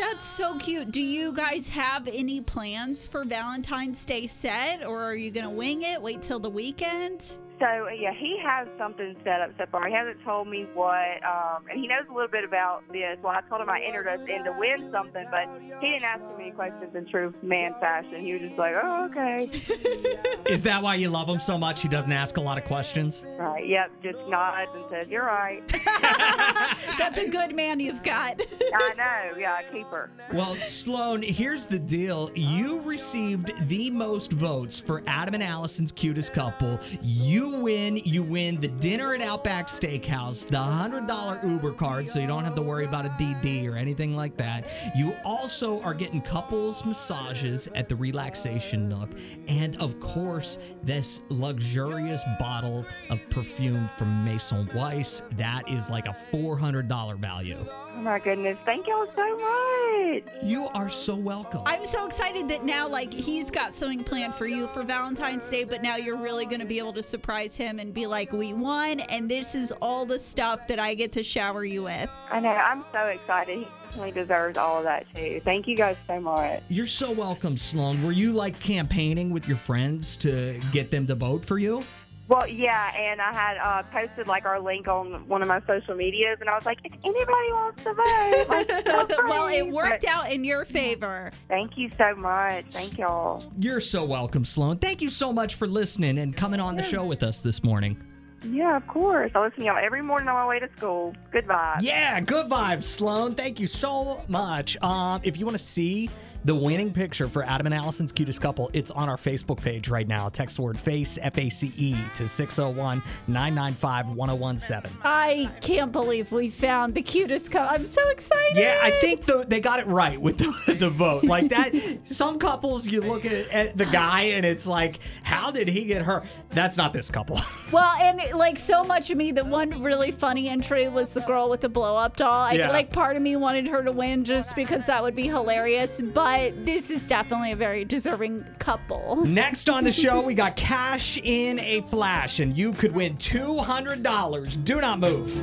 That's 0.00 0.24
so 0.24 0.56
cute. 0.56 0.92
Do 0.92 1.02
you 1.02 1.30
guys 1.30 1.68
have 1.68 2.08
any 2.08 2.40
plans 2.40 3.06
for 3.06 3.22
Valentine's 3.22 4.02
Day 4.06 4.26
set, 4.26 4.82
or 4.82 5.02
are 5.02 5.14
you 5.14 5.30
going 5.30 5.44
to 5.44 5.50
wing 5.50 5.82
it? 5.82 6.00
Wait 6.00 6.22
till 6.22 6.38
the 6.38 6.48
weekend? 6.48 7.36
So 7.60 7.88
yeah, 7.88 8.14
he 8.14 8.38
has 8.42 8.68
something 8.78 9.14
set 9.22 9.42
up 9.42 9.50
so 9.58 9.66
far. 9.70 9.86
He 9.86 9.92
hasn't 9.92 10.24
told 10.24 10.48
me 10.48 10.66
what, 10.72 11.22
um, 11.22 11.64
and 11.70 11.78
he 11.78 11.86
knows 11.86 12.04
a 12.08 12.12
little 12.12 12.30
bit 12.30 12.42
about 12.42 12.82
this. 12.90 13.18
Well, 13.22 13.34
I 13.34 13.42
told 13.50 13.60
him 13.60 13.68
I 13.68 13.80
entered 13.80 14.06
us 14.08 14.20
in 14.26 14.44
to 14.44 14.56
win 14.58 14.90
something, 14.90 15.26
but 15.30 15.46
he 15.80 15.90
didn't 15.90 16.04
ask 16.04 16.20
me 16.38 16.44
any 16.44 16.50
questions 16.52 16.94
in 16.94 17.06
true 17.06 17.34
man 17.42 17.74
fashion. 17.78 18.22
He 18.24 18.32
was 18.32 18.40
just 18.40 18.56
like, 18.56 18.74
"Oh, 18.82 19.04
okay." 19.10 19.44
Is 20.50 20.62
that 20.62 20.82
why 20.82 20.94
you 20.94 21.10
love 21.10 21.28
him 21.28 21.38
so 21.38 21.58
much? 21.58 21.82
He 21.82 21.88
doesn't 21.88 22.12
ask 22.12 22.38
a 22.38 22.40
lot 22.40 22.56
of 22.56 22.64
questions. 22.64 23.26
right. 23.38 23.66
Yep. 23.66 23.90
Just 24.02 24.18
nods 24.28 24.70
and 24.74 24.84
says, 24.90 25.08
"You're 25.08 25.26
right." 25.26 25.62
That's 26.98 27.18
a 27.18 27.28
good 27.28 27.54
man 27.54 27.78
you've 27.78 28.02
got. 28.02 28.40
I 28.74 28.94
know. 28.96 29.36
Yeah, 29.38 29.60
keeper. 29.70 30.08
Well, 30.32 30.54
Sloan, 30.54 31.22
here's 31.22 31.66
the 31.66 31.78
deal. 31.78 32.30
You 32.34 32.80
received 32.82 33.52
the 33.68 33.90
most 33.90 34.32
votes 34.32 34.80
for 34.80 35.02
Adam 35.06 35.34
and 35.34 35.42
Allison's 35.42 35.92
cutest 35.92 36.32
couple. 36.32 36.78
You 37.02 37.49
you 37.50 37.64
win, 37.64 37.96
you 37.96 38.22
win 38.22 38.60
the 38.60 38.68
dinner 38.68 39.14
at 39.14 39.22
Outback 39.22 39.66
Steakhouse, 39.66 40.46
the 40.46 40.56
$100 40.56 41.48
Uber 41.48 41.72
card, 41.72 42.08
so 42.08 42.20
you 42.20 42.26
don't 42.26 42.44
have 42.44 42.54
to 42.54 42.62
worry 42.62 42.84
about 42.84 43.06
a 43.06 43.08
DD 43.10 43.68
or 43.68 43.76
anything 43.76 44.14
like 44.14 44.36
that. 44.36 44.70
You 44.96 45.14
also 45.24 45.80
are 45.82 45.94
getting 45.94 46.20
couples 46.20 46.84
massages 46.84 47.68
at 47.74 47.88
the 47.88 47.96
Relaxation 47.96 48.88
Nook. 48.88 49.10
And 49.48 49.76
of 49.80 49.98
course, 50.00 50.58
this 50.82 51.22
luxurious 51.28 52.22
bottle 52.38 52.86
of 53.10 53.20
perfume 53.30 53.88
from 53.98 54.24
Maison 54.24 54.70
Weiss. 54.74 55.22
That 55.36 55.68
is 55.68 55.90
like 55.90 56.06
a 56.06 56.16
$400 56.32 57.18
value. 57.18 57.58
Oh 57.96 58.02
my 58.02 58.18
goodness. 58.18 58.56
Thank 58.64 58.86
y'all 58.86 59.06
so 59.14 59.36
much. 59.36 60.22
You 60.42 60.68
are 60.74 60.88
so 60.88 61.16
welcome. 61.16 61.62
I'm 61.66 61.84
so 61.84 62.06
excited 62.06 62.48
that 62.48 62.64
now, 62.64 62.88
like, 62.88 63.12
he's 63.12 63.50
got 63.50 63.74
something 63.74 64.04
planned 64.04 64.34
for 64.34 64.46
you 64.46 64.68
for 64.68 64.82
Valentine's 64.82 65.48
Day, 65.50 65.64
but 65.64 65.82
now 65.82 65.96
you're 65.96 66.16
really 66.16 66.46
going 66.46 66.60
to 66.60 66.66
be 66.66 66.78
able 66.78 66.92
to 66.94 67.02
surprise 67.02 67.56
him 67.56 67.78
and 67.78 67.92
be 67.92 68.06
like, 68.06 68.32
we 68.32 68.54
won, 68.54 69.00
and 69.00 69.30
this 69.30 69.54
is 69.54 69.72
all 69.82 70.06
the 70.06 70.18
stuff 70.18 70.66
that 70.68 70.78
I 70.78 70.94
get 70.94 71.12
to 71.12 71.22
shower 71.22 71.64
you 71.64 71.82
with. 71.82 72.08
I 72.30 72.40
know. 72.40 72.48
I'm 72.48 72.84
so 72.92 73.00
excited. 73.06 73.58
He 73.58 73.64
definitely 73.84 74.12
deserves 74.12 74.56
all 74.56 74.78
of 74.78 74.84
that 74.84 75.04
too. 75.14 75.40
Thank 75.44 75.66
you 75.66 75.76
guys 75.76 75.96
so 76.06 76.20
much. 76.20 76.62
You're 76.68 76.86
so 76.86 77.10
welcome, 77.10 77.56
Sloan. 77.58 78.02
Were 78.02 78.12
you 78.12 78.32
like 78.32 78.58
campaigning 78.60 79.30
with 79.30 79.48
your 79.48 79.56
friends 79.56 80.16
to 80.18 80.60
get 80.72 80.90
them 80.90 81.06
to 81.08 81.14
vote 81.14 81.44
for 81.44 81.58
you? 81.58 81.82
Well, 82.30 82.46
yeah, 82.46 82.94
and 82.96 83.20
I 83.20 83.34
had 83.34 83.56
uh, 83.58 83.82
posted 83.90 84.28
like 84.28 84.44
our 84.44 84.60
link 84.60 84.86
on 84.86 85.26
one 85.26 85.42
of 85.42 85.48
my 85.48 85.60
social 85.66 85.96
medias, 85.96 86.38
and 86.40 86.48
I 86.48 86.54
was 86.54 86.64
like, 86.64 86.78
if 86.84 86.92
anybody 86.92 87.52
wants 87.52 87.82
to 87.82 87.92
vote, 87.92 88.44
like, 88.48 88.68
feel 89.08 89.28
well, 89.28 89.48
it 89.48 89.68
worked 89.68 90.02
But 90.02 90.08
out 90.08 90.32
in 90.32 90.44
your 90.44 90.64
favor. 90.64 91.32
Thank 91.48 91.76
you 91.76 91.90
so 91.98 92.14
much. 92.14 92.66
Thank 92.70 92.98
y'all. 92.98 93.42
You're 93.58 93.80
so 93.80 94.04
welcome, 94.04 94.44
Sloan. 94.44 94.76
Thank 94.76 95.02
you 95.02 95.10
so 95.10 95.32
much 95.32 95.56
for 95.56 95.66
listening 95.66 96.18
and 96.18 96.36
coming 96.36 96.60
on 96.60 96.76
the 96.76 96.84
show 96.84 97.04
with 97.04 97.24
us 97.24 97.42
this 97.42 97.64
morning. 97.64 97.96
Yeah, 98.44 98.76
of 98.76 98.86
course. 98.86 99.32
I 99.34 99.40
listen 99.40 99.60
to 99.60 99.64
y'all 99.66 99.84
every 99.84 100.00
morning 100.00 100.28
on 100.28 100.34
my 100.34 100.46
way 100.46 100.60
to 100.60 100.68
school. 100.76 101.16
Goodbye. 101.32 101.78
Yeah, 101.80 102.20
good 102.20 102.46
vibes, 102.46 102.84
Sloan. 102.84 103.34
Thank 103.34 103.58
you 103.58 103.66
so 103.66 104.22
much. 104.28 104.80
Um, 104.82 105.20
if 105.24 105.36
you 105.36 105.44
want 105.44 105.58
to 105.58 105.62
see 105.62 106.08
the 106.44 106.54
winning 106.54 106.92
picture 106.92 107.28
for 107.28 107.42
Adam 107.42 107.66
and 107.66 107.74
Allison's 107.74 108.12
cutest 108.12 108.40
couple, 108.40 108.70
it's 108.72 108.90
on 108.90 109.08
our 109.08 109.16
Facebook 109.16 109.62
page 109.62 109.88
right 109.88 110.06
now. 110.08 110.28
Text 110.28 110.56
the 110.56 110.62
word 110.62 110.78
FACE, 110.78 111.18
F 111.20 111.38
A 111.38 111.50
C 111.50 111.72
E, 111.76 111.96
to 112.14 112.26
601 112.26 113.02
995 113.28 114.10
1017. 114.10 114.98
I 115.02 115.50
can't 115.60 115.92
believe 115.92 116.32
we 116.32 116.50
found 116.50 116.94
the 116.94 117.02
cutest 117.02 117.50
couple. 117.50 117.74
I'm 117.74 117.86
so 117.86 118.08
excited. 118.10 118.56
Yeah, 118.56 118.78
I 118.82 118.90
think 118.90 119.24
the, 119.26 119.44
they 119.46 119.60
got 119.60 119.80
it 119.80 119.86
right 119.86 120.20
with 120.20 120.38
the, 120.38 120.74
the 120.78 120.90
vote. 120.90 121.24
Like 121.24 121.50
that, 121.50 121.74
some 122.04 122.38
couples, 122.38 122.88
you 122.88 123.00
look 123.00 123.24
at, 123.24 123.48
at 123.50 123.76
the 123.76 123.86
guy 123.86 124.22
and 124.22 124.46
it's 124.46 124.66
like, 124.66 125.00
how 125.22 125.50
did 125.50 125.68
he 125.68 125.84
get 125.84 126.02
her? 126.02 126.22
That's 126.50 126.76
not 126.76 126.92
this 126.92 127.10
couple. 127.10 127.38
Well, 127.72 127.94
and 128.00 128.20
like 128.36 128.58
so 128.58 128.82
much 128.82 129.12
of 129.12 129.16
me, 129.16 129.30
the 129.30 129.44
one 129.44 129.80
really 129.80 130.10
funny 130.10 130.48
entry 130.48 130.88
was 130.88 131.14
the 131.14 131.20
girl 131.20 131.48
with 131.48 131.60
the 131.60 131.68
blow 131.68 131.96
up 131.96 132.16
doll. 132.16 132.32
I 132.42 132.54
Yeah. 132.54 132.70
like 132.70 132.92
part 132.92 133.14
of 133.14 133.22
me 133.22 133.36
wanted 133.36 133.68
her 133.68 133.84
to 133.84 133.92
win 133.92 134.24
just 134.24 134.56
because 134.56 134.86
that 134.86 135.00
would 135.04 135.14
be 135.14 135.28
hilarious, 135.28 136.00
but 136.00 136.29
this 136.64 136.90
is 136.90 137.06
definitely 137.06 137.52
a 137.52 137.56
very 137.56 137.84
deserving 137.84 138.44
couple. 138.58 139.24
Next 139.26 139.68
on 139.68 139.84
the 139.84 139.92
show, 139.92 140.22
we 140.22 140.34
got 140.34 140.56
cash 140.56 141.18
in 141.18 141.58
a 141.60 141.80
flash, 141.82 142.40
and 142.40 142.56
you 142.56 142.72
could 142.72 142.92
win 142.92 143.16
$200. 143.16 144.64
Do 144.64 144.80
not 144.80 144.98
move. 144.98 145.36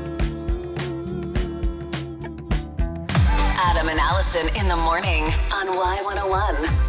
Adam 3.60 3.90
and 3.90 4.00
Allison 4.00 4.48
in 4.56 4.68
the 4.68 4.78
morning 4.78 5.26
on 5.54 5.68
Y101. 5.68 6.88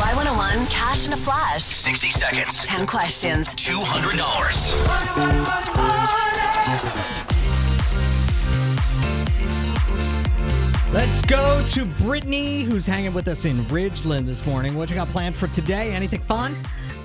Y101 0.00 0.70
Cash 0.70 1.06
in 1.06 1.12
a 1.12 1.16
Flash. 1.16 1.62
60 1.62 2.08
seconds. 2.08 2.66
10 2.66 2.86
questions. 2.86 3.48
$200. 3.56 6.16
Let's 10.92 11.22
go 11.22 11.64
to 11.68 11.84
Brittany, 11.84 12.62
who's 12.62 12.84
hanging 12.84 13.14
with 13.14 13.28
us 13.28 13.44
in 13.44 13.58
Ridgeland 13.66 14.26
this 14.26 14.44
morning. 14.44 14.74
What 14.74 14.90
you 14.90 14.96
got 14.96 15.06
planned 15.08 15.36
for 15.36 15.46
today? 15.48 15.92
Anything 15.92 16.18
fun? 16.20 16.52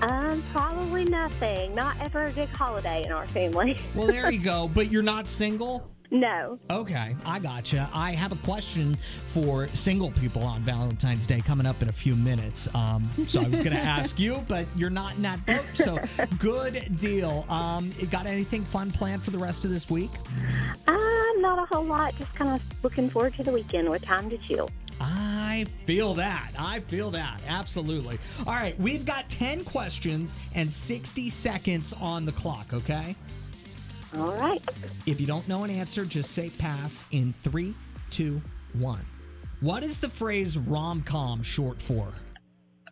Um, 0.01 0.41
probably 0.51 1.05
nothing. 1.05 1.75
Not 1.75 1.95
ever 2.01 2.25
a 2.25 2.31
big 2.31 2.49
holiday 2.49 3.03
in 3.05 3.11
our 3.11 3.27
family. 3.27 3.77
Well, 3.95 4.07
there 4.07 4.31
you 4.31 4.39
go. 4.39 4.67
But 4.73 4.91
you're 4.91 5.03
not 5.03 5.27
single? 5.27 5.87
no. 6.11 6.59
Okay, 6.69 7.15
I 7.25 7.39
gotcha. 7.39 7.89
I 7.93 8.11
have 8.11 8.31
a 8.31 8.35
question 8.37 8.95
for 8.95 9.67
single 9.69 10.11
people 10.11 10.43
on 10.43 10.61
Valentine's 10.63 11.27
Day 11.27 11.41
coming 11.41 11.67
up 11.67 11.81
in 11.81 11.89
a 11.89 11.91
few 11.91 12.15
minutes. 12.15 12.73
Um, 12.73 13.07
so 13.27 13.41
I 13.43 13.47
was 13.47 13.59
going 13.61 13.71
to 13.75 13.77
ask 13.83 14.19
you, 14.19 14.43
but 14.47 14.65
you're 14.75 14.89
not 14.89 15.15
in 15.15 15.21
that 15.23 15.45
boat. 15.45 15.63
So 15.73 15.99
good 16.39 16.95
deal. 16.97 17.45
Um, 17.49 17.91
got 18.09 18.25
anything 18.25 18.63
fun 18.63 18.91
planned 18.91 19.21
for 19.23 19.31
the 19.31 19.37
rest 19.37 19.63
of 19.65 19.71
this 19.71 19.89
week? 19.89 20.11
Uh, 20.87 21.04
not 21.45 21.59
a 21.59 21.65
whole 21.65 21.85
lot. 21.85 22.15
Just 22.17 22.33
kind 22.33 22.49
of 22.49 22.83
looking 22.83 23.09
forward 23.09 23.35
to 23.35 23.43
the 23.43 23.51
weekend 23.51 23.87
with 23.89 24.03
time 24.03 24.29
to 24.31 24.37
chill. 24.39 24.69
I 24.99 25.65
feel 25.85 26.15
that. 26.15 26.51
I 26.57 26.79
feel 26.79 27.11
that. 27.11 27.39
Absolutely. 27.47 28.17
All 28.47 28.53
right, 28.53 28.77
we've 28.79 29.05
got 29.05 29.29
10 29.29 29.63
questions 29.63 30.33
and 30.55 30.71
60 30.71 31.29
seconds 31.29 31.93
on 31.93 32.25
the 32.25 32.31
clock, 32.31 32.73
okay? 32.73 33.15
All 34.17 34.33
right. 34.37 34.61
If 35.05 35.21
you 35.21 35.27
don't 35.27 35.47
know 35.47 35.63
an 35.63 35.69
answer, 35.69 36.05
just 36.05 36.31
say 36.31 36.49
pass 36.49 37.05
in 37.11 37.33
three, 37.43 37.75
two, 38.09 38.41
one. 38.73 39.05
What 39.59 39.83
is 39.83 39.99
the 39.99 40.09
phrase 40.09 40.57
rom 40.57 41.03
com 41.03 41.43
short 41.43 41.81
for? 41.81 42.07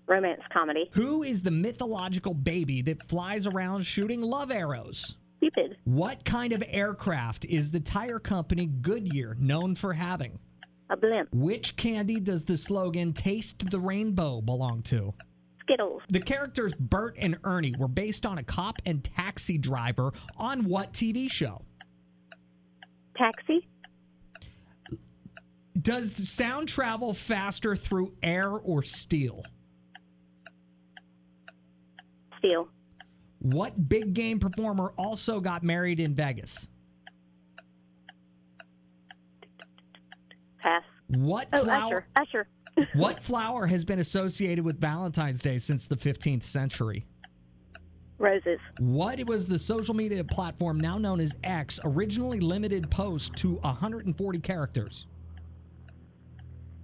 Romance 0.05 0.41
comedy. 0.51 0.89
Who 0.93 1.23
is 1.23 1.41
the 1.41 1.51
mythological 1.51 2.33
baby 2.33 2.81
that 2.83 3.07
flies 3.09 3.47
around 3.47 3.85
shooting 3.85 4.21
love 4.21 4.51
arrows? 4.51 5.15
What 5.83 6.25
kind 6.25 6.53
of 6.53 6.63
aircraft 6.67 7.45
is 7.45 7.71
the 7.71 7.79
tire 7.79 8.19
company 8.19 8.65
Goodyear 8.65 9.35
known 9.39 9.75
for 9.75 9.93
having? 9.93 10.39
A 10.89 10.97
blimp. 10.97 11.29
Which 11.31 11.75
candy 11.75 12.19
does 12.19 12.43
the 12.43 12.57
slogan 12.57 13.13
Taste 13.13 13.69
the 13.71 13.79
Rainbow 13.79 14.41
belong 14.41 14.81
to? 14.83 15.13
Skittles. 15.61 16.01
The 16.09 16.19
characters 16.19 16.75
Bert 16.75 17.15
and 17.17 17.37
Ernie 17.43 17.73
were 17.79 17.87
based 17.87 18.25
on 18.25 18.37
a 18.37 18.43
cop 18.43 18.77
and 18.85 19.03
taxi 19.03 19.57
driver 19.57 20.11
on 20.37 20.65
what 20.65 20.93
TV 20.93 21.31
show? 21.31 21.61
Taxi. 23.17 23.67
Does 25.79 26.13
the 26.13 26.21
sound 26.21 26.67
travel 26.67 27.13
faster 27.13 27.75
through 27.75 28.13
air 28.21 28.49
or 28.49 28.83
steel? 28.83 29.43
Steel. 32.37 32.67
What 33.43 33.89
big 33.89 34.13
game 34.13 34.39
performer 34.39 34.93
also 34.97 35.41
got 35.41 35.63
married 35.63 35.99
in 35.99 36.15
Vegas? 36.15 36.69
Pass. 40.63 40.81
What 41.17 41.49
Oh, 41.51 41.63
flower? 41.65 42.07
Usher. 42.15 42.47
Usher. 42.77 42.89
what 42.95 43.19
flower 43.21 43.67
has 43.67 43.83
been 43.83 43.99
associated 43.99 44.63
with 44.63 44.79
Valentine's 44.79 45.41
Day 45.41 45.57
since 45.57 45.87
the 45.87 45.97
15th 45.97 46.43
century? 46.43 47.05
Roses. 48.17 48.59
What 48.79 49.19
was 49.27 49.49
the 49.49 49.59
social 49.59 49.93
media 49.93 50.23
platform 50.23 50.77
now 50.77 50.97
known 50.97 51.19
as 51.19 51.35
X 51.43 51.81
originally 51.83 52.39
limited 52.39 52.89
posts 52.89 53.29
to 53.41 53.55
140 53.55 54.39
characters? 54.39 55.07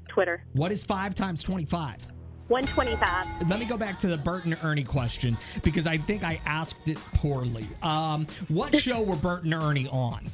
Twitter. 0.10 0.44
What 0.54 0.74
is 0.74 0.84
5 0.84 1.16
times 1.16 1.42
25? 1.42 2.06
125. 2.50 3.48
Let 3.50 3.60
me 3.60 3.66
go 3.66 3.78
back 3.78 3.98
to 4.00 4.08
the 4.08 4.18
Bert 4.18 4.46
and 4.46 4.58
Ernie 4.64 4.84
question 4.84 5.38
because 5.64 5.88
I 5.88 5.98
think 5.98 6.24
I 6.24 6.42
asked 6.46 6.90
it 6.90 6.98
poorly. 7.16 7.66
Um, 7.82 8.26
what 8.50 8.76
show 8.82 9.02
were 9.02 9.16
Bert 9.16 9.44
and 9.44 9.54
Ernie 9.54 9.88
on? 9.90 10.26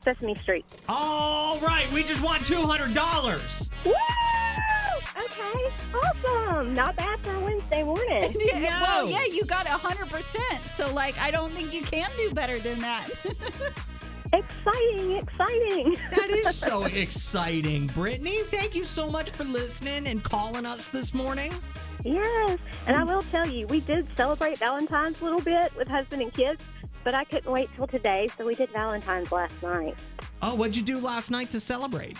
Sesame 0.00 0.36
Street. 0.36 0.64
All 0.88 1.58
right, 1.60 1.92
we 1.92 2.04
just 2.04 2.22
won 2.22 2.38
$200. 2.40 3.70
Woo! 3.84 3.92
Okay. 5.18 5.72
Awesome. 5.94 6.72
Not 6.74 6.94
bad 6.96 7.18
for 7.24 7.34
a 7.34 7.40
Wednesday 7.40 7.82
morning. 7.82 8.32
Yeah, 8.56 8.80
Well, 8.82 9.08
yeah, 9.10 9.24
you 9.24 9.44
got 9.44 9.66
100%. 9.66 10.62
So, 10.62 10.92
like, 10.94 11.18
I 11.18 11.30
don't 11.30 11.52
think 11.52 11.74
you 11.74 11.82
can 11.82 12.08
do 12.16 12.30
better 12.32 12.58
than 12.58 12.78
that. 12.80 13.08
exciting, 14.32 15.16
exciting. 15.16 15.96
That 16.10 16.30
is 16.30 16.54
so 16.54 16.84
exciting, 16.84 17.86
Brittany. 17.88 18.38
Thank 18.44 18.74
you 18.74 18.84
so 18.84 19.10
much 19.10 19.30
for 19.30 19.44
listening 19.44 20.06
and 20.06 20.22
calling 20.22 20.66
us 20.66 20.88
this 20.88 21.14
morning. 21.14 21.52
Yes. 22.04 22.58
And 22.86 22.96
I 22.96 23.04
will 23.04 23.22
tell 23.22 23.48
you, 23.48 23.66
we 23.66 23.80
did 23.80 24.06
celebrate 24.16 24.58
Valentine's 24.58 25.20
a 25.20 25.24
little 25.24 25.40
bit 25.40 25.74
with 25.76 25.88
husband 25.88 26.22
and 26.22 26.32
kids, 26.32 26.64
but 27.04 27.14
I 27.14 27.24
couldn't 27.24 27.50
wait 27.50 27.68
till 27.76 27.86
today, 27.86 28.28
so 28.36 28.46
we 28.46 28.54
did 28.54 28.70
Valentine's 28.70 29.32
last 29.32 29.62
night. 29.62 29.98
Oh, 30.42 30.54
what'd 30.54 30.76
you 30.76 30.82
do 30.82 30.98
last 30.98 31.30
night 31.30 31.50
to 31.50 31.60
celebrate? 31.60 32.16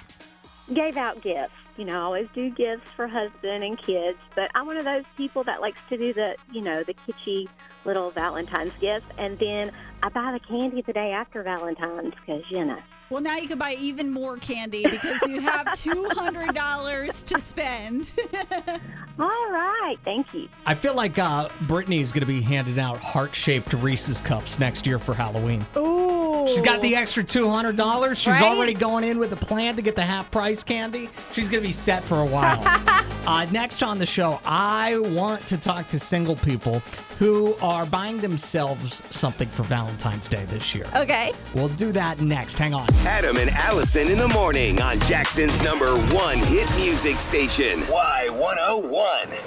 Gave 0.73 0.97
out 0.97 1.23
gifts. 1.23 1.53
You 1.77 1.85
know, 1.85 1.95
I 1.95 2.03
always 2.03 2.29
do 2.35 2.51
gifts 2.51 2.87
for 2.97 3.07
husband 3.07 3.63
and 3.63 3.79
kids, 3.79 4.19
but 4.35 4.51
I'm 4.55 4.67
one 4.67 4.77
of 4.77 4.85
those 4.85 5.05
people 5.17 5.45
that 5.45 5.61
likes 5.61 5.79
to 5.91 5.97
do 5.97 6.13
the, 6.15 6.37
you 6.51 6.63
know, 6.63 6.83
the 6.83 6.95
kitschy 6.95 7.49
little 7.85 8.11
Valentine's 8.11 8.73
gifts, 8.81 9.07
and 9.19 9.39
then 9.39 9.73
I 10.03 10.09
buy 10.09 10.33
the 10.33 10.41
candy 10.41 10.83
the 10.83 10.93
day 10.93 11.13
after 11.13 11.43
Valentine's 11.43 12.15
because, 12.15 12.43
you 12.51 12.65
know. 12.65 12.79
Well, 13.09 13.23
now 13.23 13.37
you 13.37 13.47
can 13.47 13.59
buy 13.59 13.77
even 13.79 14.11
more 14.11 14.37
candy 14.37 14.85
because 14.89 15.25
you 15.29 15.41
have 15.41 15.67
$200 15.69 17.25
to 17.25 17.41
spend. 17.41 18.13
All 19.19 19.51
right. 19.51 19.97
Thank 20.05 20.35
you. 20.35 20.49
I 20.65 20.75
feel 20.75 20.95
like 20.95 21.19
uh, 21.19 21.49
Brittany's 21.63 22.13
going 22.13 22.23
to 22.23 22.27
be 22.27 22.41
handing 22.41 22.81
out 22.81 22.99
heart 22.99 23.35
shaped 23.35 23.73
Reese's 23.75 24.21
cups 24.21 24.59
next 24.59 24.87
year 24.87 24.99
for 24.99 25.15
Halloween. 25.15 25.65
Ooh. 25.77 26.16
She's 26.47 26.61
got 26.63 26.81
the 26.83 26.95
extra 26.97 27.23
$200. 27.25 28.17
She's 28.17 28.27
Right? 28.29 28.43
already 28.43 28.75
going 28.75 29.05
in 29.05 29.19
with 29.19 29.33
a 29.33 29.37
plan 29.37 29.77
to 29.77 29.83
get 29.83 29.97
the 29.97 30.03
half 30.03 30.31
price 30.31 30.63
candy. 30.63 31.09
She's 31.33 31.49
going 31.49 31.63
to 31.63 31.67
be 31.67 31.73
set 31.73 32.05
for 32.05 32.21
a 32.21 32.25
while. 32.27 32.63
uh, 33.27 33.47
next 33.51 33.83
on 33.83 33.99
the 33.99 34.07
show, 34.07 34.41
I 34.45 34.99
want 34.99 35.47
to 35.47 35.57
talk 35.59 35.89
to 35.89 35.99
single 35.99 36.37
people 36.37 36.81
who 37.19 37.55
are 37.63 37.85
buying 37.87 38.19
themselves 38.19 39.03
something 39.11 39.49
for 39.49 39.63
Valentine's 39.65 40.29
Day 40.29 40.45
this 40.47 40.75
year. 40.75 40.87
Okay. 40.95 41.33
We'll 41.55 41.69
do 41.69 41.91
that 41.93 42.21
next. 42.21 42.59
Hang 42.59 42.75
on. 42.75 42.87
Adam 43.07 43.37
and 43.39 43.51
Allison 43.51 44.11
in 44.11 44.19
the 44.19 44.29
morning 44.29 44.81
on 44.83 44.99
Jackson's 45.01 45.61
number 45.63 45.97
one 46.15 46.39
hit 46.39 46.69
music 46.77 47.17
station. 47.17 47.81
Y101. 47.83 49.43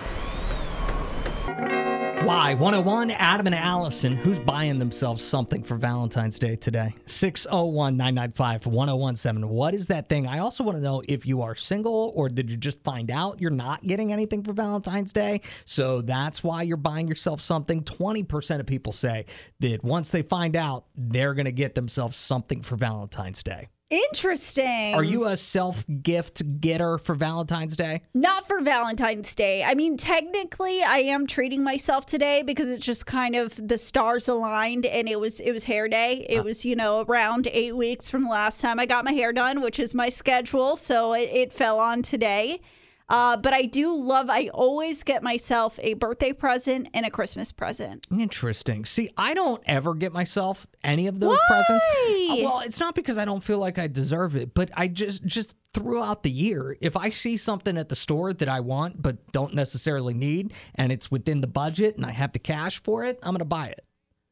Why? 2.24 2.54
101, 2.54 3.12
Adam 3.12 3.48
and 3.48 3.56
Allison, 3.56 4.16
who's 4.16 4.40
buying 4.40 4.78
themselves 4.78 5.24
something 5.24 5.64
for 5.64 5.78
Valentine's 5.78 6.38
Day 6.38 6.58
today? 6.58 6.94
601 7.06 7.96
995 7.96 8.68
1017. 8.68 9.50
What 9.50 9.74
is 9.74 9.88
that 9.88 10.10
thing? 10.10 10.28
I 10.28 10.40
also 10.40 10.66
want 10.66 10.78
to 10.78 10.84
know 10.84 11.02
if 11.08 11.26
you 11.26 11.42
are 11.42 11.56
single 11.56 12.12
or 12.16 12.28
did 12.28 12.52
you 12.52 12.58
just 12.58 12.84
find 12.84 13.10
out 13.10 13.40
you're 13.40 13.52
not 13.52 13.88
getting 13.88 14.12
anything 14.12 14.44
for 14.44 14.52
Valentine's 14.52 15.14
Day? 15.14 15.42
So 15.64 16.02
that's 16.02 16.44
why 16.44 16.64
you're 16.64 16.78
buying 16.78 17.08
yourself 17.08 17.40
something. 17.40 17.84
20% 17.84 18.60
of 18.60 18.66
people 18.66 18.92
say 18.92 19.26
that 19.62 19.84
once 19.84 20.12
they 20.12 20.22
find 20.22 20.58
out, 20.58 20.86
they're 20.96 21.34
going 21.34 21.46
to 21.46 21.54
get 21.54 21.74
themselves 21.76 22.18
something 22.18 22.62
for 22.62 22.76
Valentine's 22.76 23.42
Day. 23.44 23.70
Interesting. 23.90 24.94
Are 24.94 25.04
you 25.04 25.26
a 25.26 25.36
self 25.36 25.84
gift 26.04 26.62
getter 26.62 27.00
for 27.00 27.16
Valentine's 27.16 27.76
Day? 27.76 28.04
Not 28.14 28.48
for 28.48 28.62
Valentine's 28.62 29.34
Day. 29.34 29.64
I 29.64 29.74
mean, 29.74 29.98
technically, 29.98 30.84
I 30.84 30.98
am 30.98 31.26
treating 31.26 31.64
myself 31.64 32.06
today 32.06 32.44
because 32.44 32.70
it's 32.70 32.86
just 32.86 33.08
kind 33.08 33.36
of 33.36 33.56
the 33.68 33.80
stars 33.80 34.28
aligned, 34.28 34.86
and 34.86 35.10
it 35.10 35.20
was 35.20 35.40
it 35.40 35.54
was 35.54 35.64
hair 35.64 35.88
day. 35.88 36.24
It 36.30 36.42
uh. 36.42 36.44
was 36.44 36.66
you 36.66 36.76
know 36.76 37.02
around 37.02 37.48
eight 37.52 37.76
weeks 37.76 38.12
from 38.12 38.26
the 38.26 38.30
last 38.30 38.62
time 38.62 38.80
I 38.80 38.86
got 38.86 39.06
my 39.06 39.14
hair 39.14 39.34
done, 39.34 39.60
which 39.60 39.80
is 39.80 39.96
my 39.96 40.10
schedule, 40.10 40.76
so 40.76 41.14
it, 41.14 41.30
it 41.34 41.52
fell 41.52 41.80
on 41.80 42.04
today. 42.04 42.62
Uh, 43.10 43.38
but 43.38 43.54
I 43.54 43.64
do 43.64 43.96
love. 43.96 44.30
I 44.30 44.50
always 44.54 45.04
get 45.04 45.24
myself 45.24 45.80
a 45.82 45.96
birthday 45.96 46.32
present 46.34 46.90
and 46.94 47.06
a 47.06 47.10
Christmas 47.10 47.52
present. 47.52 48.06
Interesting. 48.12 48.86
See, 48.86 49.10
I 49.18 49.34
don't 49.34 49.62
ever 49.66 49.96
get 49.96 50.14
myself 50.14 50.68
any 50.84 51.08
of 51.08 51.20
those 51.20 51.40
presents. 51.48 51.86
Uh, 51.86 52.36
Well, 52.44 52.62
it's 52.66 52.80
not 52.80 52.96
because 52.96 53.18
I 53.18 53.26
don't 53.26 53.44
feel 53.44 53.60
like 53.60 53.80
I 53.80 53.88
deserve 53.88 54.36
it, 54.36 54.54
but 54.54 54.70
I 54.76 54.88
just 54.88 55.24
just 55.26 55.56
throughout 55.74 56.24
the 56.24 56.32
year, 56.32 56.76
if 56.82 56.96
I 56.98 57.10
see 57.10 57.38
something 57.38 57.78
at 57.78 57.90
the 57.90 57.96
store 57.96 58.34
that 58.34 58.50
I 58.50 58.60
want 58.60 59.02
but 59.02 59.32
don't 59.32 59.54
necessarily 59.54 60.14
need 60.14 60.54
and 60.76 60.92
it's 60.92 61.12
within 61.12 61.42
the 61.42 61.48
budget 61.48 61.96
and 61.96 62.06
I 62.06 62.12
have 62.12 62.34
the 62.34 62.40
cash 62.40 62.82
for 62.82 63.04
it, 63.04 63.20
I'm 63.24 63.32
going 63.32 63.40
to 63.40 63.46
buy 63.46 63.68
it. 63.68 63.86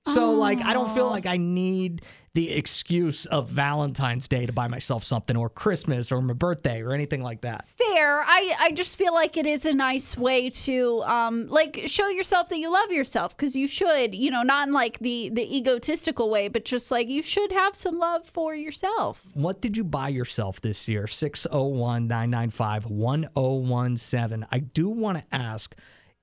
So 0.07 0.31
like 0.31 0.63
I 0.63 0.73
don't 0.73 0.89
feel 0.89 1.09
like 1.09 1.25
I 1.25 1.37
need 1.37 2.01
the 2.33 2.51
excuse 2.51 3.25
of 3.25 3.49
Valentine's 3.49 4.27
Day 4.27 4.45
to 4.45 4.53
buy 4.53 4.67
myself 4.67 5.03
something 5.03 5.35
or 5.35 5.49
Christmas 5.49 6.11
or 6.11 6.21
my 6.21 6.33
birthday 6.33 6.83
or 6.83 6.93
anything 6.93 7.23
like 7.23 7.41
that. 7.41 7.67
Fair. 7.67 8.21
I, 8.21 8.55
I 8.59 8.71
just 8.73 8.95
feel 8.95 9.11
like 9.11 9.37
it 9.37 9.47
is 9.47 9.65
a 9.65 9.73
nice 9.73 10.15
way 10.15 10.51
to 10.51 11.01
um 11.05 11.47
like 11.47 11.83
show 11.87 12.07
yourself 12.09 12.49
that 12.49 12.59
you 12.59 12.71
love 12.71 12.91
yourself 12.91 13.35
because 13.35 13.55
you 13.55 13.67
should, 13.67 14.13
you 14.13 14.31
know, 14.31 14.43
not 14.43 14.67
in 14.67 14.73
like 14.73 14.99
the 14.99 15.29
the 15.33 15.57
egotistical 15.57 16.29
way, 16.29 16.47
but 16.47 16.63
just 16.63 16.91
like 16.91 17.09
you 17.09 17.23
should 17.23 17.51
have 17.51 17.75
some 17.75 17.97
love 17.97 18.25
for 18.25 18.55
yourself. 18.55 19.25
What 19.33 19.61
did 19.61 19.75
you 19.75 19.83
buy 19.83 20.09
yourself 20.09 20.61
this 20.61 20.87
year? 20.87 21.07
601 21.07 22.07
995 22.07 22.85
1017. 22.85 24.47
I 24.51 24.59
do 24.59 24.89
want 24.89 25.17
to 25.17 25.23
ask 25.35 25.75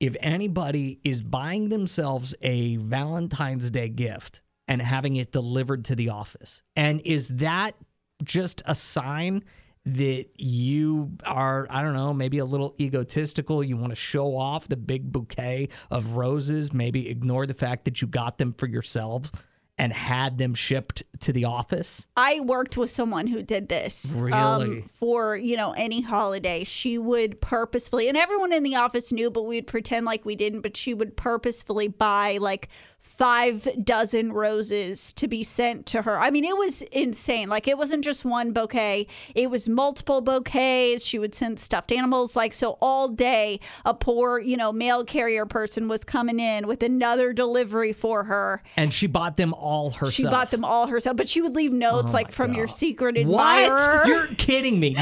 if 0.05 0.15
anybody 0.21 1.01
is 1.03 1.23
buying 1.23 1.71
themselves 1.71 2.35
a 2.43 2.77
Valentine's 2.77 3.71
Day 3.71 3.89
gift 3.89 4.43
and 4.69 4.83
having 4.83 5.17
it 5.17 5.33
delivered 5.33 5.87
to 5.87 5.95
the 5.95 6.11
office. 6.11 6.63
And 6.77 7.01
is 7.07 7.29
that 7.29 7.75
just 8.23 8.61
a 8.67 8.75
sign 8.75 9.45
that 9.87 10.27
you 10.37 11.17
are, 11.25 11.67
I 11.71 11.81
don't 11.81 11.95
know, 11.95 12.13
maybe 12.13 12.37
a 12.37 12.45
little 12.45 12.75
egotistical? 12.79 13.65
You 13.65 13.79
want 13.79 13.93
to 13.93 13.97
show 13.97 14.37
off 14.37 14.69
the 14.69 14.77
big 14.77 15.11
bouquet 15.11 15.71
of 15.91 16.17
roses, 16.17 16.71
maybe 16.71 17.09
ignore 17.09 17.47
the 17.47 17.55
fact 17.55 17.87
that 17.87 18.03
you 18.03 18.09
got 18.09 18.37
them 18.37 18.53
for 18.53 18.67
yourself 18.67 19.33
and 19.77 19.93
had 19.93 20.39
them 20.39 20.55
shipped 20.55 21.03
to 21.20 21.33
the 21.33 21.45
office? 21.45 22.07
I 22.16 22.41
worked 22.41 22.77
with 22.77 22.91
someone 22.91 23.27
who 23.27 23.43
did 23.43 23.68
this. 23.68 24.14
um, 24.14 24.20
Really? 24.22 24.83
for, 24.83 25.37
you 25.37 25.57
know, 25.57 25.72
any 25.77 26.01
holiday. 26.03 26.64
She 26.64 26.97
would 26.99 27.41
purposefully, 27.41 28.09
and 28.09 28.16
everyone 28.16 28.53
in 28.53 28.62
the 28.62 28.77
office 28.77 29.11
knew, 29.12 29.31
but 29.31 29.43
we 29.45 29.57
would 29.57 29.66
pretend 29.66 30.07
like 30.07 30.25
we 30.25 30.37
didn't, 30.37 30.61
but 30.61 30.77
she 30.77 30.95
would 30.95 31.16
purposefully 31.16 31.89
buy 31.89 32.39
like 32.41 32.68
five 33.05 33.69
dozen 33.85 34.33
roses 34.33 35.13
to 35.13 35.29
be 35.29 35.45
sent 35.45 35.87
to 35.87 36.03
her. 36.03 36.19
I 36.19 36.31
mean, 36.31 36.45
it 36.45 36.57
was 36.57 36.83
insane. 36.83 37.49
Like, 37.49 37.69
it 37.69 37.79
wasn't 37.79 38.03
just 38.03 38.25
one 38.25 38.53
bouquet, 38.53 39.07
it 39.35 39.51
was 39.51 39.69
multiple 39.69 40.21
bouquets. 40.21 41.05
She 41.05 41.19
would 41.19 41.35
send 41.35 41.61
stuffed 41.61 41.93
animals. 41.93 42.35
Like, 42.35 42.55
so 42.55 42.79
all 42.81 43.09
day, 43.09 43.61
a 43.85 43.95
poor, 43.95 44.39
you 44.39 44.57
know, 44.57 44.73
mail 44.73 45.05
carrier 45.05 45.47
person 45.47 45.87
was 45.87 46.03
coming 46.03 46.41
in 46.41 46.67
with 46.67 46.83
another 46.83 47.33
delivery 47.33 47.93
for 47.93 48.25
her. 48.25 48.63
And 48.77 48.93
she 48.93 49.07
bought 49.07 49.37
them 49.37 49.55
all 49.55 49.91
herself. 49.91 50.15
She 50.15 50.25
bought 50.25 50.51
them 50.51 50.65
all 50.65 50.87
herself, 50.89 51.17
but 51.17 51.29
she 51.29 51.41
would 51.41 51.55
leave 51.55 51.73
notes 51.73 52.13
Oh 52.13 52.17
like 52.17 52.33
from 52.33 52.55
your 52.55 52.67
secret 52.67 53.17
admirer. 53.19 53.99
What? 53.99 54.09
You're 54.09 54.27
kidding 54.39 54.81
me. 54.81 54.97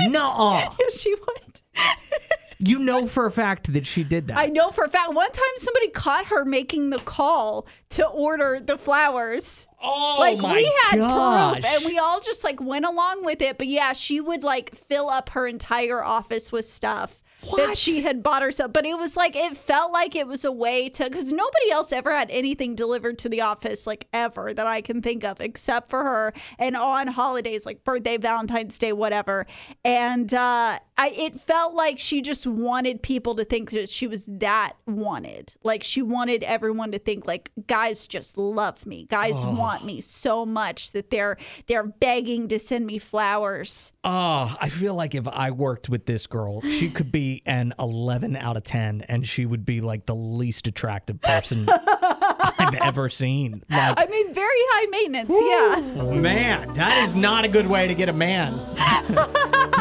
Yes, 0.78 1.00
she 1.00 1.14
would. 1.14 1.60
You 2.64 2.78
know 2.78 3.06
for 3.06 3.26
a 3.26 3.30
fact 3.30 3.72
that 3.72 3.86
she 3.86 4.04
did 4.04 4.28
that. 4.28 4.38
I 4.38 4.46
know 4.46 4.70
for 4.70 4.84
a 4.84 4.88
fact. 4.88 5.12
One 5.12 5.30
time, 5.30 5.44
somebody 5.56 5.88
caught 5.88 6.26
her 6.26 6.44
making 6.44 6.90
the 6.90 6.98
call 6.98 7.66
to 7.90 8.06
order 8.06 8.60
the 8.60 8.78
flowers. 8.78 9.66
Oh 9.82 10.16
like 10.20 10.38
my 10.38 10.54
we 10.54 10.72
had 10.90 10.98
gosh. 10.98 11.60
proof, 11.60 11.64
and 11.66 11.84
we 11.84 11.98
all 11.98 12.20
just 12.20 12.44
like 12.44 12.60
went 12.60 12.84
along 12.84 13.24
with 13.24 13.42
it. 13.42 13.58
But 13.58 13.66
yeah, 13.66 13.92
she 13.94 14.20
would 14.20 14.44
like 14.44 14.74
fill 14.76 15.10
up 15.10 15.30
her 15.30 15.46
entire 15.46 16.02
office 16.04 16.52
with 16.52 16.64
stuff. 16.64 17.18
That 17.56 17.76
she 17.76 18.02
had 18.02 18.22
bought 18.22 18.42
herself, 18.42 18.72
but 18.72 18.86
it 18.86 18.96
was 18.96 19.16
like 19.16 19.34
it 19.34 19.56
felt 19.56 19.92
like 19.92 20.14
it 20.14 20.28
was 20.28 20.44
a 20.44 20.52
way 20.52 20.88
to 20.90 21.04
because 21.04 21.32
nobody 21.32 21.72
else 21.72 21.92
ever 21.92 22.14
had 22.14 22.30
anything 22.30 22.76
delivered 22.76 23.18
to 23.18 23.28
the 23.28 23.40
office 23.40 23.84
like 23.84 24.06
ever 24.12 24.54
that 24.54 24.66
I 24.68 24.80
can 24.80 25.02
think 25.02 25.24
of 25.24 25.40
except 25.40 25.90
for 25.90 26.04
her 26.04 26.32
and 26.60 26.76
on 26.76 27.08
holidays 27.08 27.66
like 27.66 27.82
birthday, 27.82 28.16
Valentine's 28.16 28.78
Day, 28.78 28.92
whatever. 28.92 29.48
And 29.84 30.32
uh, 30.32 30.78
I 30.98 31.08
it 31.16 31.36
felt 31.40 31.74
like 31.74 31.98
she 31.98 32.20
just 32.22 32.46
wanted 32.46 33.02
people 33.02 33.34
to 33.36 33.44
think 33.44 33.70
that 33.70 33.88
she 33.88 34.06
was 34.06 34.26
that 34.26 34.74
wanted. 34.86 35.54
Like 35.64 35.82
she 35.82 36.02
wanted 36.02 36.42
everyone 36.44 36.92
to 36.92 36.98
think 36.98 37.26
like 37.26 37.50
guys 37.66 38.06
just 38.06 38.36
love 38.38 38.84
me. 38.86 39.06
Guys 39.10 39.42
Oh. 39.44 39.54
want 39.54 39.84
me 39.84 40.00
so 40.00 40.44
much 40.46 40.92
that 40.92 41.10
they're 41.10 41.38
they're 41.66 41.86
begging 41.86 42.46
to 42.48 42.58
send 42.58 42.86
me 42.86 42.98
flowers. 42.98 43.92
Oh, 44.04 44.54
I 44.60 44.68
feel 44.68 44.94
like 44.94 45.14
if 45.14 45.26
I 45.26 45.50
worked 45.50 45.88
with 45.88 46.06
this 46.06 46.26
girl, 46.26 46.60
she 46.62 46.90
could 46.90 47.10
be 47.10 47.42
an 47.46 47.72
11 47.78 48.36
out 48.36 48.56
of 48.56 48.64
10 48.64 49.02
and 49.08 49.26
she 49.26 49.46
would 49.46 49.64
be 49.64 49.80
like 49.80 50.06
the 50.06 50.14
least 50.14 50.66
attractive 50.66 51.20
person 51.20 51.66
I've 52.58 52.74
ever 52.74 53.08
seen. 53.08 53.62
Like, 53.70 53.98
I 53.98 54.06
mean, 54.06 54.32
very 54.34 54.46
high 54.50 54.86
maintenance. 54.90 55.34
Yeah. 55.34 56.20
man, 56.20 56.74
that 56.74 57.02
is 57.02 57.14
not 57.14 57.44
a 57.44 57.48
good 57.48 57.66
way 57.66 57.88
to 57.88 57.94
get 57.94 58.08
a 58.08 58.12
man. 58.12 58.56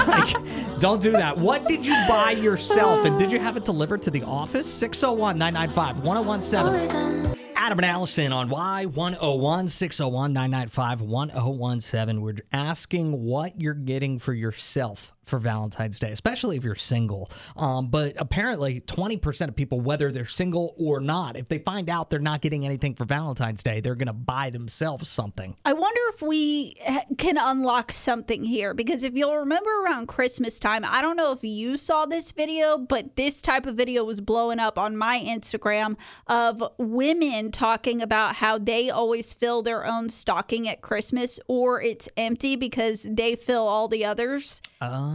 like, 0.07 0.79
don't 0.79 1.01
do 1.01 1.11
that. 1.11 1.37
What 1.37 1.67
did 1.67 1.85
you 1.85 1.95
buy 2.07 2.31
yourself 2.31 3.05
and 3.05 3.17
did 3.19 3.31
you 3.31 3.39
have 3.39 3.57
it 3.57 3.65
delivered 3.65 4.01
to 4.03 4.11
the 4.11 4.23
office? 4.23 4.71
601 4.71 5.37
995 5.37 6.03
1017. 6.03 7.37
Adam 7.55 7.77
and 7.77 7.85
Allison 7.85 8.33
on 8.33 8.49
Y101 8.49 9.69
601 9.69 10.33
995 10.33 11.01
1017. 11.01 12.21
We're 12.21 12.35
asking 12.51 13.21
what 13.21 13.61
you're 13.61 13.75
getting 13.75 14.17
for 14.17 14.33
yourself 14.33 15.13
for 15.23 15.39
Valentine's 15.39 15.99
Day, 15.99 16.11
especially 16.11 16.57
if 16.57 16.63
you're 16.63 16.75
single. 16.75 17.29
Um, 17.55 17.87
but 17.87 18.13
apparently, 18.17 18.81
20% 18.81 19.47
of 19.47 19.55
people, 19.55 19.79
whether 19.79 20.11
they're 20.11 20.25
single 20.25 20.75
or 20.77 20.99
not, 20.99 21.37
if 21.37 21.47
they 21.47 21.59
find 21.59 21.89
out 21.89 22.09
they're 22.09 22.19
not 22.19 22.41
getting 22.41 22.65
anything 22.65 22.95
for 22.95 23.05
Valentine's 23.05 23.63
Day, 23.63 23.79
they're 23.79 23.95
going 23.95 24.07
to 24.07 24.13
buy 24.13 24.49
themselves 24.49 25.07
something. 25.09 25.55
I 25.63 25.73
wonder 25.73 26.01
if 26.13 26.21
we 26.21 26.75
can 27.17 27.37
unlock 27.37 27.91
something 27.91 28.43
here 28.43 28.73
because 28.73 29.03
if 29.03 29.13
you'll 29.15 29.37
remember 29.37 29.69
around 29.83 30.07
Christmas 30.07 30.59
time, 30.59 30.83
I 30.85 31.01
don't 31.01 31.15
know 31.15 31.31
if 31.31 31.43
you 31.43 31.77
saw 31.77 32.05
this 32.05 32.31
video, 32.31 32.77
but 32.77 33.15
this 33.15 33.41
type 33.41 33.65
of 33.65 33.75
video 33.75 34.03
was 34.03 34.21
blowing 34.21 34.59
up 34.59 34.77
on 34.77 34.97
my 34.97 35.19
Instagram 35.19 35.97
of 36.27 36.63
women 36.77 37.51
talking 37.51 38.01
about 38.01 38.35
how 38.35 38.57
they 38.57 38.89
always 38.89 39.33
fill 39.33 39.61
their 39.61 39.85
own 39.85 40.09
stocking 40.09 40.67
at 40.67 40.81
Christmas 40.81 41.39
or 41.47 41.81
it's 41.81 42.09
empty 42.17 42.55
because 42.55 43.07
they 43.09 43.35
fill 43.35 43.67
all 43.67 43.87
the 43.87 44.03
others. 44.05 44.61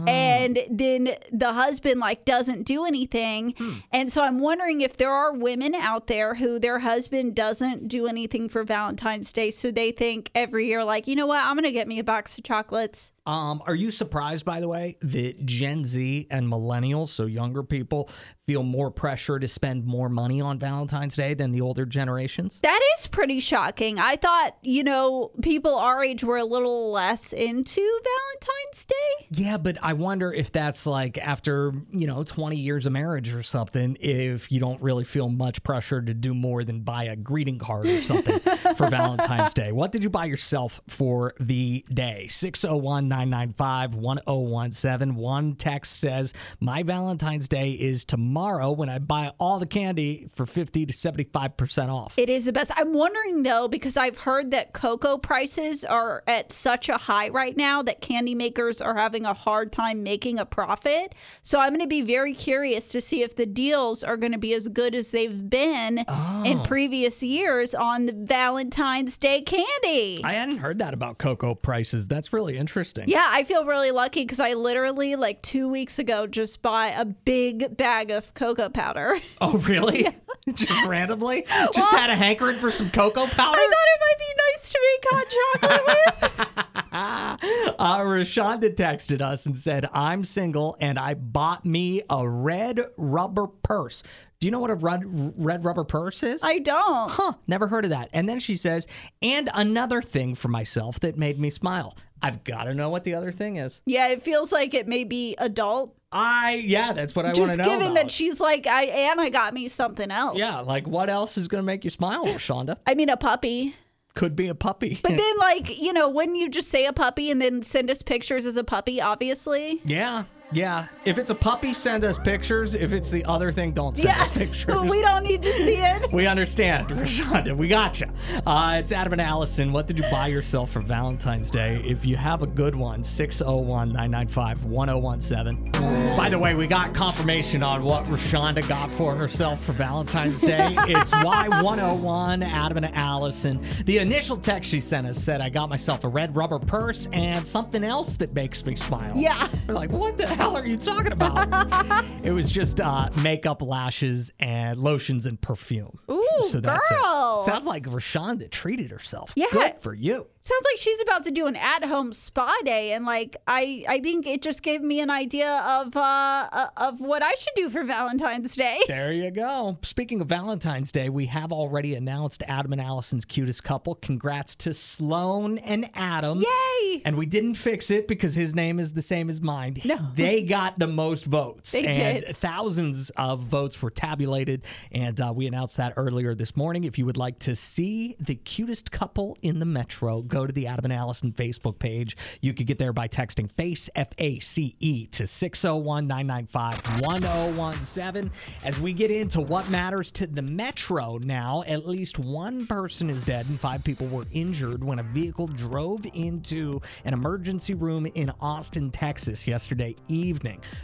And 0.07 0.59
then 0.69 1.15
the 1.31 1.53
husband 1.53 1.99
like 1.99 2.25
doesn't 2.25 2.63
do 2.63 2.85
anything. 2.85 3.53
Hmm. 3.57 3.73
And 3.91 4.11
so 4.11 4.23
I'm 4.23 4.39
wondering 4.39 4.81
if 4.81 4.97
there 4.97 5.11
are 5.11 5.33
women 5.33 5.73
out 5.75 6.07
there 6.07 6.35
who 6.35 6.59
their 6.59 6.79
husband 6.79 7.35
doesn't 7.35 7.87
do 7.87 8.07
anything 8.07 8.49
for 8.49 8.63
Valentine's 8.63 9.31
Day, 9.31 9.51
so 9.51 9.71
they 9.71 9.91
think 9.91 10.29
every 10.35 10.65
year 10.65 10.83
like, 10.83 11.07
you 11.07 11.15
know 11.15 11.27
what, 11.27 11.43
I'm 11.43 11.55
gonna 11.55 11.71
get 11.71 11.87
me 11.87 11.99
a 11.99 12.03
box 12.03 12.37
of 12.37 12.43
chocolates. 12.43 13.13
Um, 13.27 13.61
are 13.65 13.75
you 13.75 13.91
surprised, 13.91 14.45
by 14.45 14.61
the 14.61 14.69
way, 14.69 14.95
that 15.01 15.45
Gen 15.45 15.83
Z 15.83 16.27
and 16.31 16.47
millennials, 16.47 17.09
so 17.09 17.25
younger 17.25 17.61
people, 17.61 18.09
feel 18.39 18.63
more 18.63 18.89
pressure 18.89 19.37
to 19.37 19.49
spend 19.49 19.85
more 19.85 20.07
money 20.07 20.39
on 20.39 20.57
Valentine's 20.57 21.17
Day 21.17 21.33
than 21.33 21.51
the 21.51 21.59
older 21.59 21.85
generations? 21.85 22.61
That 22.61 22.79
is 22.97 23.07
pretty 23.07 23.41
shocking. 23.41 23.99
I 23.99 24.15
thought, 24.15 24.55
you 24.61 24.85
know, 24.85 25.31
people 25.41 25.75
our 25.75 26.01
age 26.01 26.23
were 26.23 26.37
a 26.37 26.45
little 26.45 26.89
less 26.89 27.33
into 27.33 27.81
Valentine's 27.81 28.85
Day. 28.85 29.27
Yeah, 29.31 29.57
but 29.57 29.77
I 29.83 29.91
wonder 29.91 30.31
if 30.31 30.53
that's 30.53 30.87
like 30.87 31.17
after, 31.17 31.73
you 31.91 32.07
know, 32.07 32.23
20 32.23 32.55
years 32.55 32.85
of 32.85 32.93
marriage 32.93 33.33
or 33.33 33.43
something, 33.43 33.97
if 33.99 34.49
you 34.53 34.61
don't 34.61 34.81
really 34.81 35.03
feel 35.03 35.27
much 35.27 35.63
pressure 35.63 36.01
to 36.01 36.13
do 36.13 36.33
more 36.33 36.63
than 36.63 36.79
buy 36.79 37.03
a 37.03 37.17
greeting 37.17 37.59
card 37.59 37.87
or 37.87 38.01
something 38.01 38.39
for 38.75 38.89
Valentine's 38.89 39.53
Day. 39.53 39.73
What 39.73 39.91
did 39.91 40.01
you 40.01 40.09
buy 40.09 40.25
yourself 40.25 40.79
for 40.87 41.33
the 41.41 41.83
day? 41.93 42.27
601 42.29 43.09
995 43.25 43.95
1017. 43.95 45.15
One 45.15 45.55
text 45.55 45.99
says, 45.99 46.33
My 46.59 46.83
Valentine's 46.83 47.47
Day 47.47 47.71
is 47.71 48.05
tomorrow 48.05 48.71
when 48.71 48.89
I 48.89 48.99
buy 48.99 49.31
all 49.39 49.59
the 49.59 49.65
candy 49.65 50.27
for 50.33 50.45
50 50.45 50.85
to 50.85 50.93
75% 50.93 51.89
off. 51.89 52.17
It 52.17 52.29
is 52.29 52.45
the 52.45 52.53
best. 52.53 52.71
I'm 52.75 52.93
wondering 52.93 53.43
though, 53.43 53.67
because 53.67 53.97
I've 53.97 54.19
heard 54.19 54.51
that 54.51 54.73
cocoa 54.73 55.17
prices 55.17 55.83
are 55.83 56.23
at 56.27 56.51
such 56.51 56.89
a 56.89 56.97
high 56.97 57.29
right 57.29 57.55
now 57.55 57.81
that 57.83 58.01
candy 58.01 58.35
makers 58.35 58.81
are 58.81 58.95
having 58.95 59.25
a 59.25 59.33
hard 59.33 59.71
time 59.71 60.03
making 60.03 60.39
a 60.39 60.45
profit. 60.45 61.15
So 61.41 61.59
I'm 61.59 61.69
going 61.69 61.81
to 61.81 61.87
be 61.87 62.01
very 62.01 62.33
curious 62.33 62.87
to 62.87 63.01
see 63.01 63.21
if 63.23 63.35
the 63.35 63.45
deals 63.45 64.03
are 64.03 64.17
going 64.17 64.31
to 64.31 64.37
be 64.37 64.53
as 64.53 64.67
good 64.67 64.95
as 64.95 65.11
they've 65.11 65.49
been 65.49 65.99
in 65.99 66.05
oh. 66.07 66.63
previous 66.65 67.23
years 67.23 67.73
on 67.73 68.05
the 68.05 68.13
Valentine's 68.13 69.17
Day 69.17 69.41
candy. 69.41 70.21
I 70.23 70.33
hadn't 70.33 70.57
heard 70.57 70.79
that 70.79 70.93
about 70.93 71.17
cocoa 71.17 71.55
prices. 71.55 72.07
That's 72.07 72.33
really 72.33 72.57
interesting. 72.57 73.05
Yeah, 73.07 73.25
I 73.25 73.45
feel 73.45 73.63
really 73.63 73.91
lucky 73.91 74.23
because 74.23 74.41
I 74.41 74.53
literally, 74.53 75.15
like 75.15 75.41
two 75.41 75.69
weeks 75.69 75.97
ago, 75.97 76.27
just 76.27 76.61
bought 76.61 76.93
a 76.97 77.05
big 77.05 77.77
bag 77.77 78.11
of 78.11 78.33
cocoa 78.33 78.69
powder. 78.69 79.17
Oh, 79.39 79.57
really? 79.59 80.07
Just 80.53 80.85
randomly? 80.87 81.43
Just 81.73 81.91
had 81.91 82.09
a 82.09 82.15
hankering 82.15 82.55
for 82.57 82.71
some 82.71 82.89
cocoa 82.89 83.27
powder? 83.27 83.57
I 83.57 83.69
thought 83.69 83.87
it 83.93 83.99
might 84.01 84.19
be 84.19 84.33
nice 84.47 84.71
to 84.71 84.79
make 84.83 85.05
hot 85.11 85.27
chocolate 85.61 85.85
with. 85.85 87.75
Uh, 87.79 87.99
Rashonda 87.99 88.75
texted 88.75 89.21
us 89.21 89.45
and 89.45 89.57
said, 89.57 89.87
I'm 89.93 90.23
single 90.23 90.75
and 90.79 90.97
I 90.97 91.13
bought 91.13 91.65
me 91.65 92.01
a 92.09 92.27
red 92.27 92.81
rubber 92.97 93.47
purse. 93.47 94.01
Do 94.39 94.47
you 94.47 94.51
know 94.51 94.59
what 94.59 94.71
a 94.71 94.75
red, 94.75 95.03
red 95.37 95.63
rubber 95.63 95.83
purse 95.83 96.23
is? 96.23 96.41
I 96.43 96.59
don't. 96.59 97.11
Huh, 97.11 97.33
never 97.47 97.67
heard 97.67 97.85
of 97.85 97.91
that. 97.91 98.09
And 98.13 98.27
then 98.27 98.39
she 98.39 98.55
says, 98.55 98.87
and 99.21 99.49
another 99.53 100.01
thing 100.01 100.33
for 100.35 100.47
myself 100.47 100.99
that 101.01 101.17
made 101.17 101.39
me 101.39 101.49
smile. 101.49 101.95
I've 102.21 102.43
got 102.43 102.63
to 102.63 102.73
know 102.73 102.89
what 102.89 103.03
the 103.03 103.13
other 103.15 103.31
thing 103.31 103.57
is. 103.57 103.81
Yeah, 103.85 104.09
it 104.09 104.21
feels 104.21 104.51
like 104.51 104.73
it 104.73 104.87
may 104.87 105.03
be 105.03 105.35
adult. 105.37 105.95
I, 106.11 106.63
yeah, 106.65 106.93
that's 106.93 107.15
what 107.15 107.25
I 107.25 107.29
want 107.29 107.37
to 107.37 107.57
know. 107.57 107.63
Just 107.63 107.69
given 107.69 107.93
that 107.95 108.09
she's 108.09 108.39
like, 108.39 108.65
I 108.65 108.85
Anna 108.85 109.29
got 109.29 109.53
me 109.53 109.67
something 109.67 110.09
else. 110.09 110.39
Yeah, 110.39 110.59
like 110.59 110.87
what 110.87 111.09
else 111.09 111.37
is 111.37 111.47
going 111.47 111.61
to 111.61 111.65
make 111.65 111.83
you 111.83 111.89
smile, 111.89 112.25
Shonda? 112.25 112.77
I 112.87 112.95
mean, 112.95 113.09
a 113.09 113.17
puppy. 113.17 113.75
Could 114.15 114.35
be 114.35 114.47
a 114.47 114.55
puppy. 114.55 114.99
But 115.03 115.09
then, 115.17 115.37
like, 115.37 115.79
you 115.79 115.93
know, 115.93 116.09
wouldn't 116.09 116.37
you 116.37 116.49
just 116.49 116.69
say 116.69 116.85
a 116.85 116.93
puppy 116.93 117.29
and 117.29 117.41
then 117.41 117.61
send 117.61 117.91
us 117.91 118.01
pictures 118.01 118.45
of 118.45 118.55
the 118.55 118.63
puppy, 118.63 118.99
obviously? 119.01 119.81
yeah, 119.85 120.23
yeah. 120.51 120.85
If 121.05 121.17
it's 121.17 121.29
a 121.31 121.35
puppy, 121.35 121.73
send 121.73 122.03
us 122.03 122.17
pictures. 122.17 122.73
If 122.75 122.93
it's 122.93 123.11
the 123.11 123.25
other 123.25 123.51
thing, 123.51 123.71
don't 123.71 123.95
send 123.95 124.09
Yeah. 124.09 124.21
us 124.21 124.31
pictures. 124.37 124.81
we 124.89 125.01
don't 125.01 125.23
need 125.23 125.41
to 125.43 125.51
see 125.51 125.75
it. 125.77 126.11
We 126.11 126.27
understand, 126.27 126.87
Rashonda. 126.89 127.55
We 127.55 127.67
got 127.67 127.99
you. 128.01 128.07
Uh, 128.45 128.77
it's 128.79 128.91
Adam 128.91 129.13
and 129.13 129.21
Allison. 129.21 129.71
What 129.73 129.87
did 129.87 129.97
you 129.97 130.05
buy 130.11 130.27
yourself 130.27 130.71
for 130.71 130.79
Valentine's 130.81 131.49
Day? 131.51 131.81
If 131.85 132.05
you 132.05 132.15
have 132.17 132.41
a 132.41 132.47
good 132.47 132.75
one, 132.75 133.03
601 133.03 133.91
995 133.93 134.65
1017. 134.65 135.71
By 136.17 136.29
the 136.29 136.39
way, 136.39 136.55
we 136.55 136.67
got 136.67 136.93
confirmation 136.93 137.61
on 137.63 137.83
what 137.83 138.05
Rashonda 138.05 138.67
got 138.67 138.89
for 138.91 139.15
herself 139.15 139.63
for 139.63 139.73
Valentine's 139.73 140.41
Day. 140.41 140.75
It's 140.89 141.11
Y101, 141.11 142.43
Adam 142.43 142.77
and 142.83 142.95
Allison. 142.95 143.61
The 143.85 143.97
initial 143.99 144.37
text 144.37 144.69
she 144.69 144.79
sent 144.79 145.05
us 145.07 145.21
said, 145.21 145.41
I 145.41 145.49
got 145.49 145.69
myself 145.69 146.03
a 146.03 146.07
red 146.07 146.35
rubber 146.35 146.59
purse 146.59 147.07
and 147.11 147.45
something 147.45 147.83
else 147.83 148.15
that 148.17 148.33
makes 148.33 148.65
me 148.65 148.75
smile. 148.75 149.11
Yeah. 149.15 149.47
We're 149.67 149.73
like, 149.73 149.91
what 149.91 150.17
the 150.17 150.27
hell 150.37 150.55
are 150.55 150.65
you 150.67 150.77
talking 150.77 151.11
about? 151.11 152.05
it 152.23 152.31
was 152.31 152.49
just 152.51 152.79
uh, 152.79 153.09
makeup, 153.21 153.61
lashes, 153.61 154.31
and 154.39 154.77
lotions 154.77 155.25
and 155.25 155.39
perfume. 155.41 155.99
Ooh, 156.09 156.23
that's 156.53 156.91
it. 156.91 156.95
girl. 156.95 157.43
Sounds 157.43 157.65
like 157.65 157.83
Rashonda 157.83 158.49
treated 158.49 158.91
herself. 158.91 159.33
Yeah. 159.35 159.47
Good 159.51 159.79
for 159.79 159.93
you. 159.93 160.27
Sounds 160.39 160.65
like 160.71 160.77
she's 160.77 161.01
about 161.01 161.23
to 161.25 161.31
do 161.31 161.47
an 161.47 161.57
at-home 161.57 162.13
spa 162.13 162.55
day, 162.63 162.93
and 162.93 163.05
like 163.05 163.35
I, 163.47 163.83
I 163.89 163.99
think 163.99 164.25
it 164.25 164.41
just 164.41 164.61
gave 164.63 164.81
me 164.81 165.01
an 165.01 165.09
idea 165.09 165.61
of 165.67 165.97
uh, 165.97 166.47
uh, 166.51 166.67
of 166.77 167.01
what 167.01 167.21
I 167.21 167.33
should 167.33 167.53
do 167.55 167.69
for 167.69 167.83
Valentine's 167.83 168.55
Day. 168.55 168.79
There 168.87 169.11
you 169.11 169.29
go. 169.31 169.77
Speaking 169.83 170.21
of 170.21 170.27
Valentine's 170.27 170.91
Day, 170.91 171.09
we 171.09 171.27
have 171.27 171.51
already 171.51 171.93
announced 171.95 172.41
Adam 172.47 172.71
and 172.71 172.81
Allison's 172.81 173.25
cutest 173.25 173.63
couple. 173.63 173.95
Congrats 173.95 174.55
to 174.57 174.73
Sloan 174.73 175.57
and 175.59 175.89
Adam. 175.93 176.39
Yay! 176.39 177.01
And 177.05 177.15
we 177.17 177.25
didn't 177.25 177.55
fix 177.55 177.91
it 177.91 178.07
because 178.07 178.33
his 178.35 178.55
name 178.55 178.79
is 178.79 178.93
the 178.93 179.01
same 179.01 179.29
as 179.29 179.41
mine. 179.41 179.77
No. 179.85 179.97
They 180.13 180.26
got 180.41 180.79
the 180.79 180.87
most 180.87 181.25
votes. 181.25 181.71
They 181.71 181.85
and 181.85 182.25
did. 182.25 182.35
thousands 182.35 183.09
of 183.11 183.39
votes 183.39 183.81
were 183.81 183.89
tabulated. 183.89 184.63
And 184.91 185.19
uh, 185.19 185.33
we 185.35 185.47
announced 185.47 185.77
that 185.77 185.93
earlier 185.97 186.35
this 186.35 186.55
morning. 186.55 186.83
If 186.83 186.97
you 186.97 187.05
would 187.05 187.17
like 187.17 187.39
to 187.39 187.55
see 187.55 188.15
the 188.19 188.35
cutest 188.35 188.91
couple 188.91 189.37
in 189.41 189.59
the 189.59 189.65
metro, 189.65 190.21
go 190.21 190.45
to 190.45 190.53
the 190.53 190.67
Adam 190.67 190.85
and 190.85 190.93
Allison 190.93 191.31
Facebook 191.31 191.79
page. 191.79 192.17
You 192.41 192.53
could 192.53 192.67
get 192.67 192.77
there 192.77 192.93
by 192.93 193.07
texting 193.07 193.51
FACE, 193.51 193.89
F 193.95 194.09
A 194.17 194.39
C 194.39 194.75
E, 194.79 195.07
to 195.07 195.27
601 195.27 196.07
995 196.07 197.01
1017. 197.01 198.31
As 198.63 198.79
we 198.79 198.93
get 198.93 199.11
into 199.11 199.41
what 199.41 199.69
matters 199.69 200.11
to 200.13 200.27
the 200.27 200.41
metro 200.41 201.19
now, 201.23 201.63
at 201.67 201.87
least 201.87 202.19
one 202.19 202.67
person 202.67 203.09
is 203.09 203.23
dead 203.23 203.47
and 203.47 203.59
five 203.59 203.83
people 203.83 204.07
were 204.07 204.25
injured 204.31 204.83
when 204.83 204.99
a 204.99 205.03
vehicle 205.03 205.47
drove 205.47 206.05
into 206.13 206.81
an 207.05 207.13
emergency 207.13 207.73
room 207.73 208.05
in 208.05 208.31
Austin, 208.41 208.91
Texas 208.91 209.47
yesterday 209.47 209.95
evening. 210.07 210.16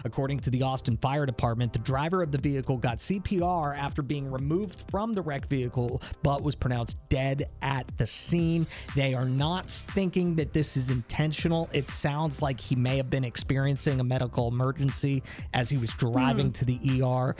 According 0.05 0.39
to 0.41 0.49
the 0.49 0.63
Austin 0.63 0.97
Fire 0.97 1.25
Department, 1.25 1.73
the 1.73 1.79
driver 1.79 2.21
of 2.21 2.31
the 2.31 2.37
vehicle 2.37 2.77
got 2.77 2.97
CPR 2.97 3.77
after 3.77 4.01
being 4.01 4.31
removed 4.31 4.83
from 4.91 5.13
the 5.13 5.21
wrecked 5.21 5.49
vehicle 5.49 6.01
but 6.21 6.43
was 6.43 6.55
pronounced 6.55 6.97
dead 7.09 7.49
at 7.61 7.97
the 7.97 8.05
scene. 8.05 8.67
They 8.95 9.13
are 9.13 9.25
not 9.25 9.69
thinking 9.69 10.35
that 10.35 10.53
this 10.53 10.77
is 10.77 10.89
intentional. 10.89 11.69
It 11.73 11.87
sounds 11.87 12.41
like 12.41 12.59
he 12.59 12.75
may 12.75 12.97
have 12.97 13.09
been 13.09 13.23
experiencing 13.23 13.99
a 13.99 14.03
medical 14.03 14.47
emergency 14.47 15.23
as 15.53 15.69
he 15.69 15.77
was 15.77 15.93
driving 15.93 16.51
to 16.53 16.65
the 16.65 17.01
ER. 17.01 17.35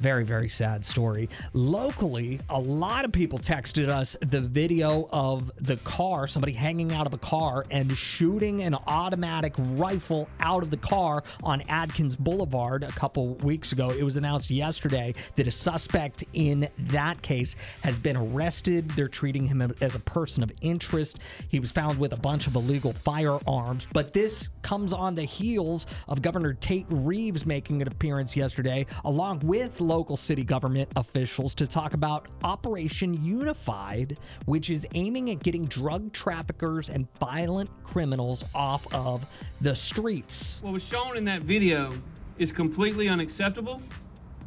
Very, 0.00 0.24
very 0.24 0.48
sad 0.48 0.84
story. 0.84 1.28
Locally, 1.52 2.40
a 2.50 2.60
lot 2.60 3.04
of 3.04 3.12
people 3.12 3.38
texted 3.38 3.88
us 3.88 4.16
the 4.20 4.40
video 4.40 5.08
of 5.12 5.52
the 5.56 5.76
car, 5.78 6.26
somebody 6.26 6.52
hanging 6.52 6.92
out 6.92 7.06
of 7.06 7.14
a 7.14 7.18
car 7.18 7.64
and 7.70 7.96
shooting 7.96 8.62
an 8.62 8.74
automatic 8.86 9.54
rifle 9.56 10.28
out 10.40 10.62
of 10.62 10.70
the 10.70 10.76
car 10.76 11.22
on 11.42 11.62
Adkins 11.68 12.16
Boulevard 12.16 12.82
a 12.82 12.92
couple 12.92 13.34
weeks 13.36 13.72
ago. 13.72 13.90
It 13.90 14.02
was 14.02 14.16
announced 14.16 14.50
yesterday 14.50 15.14
that 15.36 15.46
a 15.46 15.50
suspect 15.50 16.24
in 16.32 16.68
that 16.78 17.22
case 17.22 17.56
has 17.82 17.98
been 17.98 18.16
arrested. 18.16 18.90
They're 18.90 19.08
treating 19.08 19.46
him 19.46 19.62
as 19.80 19.94
a 19.94 20.00
person 20.00 20.42
of 20.42 20.52
interest. 20.60 21.20
He 21.48 21.60
was 21.60 21.72
found 21.72 21.98
with 21.98 22.12
a 22.12 22.20
bunch 22.20 22.46
of 22.46 22.56
illegal 22.56 22.92
firearms, 22.92 23.86
but 23.92 24.12
this 24.12 24.50
comes 24.62 24.92
on 24.92 25.14
the 25.14 25.24
heels 25.24 25.86
of 26.08 26.20
Governor 26.20 26.54
Tate 26.54 26.86
Reeves 26.88 27.46
making 27.46 27.80
an 27.80 27.88
appearance 27.88 28.36
yesterday, 28.36 28.86
along 29.04 29.40
with 29.40 29.80
local 29.84 30.16
city 30.16 30.42
government 30.42 30.90
officials, 30.96 31.54
to 31.56 31.66
talk 31.66 31.94
about 31.94 32.28
Operation 32.42 33.14
Unified, 33.24 34.18
which 34.46 34.70
is 34.70 34.86
aiming 34.94 35.30
at 35.30 35.42
getting 35.42 35.66
drug 35.66 36.12
traffickers 36.12 36.88
and 36.88 37.06
violent 37.18 37.70
criminals 37.84 38.44
off 38.54 38.92
of 38.92 39.24
the 39.60 39.76
streets. 39.76 40.60
What 40.62 40.72
was 40.72 40.84
shown 40.84 41.16
in 41.16 41.24
that 41.26 41.42
video 41.42 41.92
is 42.38 42.50
completely 42.50 43.08
unacceptable 43.08 43.80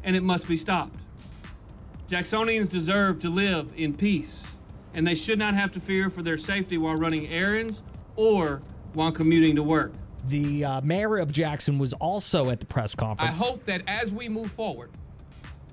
and 0.03 0.15
it 0.15 0.23
must 0.23 0.47
be 0.47 0.57
stopped. 0.57 0.99
Jacksonians 2.09 2.69
deserve 2.69 3.21
to 3.21 3.29
live 3.29 3.73
in 3.75 3.95
peace 3.95 4.45
and 4.93 5.05
they 5.05 5.15
should 5.15 5.37
not 5.39 5.53
have 5.53 5.71
to 5.73 5.79
fear 5.79 6.09
for 6.09 6.21
their 6.21 6.37
safety 6.37 6.77
while 6.77 6.95
running 6.95 7.27
errands 7.27 7.83
or 8.15 8.61
while 8.93 9.11
commuting 9.11 9.55
to 9.55 9.63
work. 9.63 9.93
The 10.25 10.65
uh, 10.65 10.81
mayor 10.81 11.17
of 11.17 11.31
Jackson 11.31 11.77
was 11.77 11.93
also 11.93 12.49
at 12.49 12.59
the 12.59 12.65
press 12.65 12.95
conference. 12.95 13.39
I 13.39 13.45
hope 13.45 13.65
that 13.65 13.83
as 13.87 14.11
we 14.11 14.27
move 14.27 14.51
forward, 14.51 14.89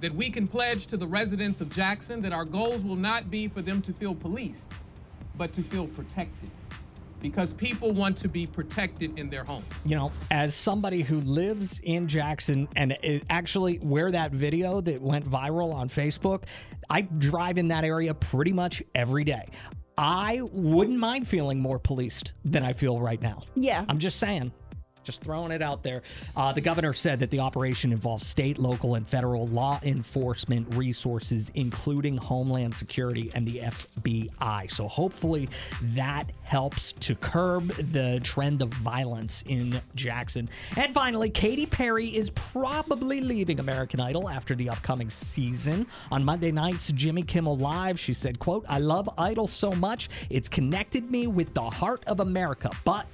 that 0.04 0.14
we 0.14 0.28
can 0.28 0.46
pledge 0.46 0.86
to 0.86 0.98
the 0.98 1.06
residents 1.06 1.62
of 1.62 1.70
Jackson 1.74 2.20
that 2.20 2.30
our 2.30 2.44
goals 2.44 2.82
will 2.82 2.94
not 2.96 3.30
be 3.30 3.48
for 3.48 3.62
them 3.62 3.80
to 3.80 3.90
feel 3.94 4.14
policed, 4.14 4.60
but 5.38 5.50
to 5.54 5.62
feel 5.62 5.86
protected. 5.88 6.50
because 7.20 7.54
people 7.54 7.90
want 7.92 8.18
to 8.18 8.28
be 8.28 8.46
protected 8.46 9.18
in 9.18 9.30
their 9.30 9.44
homes. 9.44 9.64
You 9.86 9.96
know, 9.96 10.12
as 10.30 10.54
somebody 10.54 11.00
who 11.00 11.22
lives 11.22 11.80
in 11.82 12.06
Jackson 12.06 12.68
and 12.76 12.92
it- 13.02 13.24
actually 13.30 13.76
where 13.76 14.10
that 14.10 14.32
video 14.32 14.82
that 14.82 15.00
went 15.00 15.24
viral 15.24 15.72
on 15.72 15.88
Facebook, 15.88 16.42
I 16.90 17.00
drive 17.00 17.56
in 17.56 17.68
that 17.68 17.82
area 17.82 18.12
pretty 18.12 18.52
much 18.52 18.82
every 18.94 19.24
day. 19.24 19.46
I 19.96 20.42
wouldn't 20.52 20.98
mind 20.98 21.26
feeling 21.26 21.60
more 21.60 21.78
policed 21.78 22.34
than 22.44 22.62
I 22.62 22.74
feel 22.74 22.98
right 22.98 23.22
now. 23.22 23.40
Yeah. 23.54 23.86
I'm 23.88 24.00
just 24.00 24.18
saying. 24.18 24.52
Just 25.04 25.22
throwing 25.22 25.52
it 25.52 25.62
out 25.62 25.82
there. 25.82 26.02
Uh, 26.36 26.52
the 26.52 26.60
governor 26.60 26.92
said 26.94 27.20
that 27.20 27.30
the 27.30 27.40
operation 27.40 27.92
involves 27.92 28.26
state, 28.26 28.58
local, 28.58 28.94
and 28.94 29.06
federal 29.06 29.46
law 29.48 29.78
enforcement 29.82 30.74
resources, 30.74 31.50
including 31.54 32.16
Homeland 32.16 32.74
Security 32.74 33.30
and 33.34 33.46
the 33.46 33.58
FBI. 33.58 34.70
So 34.70 34.88
hopefully 34.88 35.48
that 35.94 36.24
helps 36.42 36.92
to 36.92 37.14
curb 37.14 37.66
the 37.74 38.20
trend 38.22 38.62
of 38.62 38.70
violence 38.70 39.42
in 39.46 39.80
Jackson. 39.94 40.48
And 40.76 40.94
finally, 40.94 41.30
Katy 41.30 41.66
Perry 41.66 42.06
is 42.06 42.30
probably 42.30 43.20
leaving 43.20 43.60
American 43.60 44.00
Idol 44.00 44.28
after 44.28 44.54
the 44.54 44.70
upcoming 44.70 45.10
season. 45.10 45.86
On 46.10 46.24
Monday 46.24 46.50
night's 46.50 46.90
Jimmy 46.92 47.22
Kimmel 47.22 47.56
Live, 47.56 47.98
she 47.98 48.14
said, 48.14 48.38
quote, 48.38 48.64
I 48.68 48.78
love 48.78 49.08
Idol 49.18 49.46
so 49.46 49.72
much. 49.72 50.08
It's 50.30 50.48
connected 50.48 51.10
me 51.10 51.26
with 51.26 51.54
the 51.54 51.62
heart 51.62 52.02
of 52.06 52.20
America, 52.20 52.70
but 52.84 53.06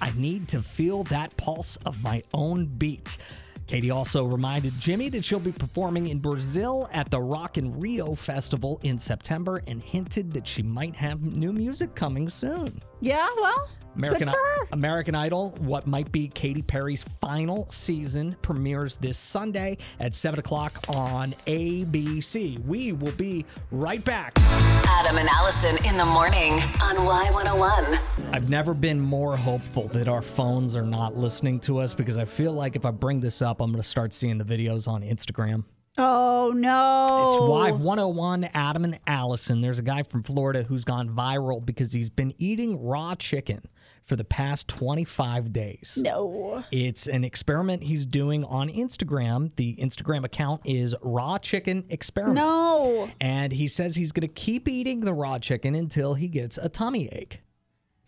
I 0.00 0.12
need 0.16 0.48
to 0.48 0.62
feel 0.62 1.04
that 1.04 1.36
pulse 1.36 1.76
of 1.84 2.02
my 2.02 2.22
own 2.32 2.66
beat. 2.66 3.18
Katy 3.66 3.90
also 3.90 4.24
reminded 4.24 4.72
Jimmy 4.80 5.10
that 5.10 5.24
she'll 5.24 5.38
be 5.38 5.52
performing 5.52 6.08
in 6.08 6.20
Brazil 6.20 6.88
at 6.90 7.10
the 7.10 7.20
Rock 7.20 7.58
in 7.58 7.78
Rio 7.78 8.14
Festival 8.14 8.80
in 8.82 8.98
September 8.98 9.60
and 9.66 9.82
hinted 9.82 10.32
that 10.32 10.46
she 10.46 10.62
might 10.62 10.96
have 10.96 11.22
new 11.22 11.52
music 11.52 11.94
coming 11.94 12.30
soon. 12.30 12.80
Yeah, 13.02 13.28
well, 13.36 13.68
American, 13.98 14.28
good 14.28 14.34
for 14.34 14.60
her. 14.62 14.68
American 14.72 15.14
Idol, 15.16 15.50
what 15.58 15.86
might 15.86 16.10
be 16.12 16.28
Katy 16.28 16.62
Perry's 16.62 17.02
final 17.20 17.68
season, 17.70 18.36
premieres 18.42 18.96
this 18.96 19.18
Sunday 19.18 19.76
at 19.98 20.14
7 20.14 20.38
o'clock 20.38 20.72
on 20.94 21.32
ABC. 21.46 22.64
We 22.64 22.92
will 22.92 23.12
be 23.12 23.44
right 23.72 24.04
back. 24.04 24.34
Adam 24.38 25.18
and 25.18 25.28
Allison 25.28 25.76
in 25.84 25.96
the 25.96 26.06
morning 26.06 26.52
on 26.80 26.96
Y101. 26.96 28.00
I've 28.32 28.48
never 28.48 28.72
been 28.72 29.00
more 29.00 29.36
hopeful 29.36 29.88
that 29.88 30.06
our 30.06 30.22
phones 30.22 30.76
are 30.76 30.86
not 30.86 31.16
listening 31.16 31.58
to 31.60 31.78
us 31.78 31.92
because 31.92 32.18
I 32.18 32.24
feel 32.24 32.52
like 32.52 32.76
if 32.76 32.86
I 32.86 32.92
bring 32.92 33.20
this 33.20 33.42
up, 33.42 33.60
I'm 33.60 33.72
going 33.72 33.82
to 33.82 33.88
start 33.88 34.12
seeing 34.12 34.38
the 34.38 34.44
videos 34.44 34.86
on 34.86 35.02
Instagram. 35.02 35.64
Oh 35.98 36.52
no. 36.54 37.26
It's 37.26 37.82
Y101 37.82 38.50
Adam 38.54 38.84
and 38.84 39.00
Allison. 39.06 39.60
There's 39.60 39.80
a 39.80 39.82
guy 39.82 40.04
from 40.04 40.22
Florida 40.22 40.62
who's 40.62 40.84
gone 40.84 41.10
viral 41.10 41.64
because 41.64 41.92
he's 41.92 42.08
been 42.10 42.32
eating 42.38 42.82
raw 42.82 43.16
chicken 43.16 43.62
for 44.04 44.16
the 44.16 44.24
past 44.24 44.68
25 44.68 45.52
days. 45.52 45.98
No. 46.00 46.64
It's 46.70 47.06
an 47.06 47.24
experiment 47.24 47.82
he's 47.82 48.06
doing 48.06 48.44
on 48.44 48.68
Instagram. 48.68 49.54
The 49.56 49.76
Instagram 49.76 50.24
account 50.24 50.62
is 50.64 50.94
Raw 51.02 51.38
Chicken 51.38 51.84
Experiment. 51.90 52.36
No. 52.36 53.10
And 53.20 53.52
he 53.52 53.68
says 53.68 53.96
he's 53.96 54.12
going 54.12 54.26
to 54.26 54.32
keep 54.32 54.66
eating 54.66 55.00
the 55.00 55.12
raw 55.12 55.38
chicken 55.38 55.74
until 55.74 56.14
he 56.14 56.28
gets 56.28 56.56
a 56.56 56.68
tummy 56.70 57.08
ache. 57.08 57.42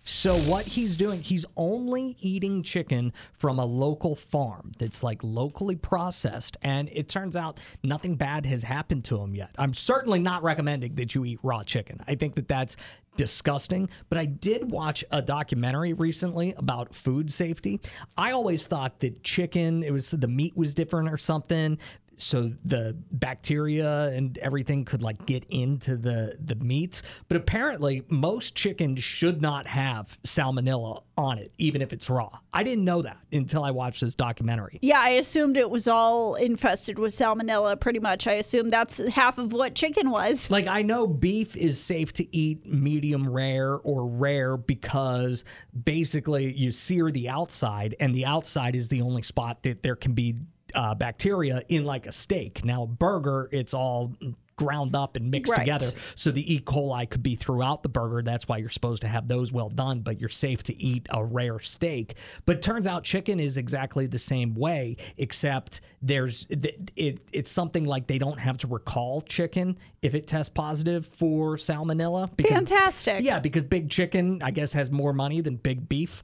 So 0.03 0.35
what 0.35 0.67
he's 0.67 0.97
doing, 0.97 1.21
he's 1.21 1.45
only 1.57 2.17
eating 2.21 2.63
chicken 2.63 3.13
from 3.33 3.59
a 3.59 3.65
local 3.65 4.17
farm 4.17 4.73
that's 4.79 5.03
like 5.03 5.23
locally 5.23 5.77
processed 5.77 6.57
and 6.63 6.89
it 6.93 7.09
turns 7.09 7.37
out 7.37 7.61
nothing 7.83 8.17
bad 8.17 8.47
has 8.47 8.63
happened 8.63 9.05
to 9.05 9.21
him 9.21 9.35
yet. 9.35 9.51
I'm 9.59 9.75
certainly 9.75 10.19
not 10.19 10.43
recommending 10.43 10.95
that 10.95 11.15
you 11.15 11.25
eat 11.25 11.39
raw 11.43 11.63
chicken. 11.63 12.01
I 12.09 12.15
think 12.15 12.35
that 12.37 12.49
that's 12.49 12.77
disgusting, 13.17 13.89
but 14.09 14.19
I 14.19 14.25
did 14.25 14.71
watch 14.71 15.05
a 15.11 15.21
documentary 15.21 15.93
recently 15.93 16.55
about 16.57 16.95
food 16.95 17.31
safety. 17.31 17.81
I 18.17 18.33
always 18.33 18.67
thought 18.67 19.01
that 19.01 19.23
chicken, 19.23 19.83
it 19.83 19.93
was 19.93 20.11
the 20.11 20.29
meat 20.29 20.57
was 20.57 20.75
different 20.75 21.11
or 21.11 21.19
something 21.19 21.79
so 22.21 22.51
the 22.65 22.97
bacteria 23.11 24.09
and 24.09 24.37
everything 24.39 24.85
could 24.85 25.03
like 25.03 25.25
get 25.27 25.45
into 25.49 25.97
the 25.97 26.37
the 26.39 26.55
meats 26.57 27.03
but 27.29 27.37
apparently 27.37 28.03
most 28.09 28.55
chicken 28.55 28.97
should 28.97 29.41
not 29.41 29.67
have 29.67 30.19
salmonella 30.25 31.03
on 31.17 31.39
it 31.39 31.53
even 31.59 31.81
if 31.83 31.93
it's 31.93 32.09
raw 32.11 32.31
i 32.53 32.63
didn't 32.63 32.85
know 32.85 33.03
that 33.03 33.19
until 33.33 33.63
i 33.65 33.71
watched 33.71 34.01
this 34.01 34.15
documentary 34.15 34.79
Yeah, 34.83 35.01
I 35.01 35.11
assumed 35.11 35.57
it 35.57 35.71
was 35.71 35.87
all 35.89 36.35
infested 36.35 36.99
with 36.99 37.13
salmonella 37.13 37.79
pretty 37.79 37.99
much. 38.01 38.27
I 38.27 38.33
assume 38.35 38.71
that's 38.71 38.99
half 39.09 39.39
of 39.39 39.53
what 39.53 39.75
chicken 39.75 40.11
was. 40.11 40.51
like 40.51 40.67
i 40.67 40.83
know 40.83 41.07
beef 41.07 41.57
is 41.57 41.81
safe 41.83 42.13
to 42.15 42.37
eat 42.37 42.67
medium 42.67 43.29
rare 43.29 43.75
or 43.77 44.07
rare 44.07 44.57
because 44.57 45.45
basically 45.85 46.53
you 46.53 46.73
sear 46.73 47.11
the 47.11 47.29
outside 47.29 47.95
and 48.01 48.15
the 48.15 48.25
outside 48.27 48.75
is 48.75 48.89
the 48.89 49.03
only 49.03 49.23
spot 49.23 49.63
that 49.63 49.83
there 49.83 49.97
can 49.97 50.13
be 50.13 50.37
uh, 50.75 50.95
bacteria 50.95 51.63
in 51.69 51.85
like 51.85 52.07
a 52.07 52.13
steak 52.13 52.65
now 52.65 52.83
a 52.85 52.87
burger 52.87 53.49
it's 53.53 53.75
all 53.75 54.13
ground 54.57 54.95
up 54.95 55.17
and 55.17 55.31
mixed 55.31 55.51
Right. 55.53 55.61
together 55.61 55.87
so 56.15 56.31
the 56.31 56.55
E. 56.55 56.61
coli 56.61 57.09
could 57.09 57.23
be 57.23 57.35
throughout 57.35 57.83
the 57.83 57.89
burger. 57.89 58.21
That's 58.21 58.47
why 58.47 58.59
you're 58.59 58.69
supposed 58.69 59.01
to 59.01 59.09
have 59.09 59.27
those 59.27 59.51
well 59.51 59.71
done, 59.71 60.01
but 60.01 60.21
you're 60.21 60.29
safe 60.29 60.63
to 60.65 60.77
eat 60.79 61.07
a 61.09 61.25
rare 61.25 61.59
steak. 61.61 62.19
But 62.45 62.57
it 62.57 62.63
turns 62.63 62.87
out 62.87 63.03
chicken 63.03 63.41
is 63.41 63.57
exactly 63.57 64.07
the 64.07 64.19
same 64.19 64.55
way, 64.55 64.97
except 65.17 65.81
there's 66.03 66.45
th- 66.45 66.77
it. 66.95 67.23
It's 67.33 67.51
something 67.51 67.87
like 67.87 68.07
they 68.07 68.19
don't 68.19 68.39
have 68.39 68.59
to 68.59 68.67
recall 68.67 69.23
chicken 69.23 69.79
if 70.03 70.15
it 70.15 70.27
tests 70.27 70.51
positive 70.53 71.07
for 71.07 71.57
salmonella. 71.57 72.29
Because, 72.37 72.55
Fantastic. 72.57 73.23
Yeah, 73.25 73.39
because 73.41 73.63
big 73.63 73.89
chicken, 73.89 74.43
I 74.43 74.51
guess, 74.51 74.75
has 74.75 74.91
more 74.91 75.15
money 75.15 75.41
than 75.41 75.57
big 75.57 75.89
beef. 75.89 76.23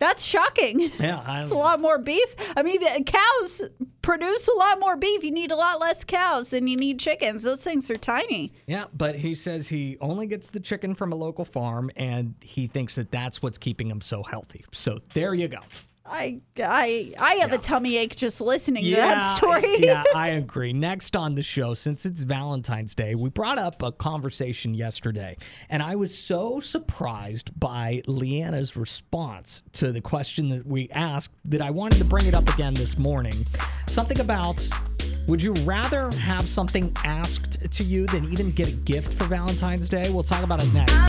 That's 0.00 0.24
shocking. 0.24 0.80
Yeah, 0.98 1.22
It's 1.42 1.52
a 1.52 1.56
lot 1.56 1.80
more 1.80 1.98
beef. 1.98 2.34
I 2.56 2.62
mean, 2.62 2.80
cows 3.04 3.62
produce 4.02 4.48
a 4.48 4.54
lot 4.54 4.80
more 4.80 4.96
beef. 4.96 5.22
You 5.22 5.30
need 5.30 5.50
a 5.50 5.56
lot 5.56 5.78
less 5.78 6.04
cows 6.04 6.50
than 6.50 6.66
you 6.66 6.76
need 6.76 6.98
chickens. 6.98 7.42
Those 7.42 7.62
things 7.62 7.90
are 7.90 7.96
tiny. 7.96 8.52
Yeah, 8.66 8.86
but 8.94 9.16
he 9.16 9.34
says 9.34 9.68
he 9.68 9.98
only 10.00 10.26
gets 10.26 10.50
the 10.50 10.60
chicken 10.60 10.94
from 10.94 11.12
a 11.12 11.16
local 11.16 11.44
farm, 11.44 11.90
and 11.96 12.34
he 12.40 12.66
thinks 12.66 12.94
that 12.96 13.10
that's 13.10 13.42
what's 13.42 13.58
keeping 13.58 13.88
him 13.90 14.00
so 14.00 14.22
healthy. 14.22 14.64
So 14.72 14.98
there 15.12 15.34
you 15.34 15.48
go. 15.48 15.58
I 16.10 16.40
I 16.58 17.14
I 17.18 17.34
have 17.36 17.52
a 17.52 17.58
tummy 17.58 17.96
ache 17.96 18.16
just 18.16 18.40
listening 18.40 18.84
to 18.84 18.96
that 18.96 19.20
story. 19.20 19.76
yeah, 19.78 20.02
I 20.14 20.28
agree. 20.30 20.72
Next 20.72 21.16
on 21.16 21.36
the 21.36 21.42
show, 21.42 21.74
since 21.74 22.04
it's 22.04 22.22
Valentine's 22.22 22.94
Day, 22.94 23.14
we 23.14 23.30
brought 23.30 23.58
up 23.58 23.82
a 23.82 23.92
conversation 23.92 24.74
yesterday, 24.74 25.36
and 25.68 25.82
I 25.82 25.94
was 25.94 26.16
so 26.16 26.60
surprised 26.60 27.58
by 27.58 28.02
Leanna's 28.06 28.76
response 28.76 29.62
to 29.74 29.92
the 29.92 30.00
question 30.00 30.48
that 30.48 30.66
we 30.66 30.88
asked 30.90 31.34
that 31.44 31.62
I 31.62 31.70
wanted 31.70 31.98
to 31.98 32.04
bring 32.04 32.26
it 32.26 32.34
up 32.34 32.48
again 32.52 32.74
this 32.74 32.98
morning. 32.98 33.46
Something 33.86 34.20
about 34.20 34.68
would 35.28 35.42
you 35.42 35.52
rather 35.64 36.10
have 36.10 36.48
something 36.48 36.92
asked 37.04 37.70
to 37.70 37.84
you 37.84 38.06
than 38.08 38.32
even 38.32 38.50
get 38.50 38.68
a 38.68 38.72
gift 38.72 39.14
for 39.14 39.24
Valentine's 39.24 39.88
Day? 39.88 40.10
We'll 40.10 40.24
talk 40.24 40.42
about 40.42 40.62
it 40.62 40.72
next. 40.74 41.08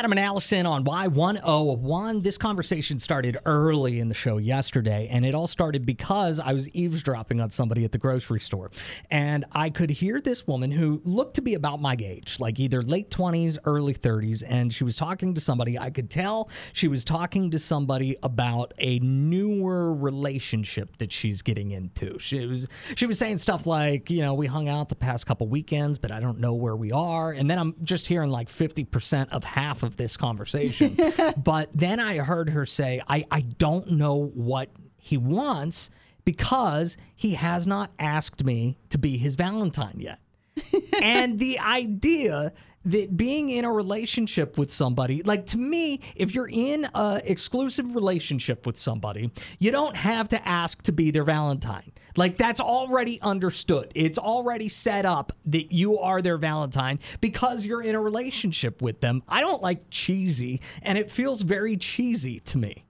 Adam 0.00 0.12
and 0.12 0.20
Allison 0.20 0.64
on 0.64 0.82
Y101. 0.82 2.22
This 2.22 2.38
conversation 2.38 2.98
started 2.98 3.36
early 3.44 4.00
in 4.00 4.08
the 4.08 4.14
show 4.14 4.38
yesterday, 4.38 5.06
and 5.10 5.26
it 5.26 5.34
all 5.34 5.46
started 5.46 5.84
because 5.84 6.40
I 6.40 6.54
was 6.54 6.70
eavesdropping 6.70 7.38
on 7.38 7.50
somebody 7.50 7.84
at 7.84 7.92
the 7.92 7.98
grocery 7.98 8.40
store. 8.40 8.70
And 9.10 9.44
I 9.52 9.68
could 9.68 9.90
hear 9.90 10.18
this 10.18 10.46
woman 10.46 10.70
who 10.70 11.02
looked 11.04 11.34
to 11.34 11.42
be 11.42 11.52
about 11.52 11.82
my 11.82 11.98
age, 12.00 12.40
like 12.40 12.58
either 12.58 12.80
late 12.80 13.10
20s, 13.10 13.58
early 13.66 13.92
30s, 13.92 14.42
and 14.48 14.72
she 14.72 14.84
was 14.84 14.96
talking 14.96 15.34
to 15.34 15.40
somebody. 15.42 15.78
I 15.78 15.90
could 15.90 16.08
tell 16.08 16.48
she 16.72 16.88
was 16.88 17.04
talking 17.04 17.50
to 17.50 17.58
somebody 17.58 18.16
about 18.22 18.72
a 18.78 19.00
newer 19.00 19.94
relationship 19.94 20.96
that 20.96 21.12
she's 21.12 21.42
getting 21.42 21.72
into. 21.72 22.18
She 22.18 22.46
was 22.46 22.68
she 22.96 23.04
was 23.04 23.18
saying 23.18 23.36
stuff 23.36 23.66
like, 23.66 24.08
you 24.08 24.22
know, 24.22 24.32
we 24.32 24.46
hung 24.46 24.66
out 24.66 24.88
the 24.88 24.96
past 24.96 25.26
couple 25.26 25.46
weekends, 25.46 25.98
but 25.98 26.10
I 26.10 26.20
don't 26.20 26.38
know 26.38 26.54
where 26.54 26.74
we 26.74 26.90
are. 26.90 27.32
And 27.32 27.50
then 27.50 27.58
I'm 27.58 27.74
just 27.82 28.06
hearing 28.06 28.30
like 28.30 28.48
50% 28.48 29.28
of 29.28 29.44
half 29.44 29.82
of 29.82 29.89
this 29.96 30.16
conversation. 30.16 30.96
but 31.36 31.70
then 31.74 32.00
I 32.00 32.18
heard 32.18 32.50
her 32.50 32.66
say, 32.66 33.02
I, 33.08 33.24
I 33.30 33.40
don't 33.40 33.92
know 33.92 34.30
what 34.34 34.70
he 34.98 35.16
wants 35.16 35.90
because 36.24 36.96
he 37.14 37.34
has 37.34 37.66
not 37.66 37.90
asked 37.98 38.44
me 38.44 38.78
to 38.90 38.98
be 38.98 39.16
his 39.18 39.36
Valentine 39.36 39.96
yet. 39.98 40.20
and 41.02 41.38
the 41.38 41.58
idea 41.58 42.52
that 42.84 43.16
being 43.16 43.50
in 43.50 43.64
a 43.64 43.72
relationship 43.72 44.56
with 44.56 44.70
somebody, 44.70 45.22
like 45.22 45.46
to 45.46 45.58
me, 45.58 46.00
if 46.16 46.34
you're 46.34 46.48
in 46.50 46.86
a 46.94 47.20
exclusive 47.24 47.94
relationship 47.94 48.66
with 48.66 48.78
somebody, 48.78 49.30
you 49.58 49.70
don't 49.70 49.96
have 49.96 50.28
to 50.30 50.48
ask 50.48 50.82
to 50.82 50.92
be 50.92 51.10
their 51.10 51.24
Valentine. 51.24 51.92
Like 52.16 52.36
that's 52.36 52.60
already 52.60 53.20
understood. 53.20 53.92
It's 53.94 54.18
already 54.18 54.68
set 54.68 55.04
up 55.04 55.32
that 55.46 55.72
you 55.72 55.98
are 55.98 56.22
their 56.22 56.38
Valentine 56.38 56.98
because 57.20 57.64
you're 57.64 57.82
in 57.82 57.94
a 57.94 58.00
relationship 58.00 58.82
with 58.82 59.00
them. 59.00 59.22
I 59.28 59.40
don't 59.40 59.62
like 59.62 59.90
cheesy, 59.90 60.60
and 60.82 60.96
it 60.98 61.10
feels 61.10 61.42
very 61.42 61.76
cheesy 61.76 62.40
to 62.40 62.58
me. 62.58 62.84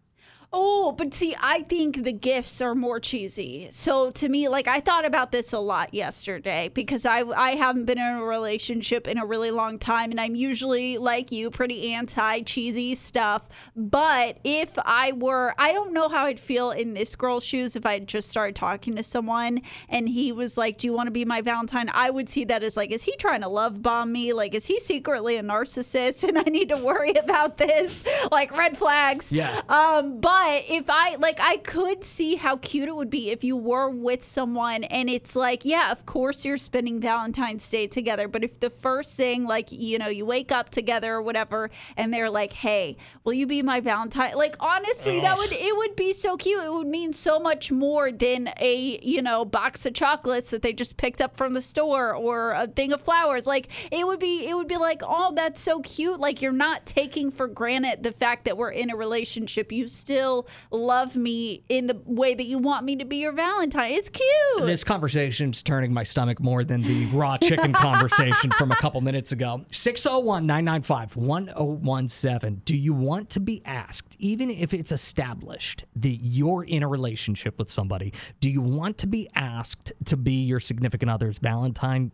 Oh, 0.53 0.91
but 0.91 1.15
see, 1.15 1.37
I 1.41 1.63
think 1.63 2.03
the 2.03 2.13
gifts 2.13 2.61
are 2.61 2.75
more 2.75 2.99
cheesy. 2.99 3.69
So 3.71 4.11
to 4.11 4.29
me, 4.29 4.49
like 4.49 4.67
I 4.67 4.81
thought 4.81 5.05
about 5.05 5.31
this 5.31 5.53
a 5.53 5.61
lot 5.61 5.95
yesterday 5.95 6.73
because 6.75 7.07
I 7.07 7.21
I 7.21 7.51
haven't 7.51 7.85
been 7.85 7.99
in 7.99 8.17
a 8.17 8.25
relationship 8.25 9.07
in 9.07 9.17
a 9.17 9.25
really 9.25 9.53
long 9.53 9.79
time, 9.79 10.11
and 10.11 10.21
I'm 10.21 10.35
usually 10.35 10.99
like 10.99 11.31
you, 11.31 11.51
pretty 11.51 11.93
anti 11.93 12.41
cheesy 12.41 12.97
stuff. 12.97 13.49
But 13.77 14.39
if 14.43 14.77
I 14.85 15.13
were, 15.13 15.55
I 15.57 15.73
don't 15.73 15.93
know 15.93 16.09
how 16.09 16.25
I'd 16.25 16.41
feel 16.41 16.73
in 16.73 16.95
this 16.95 17.15
girl's 17.15 17.45
shoes 17.45 17.77
if 17.77 17.87
I 17.87 18.01
just 18.01 18.29
started 18.29 18.57
talking 18.57 18.97
to 18.97 19.05
someone 19.05 19.61
and 19.89 20.09
he 20.09 20.33
was 20.33 20.59
like, 20.59 20.79
"Do 20.79 20.89
you 20.89 20.93
want 20.93 21.07
to 21.07 21.13
be 21.13 21.25
my 21.25 21.43
Valentine?" 21.43 21.91
I 21.95 22.11
would 22.11 22.29
see 22.29 22.45
that 22.47 22.65
as 22.65 22.77
like, 22.77 22.91
is 22.91 23.05
he 23.05 23.15
trying 23.19 23.43
to 23.43 23.49
love 23.49 23.83
bomb 23.83 24.11
me? 24.11 24.33
Like, 24.33 24.57
is 24.57 24.67
he 24.67 24.81
secretly 24.81 25.37
a 25.37 25.43
narcissist 25.43 26.25
and 26.29 26.37
I 26.37 26.43
need 26.43 26.71
to 26.71 26.77
worry 26.77 27.13
about 27.23 27.57
this? 27.57 28.03
Like 28.33 28.51
red 28.57 28.77
flags. 28.77 29.31
Yeah. 29.31 29.61
Um, 29.69 30.19
but 30.19 30.40
if 30.49 30.89
I 30.89 31.17
like, 31.17 31.39
I 31.41 31.57
could 31.59 32.05
see 32.05 32.37
how 32.37 32.57
cute 32.57 32.89
it 32.89 32.97
would 32.97 33.11
be 33.11 33.31
if 33.31 33.45
you 33.45 33.57
were 33.57 33.91
with 33.91 34.25
someone 34.25 34.85
and 34.85 35.09
it's 35.09 35.35
like, 35.37 35.65
yeah, 35.65 35.91
of 35.91 36.07
course 36.07 36.45
you're 36.45 36.57
spending 36.57 37.01
Valentine's 37.01 37.69
Day 37.69 37.87
together. 37.87 38.29
But 38.29 38.45
if 38.45 38.61
the 38.61 38.71
first 38.71 39.17
thing, 39.17 39.45
like, 39.45 39.69
you 39.71 39.99
know, 39.99 40.09
you 40.09 40.25
wake 40.25 40.53
up 40.53 40.71
together 40.71 41.15
or 41.15 41.23
whatever, 41.23 41.71
and 41.97 42.13
they're 42.13 42.31
like, 42.31 42.53
hey, 42.53 42.97
will 43.25 43.33
you 43.33 43.47
be 43.47 43.63
my 43.63 43.81
Valentine? 43.81 44.37
Like, 44.37 44.57
honestly, 44.61 45.21
that 45.21 45.37
would 45.37 45.53
it 45.53 45.77
would 45.77 45.97
be 45.97 46.13
so 46.13 46.37
cute. 46.37 46.65
It 46.65 46.73
would 46.73 46.87
mean 46.87 47.13
so 47.13 47.39
much 47.39 47.73
more 47.73 48.13
than 48.13 48.51
a 48.61 49.01
you 49.03 49.23
know 49.23 49.45
box 49.45 49.85
of 49.87 49.95
chocolates 49.95 50.51
that 50.51 50.63
they 50.63 50.73
just 50.73 50.97
picked 50.97 51.21
up 51.21 51.37
from 51.37 51.53
the 51.53 51.63
store 51.63 52.15
or 52.15 52.53
a 52.53 52.67
thing 52.67 52.93
of 52.93 53.01
flowers. 53.01 53.47
Like, 53.47 53.69
it 53.93 54.07
would 54.07 54.21
be 54.21 54.47
it 54.47 54.55
would 54.55 54.69
be 54.69 54.77
like, 54.77 55.03
oh, 55.05 55.33
that's 55.35 55.61
so 55.61 55.81
cute. 55.81 56.21
Like, 56.21 56.41
you're 56.41 56.53
not 56.53 56.87
taking 56.87 57.31
for 57.31 57.49
granted 57.49 58.03
the 58.03 58.13
fact 58.13 58.45
that 58.45 58.57
we're 58.57 58.71
in 58.71 58.91
a 58.91 58.97
relationship. 58.97 59.73
You 59.73 59.89
still 59.89 60.30
love 60.71 61.17
me 61.17 61.65
in 61.69 61.87
the 61.87 62.01
way 62.05 62.35
that 62.35 62.45
you 62.45 62.59
want 62.59 62.85
me 62.85 62.97
to 62.97 63.05
be 63.05 63.17
your 63.19 63.33
Valentine. 63.33 63.93
It's 63.93 64.09
cute. 64.09 64.67
This 64.67 64.85
conversation's 64.85 65.63
turning 65.63 65.93
my 65.93 66.03
stomach 66.03 66.41
more 66.41 66.65
than 66.65 66.83
the 66.83 67.07
raw 67.07 67.37
chicken 67.39 67.73
conversation 67.87 68.51
from 68.53 68.71
a 68.71 68.77
couple 68.77 69.01
minutes 69.01 69.33
ago. 69.33 69.65
601 69.71 70.47
995 70.47 71.17
1017. 71.17 72.63
Do 72.65 72.77
you 72.77 72.93
want 72.95 73.31
to 73.31 73.41
be 73.41 73.63
asked, 73.65 74.17
even 74.19 74.51
if 74.51 74.73
it's 74.75 74.93
established 74.93 75.85
that 75.97 76.19
you're 76.21 76.65
in 76.65 76.83
a 76.83 76.89
relationship 76.89 77.59
with 77.59 77.71
somebody, 77.71 78.13
do 78.41 78.51
you 78.51 78.61
want 78.61 78.99
to 78.99 79.07
be 79.07 79.29
asked 79.35 79.93
to 80.07 80.17
be 80.17 80.45
your 80.45 80.61
significant 80.61 81.11
other's 81.11 81.39
Valentine? 81.39 82.13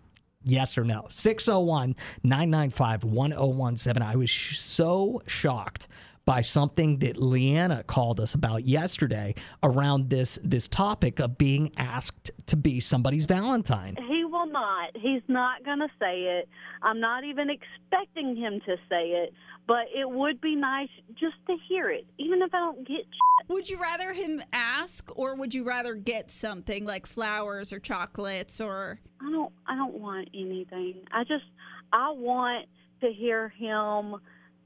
Yes 0.48 0.78
or 0.78 0.84
no? 0.84 1.06
601 1.10 1.96
995 2.22 3.02
1017. 3.04 4.02
I 4.02 4.14
was 4.14 4.30
sh- 4.30 4.58
so 4.58 5.20
shocked 5.26 5.88
by 6.26 6.40
something 6.40 6.98
that 6.98 7.16
Leanna 7.16 7.84
called 7.84 8.18
us 8.18 8.34
about 8.34 8.64
yesterday 8.64 9.34
around 9.62 10.10
this 10.10 10.38
this 10.42 10.66
topic 10.68 11.20
of 11.20 11.38
being 11.38 11.70
asked 11.76 12.32
to 12.46 12.56
be 12.56 12.80
somebody's 12.80 13.26
Valentine. 13.26 13.96
He 14.08 14.24
will 14.24 14.46
not. 14.46 14.90
He's 14.96 15.22
not 15.28 15.64
going 15.64 15.78
to 15.78 15.88
say 15.98 16.22
it. 16.22 16.48
I'm 16.82 17.00
not 17.00 17.24
even 17.24 17.48
expecting 17.48 18.36
him 18.36 18.60
to 18.66 18.76
say 18.88 19.10
it, 19.10 19.32
but 19.68 19.86
it 19.94 20.10
would 20.10 20.40
be 20.40 20.56
nice 20.56 20.88
just 21.14 21.36
to 21.46 21.56
hear 21.68 21.88
it, 21.90 22.04
even 22.18 22.42
if 22.42 22.52
I 22.52 22.58
don't 22.58 22.86
get. 22.86 23.06
Would 23.48 23.70
you 23.70 23.80
rather 23.80 24.12
him 24.12 24.42
ask 24.52 25.16
or 25.16 25.36
would 25.36 25.54
you 25.54 25.62
rather 25.62 25.94
get 25.94 26.32
something 26.32 26.84
like 26.84 27.06
flowers 27.06 27.72
or 27.72 27.78
chocolates 27.78 28.60
or 28.60 28.98
I 29.20 29.30
don't. 29.30 29.52
I 29.68 29.76
don't 29.76 29.94
want 29.94 30.28
anything. 30.34 30.96
I 31.12 31.22
just. 31.22 31.44
I 31.92 32.10
want 32.10 32.66
to 33.00 33.12
hear 33.12 33.48
him 33.50 34.16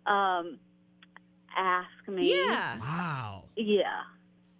um, 0.07 0.59
ask 1.57 2.09
me. 2.09 2.31
Yeah. 2.31 2.79
Wow. 2.79 3.45
Yeah. 3.57 3.83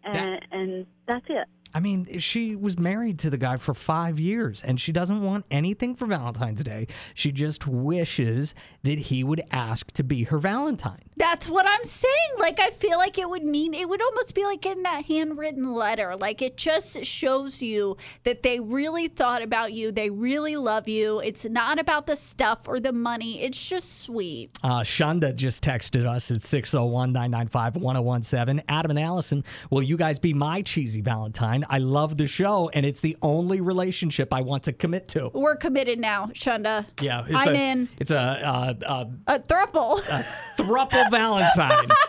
And 0.05 0.47
and 0.51 0.87
that's 1.07 1.27
it. 1.29 1.47
I 1.73 1.81
mean, 1.81 2.19
she 2.19 2.57
was 2.57 2.79
married 2.79 3.19
to 3.21 3.31
the 3.31 3.39
guy 3.39 3.57
for 3.57 3.75
five 3.75 4.19
years 4.19 4.63
and 4.63 4.81
she 4.81 4.93
doesn't 4.93 5.23
want 5.23 5.45
anything 5.51 5.95
for 5.95 6.07
Valentine's 6.07 6.65
Day. 6.65 6.87
She 7.15 7.33
just 7.33 7.67
wishes 7.67 8.55
that 8.83 8.99
he 8.99 9.23
would 9.23 9.43
ask 9.51 9.91
to 9.93 10.03
be 10.03 10.25
her 10.25 10.39
Valentine. 10.39 11.03
That's 11.17 11.49
what 11.49 11.67
I'm 11.67 11.85
saying. 11.85 12.15
Like, 12.39 12.59
I 12.61 12.71
feel 12.71 12.99
like 12.99 13.19
it 13.19 13.29
would 13.29 13.45
mean, 13.45 13.75
it 13.75 13.89
would 13.89 14.03
almost 14.03 14.35
be 14.35 14.45
like 14.45 14.63
getting 14.63 14.85
that 14.85 15.05
handwritten 15.05 15.75
letter. 15.75 16.17
Like, 16.17 16.41
it 16.43 16.57
just 16.57 17.05
shows 17.05 17.63
you 17.63 17.97
that 18.25 18.43
they 18.43 18.59
really 18.59 19.09
thought 19.09 19.43
about 19.43 19.73
you. 19.73 19.93
They 19.93 20.11
really 20.11 20.57
love 20.57 20.89
you. 20.89 21.21
It's 21.21 21.45
not 21.45 21.79
about 21.79 22.07
the 22.07 22.17
stuff 22.17 22.67
or 22.67 22.81
the 22.81 22.93
money. 22.93 23.43
It's 23.43 23.63
just 23.63 24.01
sweet. 24.01 24.51
Uh, 24.63 24.81
Shunda 24.81 25.35
just 25.35 25.63
texted 25.63 26.07
us 26.07 26.31
at 26.31 26.43
601 26.43 27.13
995 27.13 27.77
1017. 27.77 28.65
Adam 28.69 28.91
and 28.91 28.99
Allison, 28.99 29.45
will 29.71 29.83
you 29.83 29.97
guys 29.97 30.19
be 30.19 30.33
my 30.33 30.63
cheesy 30.63 31.03
Valentine? 31.03 31.60
I 31.69 31.79
love 31.79 32.17
the 32.17 32.27
show 32.27 32.69
and 32.71 32.87
it's 32.87 33.01
the 33.01 33.17
only 33.23 33.61
relationship 33.61 34.33
I 34.33 34.41
want 34.43 34.65
to 34.65 34.73
commit 34.73 35.09
to. 35.09 35.31
We're 35.35 35.57
committed 35.57 35.99
now, 35.99 36.27
Shunda. 36.29 36.87
Yeah, 37.01 37.25
it's 37.27 37.47
I'm 37.47 37.55
a, 37.55 37.59
in. 37.59 37.89
It's 37.99 38.11
a, 38.11 38.19
uh, 38.19 38.75
uh, 38.87 39.05
A 39.27 39.39
thruple. 39.39 40.01
thruple 40.57 41.11
Valentine. 41.11 41.91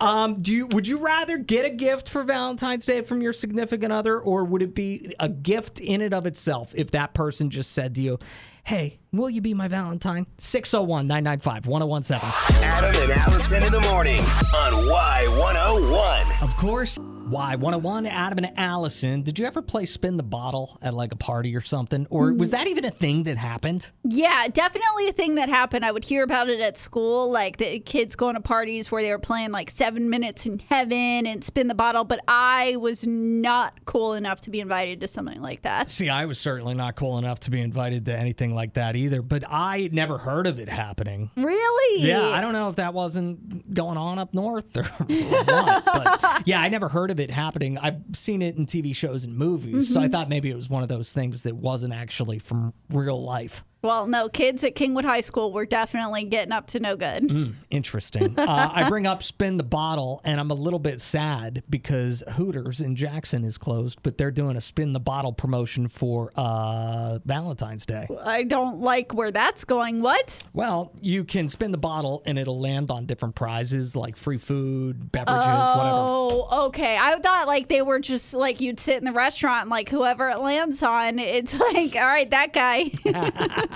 um, 0.00 0.38
do 0.40 0.52
you 0.52 0.66
would 0.68 0.86
you 0.86 0.98
rather 0.98 1.38
get 1.38 1.64
a 1.64 1.70
gift 1.70 2.08
for 2.08 2.22
Valentine's 2.24 2.86
Day 2.86 3.02
from 3.02 3.22
your 3.22 3.32
significant 3.32 3.92
other, 3.92 4.18
or 4.18 4.44
would 4.44 4.62
it 4.62 4.74
be 4.74 5.14
a 5.18 5.28
gift 5.28 5.80
in 5.80 6.00
and 6.00 6.14
of 6.14 6.26
itself 6.26 6.72
if 6.76 6.90
that 6.92 7.14
person 7.14 7.50
just 7.50 7.72
said 7.72 7.94
to 7.96 8.02
you, 8.02 8.18
"Hey, 8.64 9.00
will 9.12 9.30
you 9.30 9.40
be 9.40 9.54
my 9.54 9.68
Valentine?" 9.68 10.26
601-995-1017. 10.38 12.62
Adam 12.62 13.02
and 13.02 13.12
Allison 13.12 13.62
in 13.62 13.72
the 13.72 13.80
morning 13.80 14.20
on 14.54 14.72
Y101. 14.88 16.42
Of 16.42 16.56
course. 16.56 16.98
Y101 17.32 18.04
Adam 18.04 18.44
and 18.44 18.58
Allison. 18.58 19.22
Did 19.22 19.38
you 19.38 19.46
ever 19.46 19.62
play 19.62 19.86
spin 19.86 20.18
the 20.18 20.22
bottle 20.22 20.76
at 20.82 20.92
like 20.92 21.12
a 21.12 21.16
party 21.16 21.56
or 21.56 21.62
something? 21.62 22.06
Or 22.10 22.30
was 22.30 22.50
mm. 22.50 22.52
that 22.52 22.66
even 22.66 22.84
a 22.84 22.90
thing 22.90 23.22
that 23.22 23.38
happened? 23.38 23.90
Yeah, 24.04 24.48
definitely 24.52 25.08
a 25.08 25.12
thing 25.12 25.36
that 25.36 25.48
happened. 25.48 25.82
I 25.82 25.92
would 25.92 26.04
hear 26.04 26.24
about 26.24 26.50
it 26.50 26.60
at 26.60 26.76
school, 26.76 27.32
like 27.32 27.56
the 27.56 27.78
kids 27.78 28.16
going 28.16 28.34
to 28.34 28.42
parties 28.42 28.92
where 28.92 29.00
they 29.00 29.10
were 29.10 29.18
playing 29.18 29.50
like 29.50 29.70
seven 29.70 30.10
minutes 30.10 30.44
in 30.44 30.58
heaven 30.58 31.26
and 31.26 31.42
spin 31.42 31.68
the 31.68 31.74
bottle, 31.74 32.04
but 32.04 32.20
I 32.28 32.76
was 32.76 33.06
not 33.06 33.82
cool 33.86 34.12
enough 34.12 34.42
to 34.42 34.50
be 34.50 34.60
invited 34.60 35.00
to 35.00 35.08
something 35.08 35.40
like 35.40 35.62
that. 35.62 35.88
See, 35.88 36.10
I 36.10 36.26
was 36.26 36.38
certainly 36.38 36.74
not 36.74 36.96
cool 36.96 37.16
enough 37.16 37.40
to 37.40 37.50
be 37.50 37.62
invited 37.62 38.04
to 38.06 38.14
anything 38.14 38.54
like 38.54 38.74
that 38.74 38.94
either, 38.94 39.22
but 39.22 39.42
I 39.48 39.88
never 39.90 40.18
heard 40.18 40.46
of 40.46 40.60
it 40.60 40.68
happening. 40.68 41.30
Really? 41.36 42.02
Yeah, 42.02 42.28
I 42.28 42.42
don't 42.42 42.52
know 42.52 42.68
if 42.68 42.76
that 42.76 42.92
wasn't 42.92 43.72
going 43.72 43.96
on 43.96 44.18
up 44.18 44.34
north 44.34 44.76
or 44.76 44.82
what, 45.06 45.84
but 45.86 46.42
yeah, 46.46 46.60
I 46.60 46.68
never 46.68 46.90
heard 46.90 47.10
of 47.10 47.21
it 47.21 47.21
happening. 47.30 47.78
I've 47.78 48.00
seen 48.12 48.42
it 48.42 48.56
in 48.56 48.66
TV 48.66 48.94
shows 48.94 49.24
and 49.24 49.36
movies, 49.36 49.92
so 49.92 50.00
I 50.00 50.08
Mhm. 50.08 50.12
thought 50.12 50.28
maybe 50.28 50.50
it 50.50 50.56
was 50.56 50.68
one 50.70 50.82
of 50.82 50.88
those 50.88 51.12
things 51.12 51.42
that 51.44 51.56
wasn't 51.56 51.92
actually 51.94 52.38
from 52.38 52.72
real 52.90 53.22
life. 53.22 53.64
Well, 53.82 54.06
no, 54.06 54.28
kids 54.28 54.62
at 54.62 54.76
Kingwood 54.76 55.04
High 55.04 55.22
School 55.22 55.52
were 55.52 55.66
definitely 55.66 56.22
getting 56.24 56.52
up 56.52 56.68
to 56.68 56.78
no 56.78 56.96
good. 56.96 57.24
Mm, 57.24 57.54
interesting. 57.68 58.34
uh, 58.38 58.70
I 58.72 58.88
bring 58.88 59.08
up 59.08 59.24
spin 59.24 59.56
the 59.56 59.64
bottle, 59.64 60.20
and 60.24 60.38
I'm 60.38 60.52
a 60.52 60.54
little 60.54 60.78
bit 60.78 61.00
sad 61.00 61.64
because 61.68 62.22
Hooters 62.34 62.80
in 62.80 62.94
Jackson 62.94 63.42
is 63.44 63.58
closed, 63.58 63.98
but 64.04 64.18
they're 64.18 64.30
doing 64.30 64.56
a 64.56 64.60
spin 64.60 64.92
the 64.92 65.00
bottle 65.00 65.32
promotion 65.32 65.88
for 65.88 66.32
uh, 66.36 67.18
Valentine's 67.24 67.84
Day. 67.84 68.06
I 68.24 68.44
don't 68.44 68.80
like 68.80 69.14
where 69.14 69.32
that's 69.32 69.64
going. 69.64 70.00
What? 70.00 70.44
Well, 70.52 70.92
you 71.00 71.24
can 71.24 71.48
spin 71.48 71.72
the 71.72 71.78
bottle, 71.78 72.22
and 72.24 72.38
it'll 72.38 72.60
land 72.60 72.92
on 72.92 73.06
different 73.06 73.34
prizes 73.34 73.96
like 73.96 74.16
free 74.16 74.38
food, 74.38 75.10
beverages, 75.10 75.42
whatever. 75.42 75.96
Oh, 75.96 76.66
okay. 76.66 76.96
I 77.00 77.18
thought 77.18 77.48
like 77.48 77.66
they 77.66 77.82
were 77.82 77.98
just 77.98 78.32
like 78.32 78.60
you'd 78.60 78.78
sit 78.78 78.98
in 78.98 79.04
the 79.04 79.12
restaurant 79.12 79.62
and 79.62 79.70
like 79.70 79.88
whoever 79.88 80.28
it 80.28 80.38
lands 80.38 80.84
on, 80.84 81.18
it's 81.18 81.58
like, 81.72 81.96
all 81.96 82.06
right, 82.06 82.30
that 82.30 82.52
guy. 82.52 82.90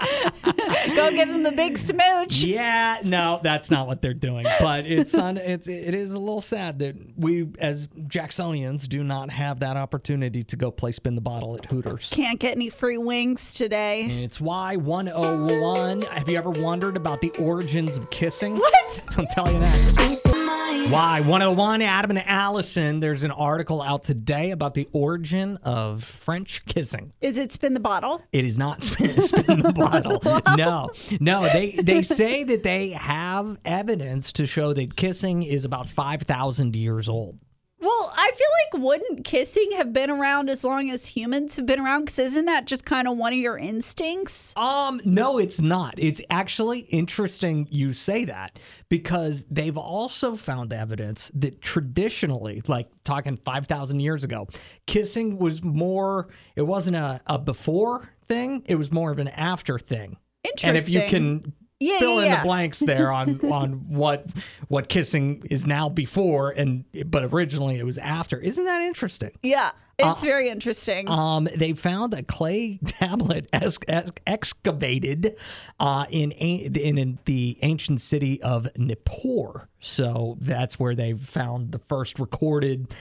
Go 0.94 1.10
give 1.10 1.28
him 1.28 1.46
a 1.46 1.52
big 1.52 1.78
smooch. 1.78 2.42
Yeah, 2.42 2.96
no, 3.04 3.40
that's 3.42 3.70
not 3.70 3.86
what 3.86 4.02
they're 4.02 4.14
doing. 4.14 4.46
But 4.60 4.86
it's 4.86 5.14
on. 5.18 5.36
It's 5.36 5.68
it 5.68 5.94
is 5.94 6.14
a 6.14 6.18
little 6.18 6.40
sad 6.40 6.78
that 6.80 6.96
we, 7.16 7.48
as 7.58 7.88
Jacksonians, 7.88 8.88
do 8.88 9.02
not 9.02 9.30
have 9.30 9.60
that 9.60 9.76
opportunity 9.76 10.42
to 10.44 10.56
go 10.56 10.70
play 10.70 10.92
spin 10.92 11.14
the 11.14 11.20
bottle 11.20 11.56
at 11.56 11.66
Hooters. 11.66 12.10
Can't 12.10 12.38
get 12.38 12.52
any 12.52 12.70
free 12.70 12.98
wings 12.98 13.52
today. 13.52 14.02
And 14.02 14.20
it's 14.20 14.38
Y101. 14.38 16.04
Have 16.08 16.28
you 16.28 16.38
ever 16.38 16.50
wondered 16.50 16.96
about 16.96 17.20
the 17.20 17.30
origins 17.38 17.96
of 17.96 18.10
kissing? 18.10 18.56
What? 18.56 19.04
I'll 19.18 19.26
tell 19.26 19.52
you 19.52 19.58
next. 19.58 20.35
Y101 20.84 21.80
Adam 21.82 22.10
and 22.12 22.22
Allison. 22.26 23.00
There's 23.00 23.24
an 23.24 23.30
article 23.30 23.80
out 23.82 24.02
today 24.02 24.50
about 24.50 24.74
the 24.74 24.88
origin 24.92 25.56
of 25.62 26.04
French 26.04 26.64
kissing. 26.66 27.12
Is 27.20 27.38
it 27.38 27.50
spin 27.50 27.74
the 27.74 27.80
bottle? 27.80 28.22
It 28.32 28.44
is 28.44 28.58
not 28.58 28.82
spin, 28.84 29.20
spin 29.20 29.60
the 29.60 29.72
bottle. 29.72 30.22
No, 30.56 30.90
no. 31.20 31.42
They 31.48 31.72
they 31.72 32.02
say 32.02 32.44
that 32.44 32.62
they 32.62 32.90
have 32.90 33.58
evidence 33.64 34.32
to 34.32 34.46
show 34.46 34.72
that 34.72 34.96
kissing 34.96 35.42
is 35.42 35.64
about 35.64 35.86
five 35.86 36.22
thousand 36.22 36.76
years 36.76 37.08
old. 37.08 37.38
Well, 37.86 38.12
I 38.16 38.32
feel 38.34 38.48
like 38.64 38.84
wouldn't 38.84 39.24
kissing 39.24 39.70
have 39.76 39.92
been 39.92 40.10
around 40.10 40.50
as 40.50 40.64
long 40.64 40.90
as 40.90 41.06
humans 41.06 41.54
have 41.54 41.66
been 41.66 41.78
around? 41.78 42.06
Because 42.06 42.18
isn't 42.18 42.46
that 42.46 42.64
just 42.66 42.84
kind 42.84 43.06
of 43.06 43.16
one 43.16 43.32
of 43.32 43.38
your 43.38 43.56
instincts? 43.56 44.56
Um, 44.56 45.00
no, 45.04 45.38
it's 45.38 45.60
not. 45.60 45.94
It's 45.96 46.20
actually 46.28 46.80
interesting 46.80 47.68
you 47.70 47.92
say 47.92 48.24
that 48.24 48.58
because 48.88 49.44
they've 49.52 49.76
also 49.76 50.34
found 50.34 50.72
evidence 50.72 51.30
that 51.36 51.60
traditionally, 51.60 52.60
like 52.66 52.88
talking 53.04 53.36
5,000 53.36 54.00
years 54.00 54.24
ago, 54.24 54.48
kissing 54.88 55.38
was 55.38 55.62
more, 55.62 56.26
it 56.56 56.62
wasn't 56.62 56.96
a, 56.96 57.20
a 57.28 57.38
before 57.38 58.10
thing, 58.24 58.64
it 58.66 58.74
was 58.74 58.90
more 58.90 59.12
of 59.12 59.20
an 59.20 59.28
after 59.28 59.78
thing. 59.78 60.16
Interesting. 60.42 60.68
And 60.70 60.76
if 60.76 60.90
you 60.90 61.02
can 61.08 61.52
Yeah, 61.78 61.98
fill 61.98 62.16
yeah, 62.16 62.20
in 62.22 62.26
yeah. 62.26 62.36
the 62.38 62.44
blanks 62.46 62.78
there 62.80 63.12
on 63.12 63.40
on 63.52 63.72
what 63.88 64.26
what 64.68 64.88
kissing 64.88 65.42
is 65.50 65.66
now 65.66 65.88
before 65.88 66.50
and 66.50 66.84
but 67.06 67.24
originally 67.24 67.78
it 67.78 67.84
was 67.84 67.98
after. 67.98 68.38
Isn't 68.38 68.64
that 68.64 68.80
interesting? 68.82 69.32
Yeah, 69.42 69.72
it's 69.98 70.22
Uh, 70.22 70.24
very 70.26 70.48
interesting. 70.48 71.08
Um, 71.10 71.48
they 71.54 71.74
found 71.74 72.14
a 72.14 72.22
clay 72.22 72.78
tablet 72.86 73.48
ex- 73.52 73.78
ex- 73.88 74.10
excavated 74.26 75.36
uh, 75.78 76.06
in, 76.10 76.32
a- 76.32 76.70
in 76.74 76.96
in 76.98 77.18
the 77.26 77.58
ancient 77.62 78.00
city 78.00 78.40
of 78.42 78.68
Nippur. 78.78 79.68
So 79.80 80.36
that's 80.40 80.80
where 80.80 80.94
they 80.94 81.12
found 81.12 81.72
the 81.72 81.78
first 81.78 82.18
recorded 82.18 82.94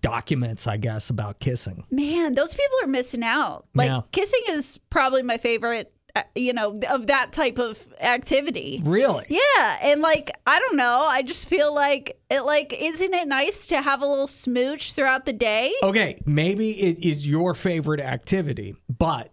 documents, 0.00 0.66
I 0.66 0.76
guess, 0.76 1.10
about 1.10 1.40
kissing. 1.40 1.84
Man, 1.90 2.32
those 2.34 2.54
people 2.54 2.76
are 2.84 2.86
missing 2.86 3.22
out. 3.24 3.66
Like 3.74 3.88
Yeah. 3.88 4.02
kissing 4.12 4.40
is 4.50 4.78
probably 4.90 5.22
my 5.22 5.36
favorite. 5.36 5.92
Uh, 6.20 6.28
You 6.34 6.52
know, 6.52 6.78
of 6.88 7.06
that 7.08 7.32
type 7.32 7.58
of 7.58 7.88
activity. 8.00 8.80
Really? 8.82 9.24
Yeah, 9.28 9.76
and 9.82 10.00
like 10.00 10.30
I 10.46 10.58
don't 10.58 10.76
know, 10.76 11.04
I 11.08 11.22
just 11.22 11.48
feel 11.48 11.74
like 11.74 12.18
it. 12.30 12.42
Like, 12.42 12.74
isn't 12.80 13.14
it 13.14 13.28
nice 13.28 13.66
to 13.66 13.80
have 13.82 14.02
a 14.02 14.06
little 14.06 14.26
smooch 14.26 14.92
throughout 14.94 15.26
the 15.26 15.32
day? 15.32 15.72
Okay, 15.82 16.22
maybe 16.26 16.70
it 16.80 16.98
is 16.98 17.26
your 17.26 17.54
favorite 17.54 18.00
activity, 18.00 18.76
but 18.88 19.30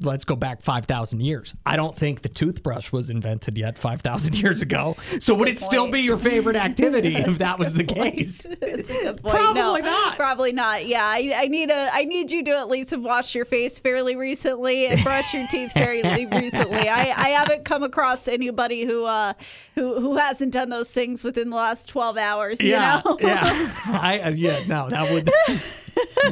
let's 0.00 0.24
go 0.24 0.34
back 0.34 0.60
5,000 0.60 1.20
years. 1.20 1.54
I 1.64 1.76
don't 1.76 1.96
think 1.96 2.22
the 2.22 2.28
toothbrush 2.28 2.90
was 2.90 3.10
invented 3.10 3.56
yet 3.56 3.78
5,000 3.78 4.36
years 4.42 4.60
ago. 4.60 4.96
So 5.20 5.34
would 5.34 5.48
it 5.48 5.60
still 5.60 5.90
be 5.90 6.00
your 6.00 6.16
favorite 6.18 6.56
activity 6.56 7.14
if 7.16 7.38
that 7.38 7.58
was 7.60 7.74
the 7.74 7.84
case? 7.84 8.42
That's 8.60 8.90
a 8.90 9.02
good 9.02 9.22
point. 9.22 9.34
Probably 9.36 9.82
No, 9.82 9.90
not. 9.90 10.16
Probably 10.16 10.52
not. 10.52 10.86
Yeah, 10.86 11.04
I, 11.04 11.32
I 11.36 11.46
need 11.46 11.70
a. 11.70 11.88
I 11.92 12.04
need 12.04 12.32
you 12.32 12.42
to 12.44 12.50
at 12.50 12.68
least 12.68 12.90
have 12.90 13.02
washed 13.04 13.34
your 13.34 13.44
face 13.44 13.78
fairly 13.78 14.16
recently 14.16 14.86
and 14.86 15.02
brushed 15.02 15.32
your 15.32 15.46
teeth 15.50 15.72
fairly 15.72 16.26
recently. 16.26 16.88
I, 16.88 17.12
I 17.16 17.28
haven't 17.28 17.64
come 17.64 17.82
across 17.84 18.26
anybody 18.26 18.84
who 18.84 19.06
uh 19.06 19.34
who 19.76 20.00
who 20.00 20.16
hasn't 20.16 20.52
done 20.52 20.70
those 20.70 20.92
things 20.92 21.22
within 21.22 21.50
the 21.50 21.56
last 21.56 21.88
twelve 21.88 22.16
hours. 22.18 22.60
yeah, 22.60 23.00
You 23.04 23.10
know. 23.10 23.18
yeah. 23.20 23.42
I 23.86 24.32
yeah, 24.36 24.64
no, 24.66 24.88
that 24.90 25.10
would 25.12 25.30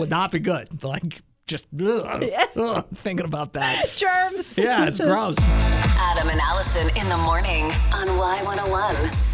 would 0.00 0.10
not 0.10 0.32
be 0.32 0.40
good. 0.40 0.82
Like 0.82 1.20
just 1.52 1.68
ugh, 1.80 2.24
ugh, 2.56 2.86
thinking 2.94 3.26
about 3.26 3.52
that. 3.52 3.86
Germs. 3.96 4.58
Yeah, 4.58 4.86
it's 4.86 4.98
gross. 4.98 5.36
Adam 5.98 6.30
and 6.30 6.40
Allison 6.40 6.88
in 6.96 7.08
the 7.08 7.18
morning 7.18 7.64
on 7.94 8.08
Y101. 8.08 9.31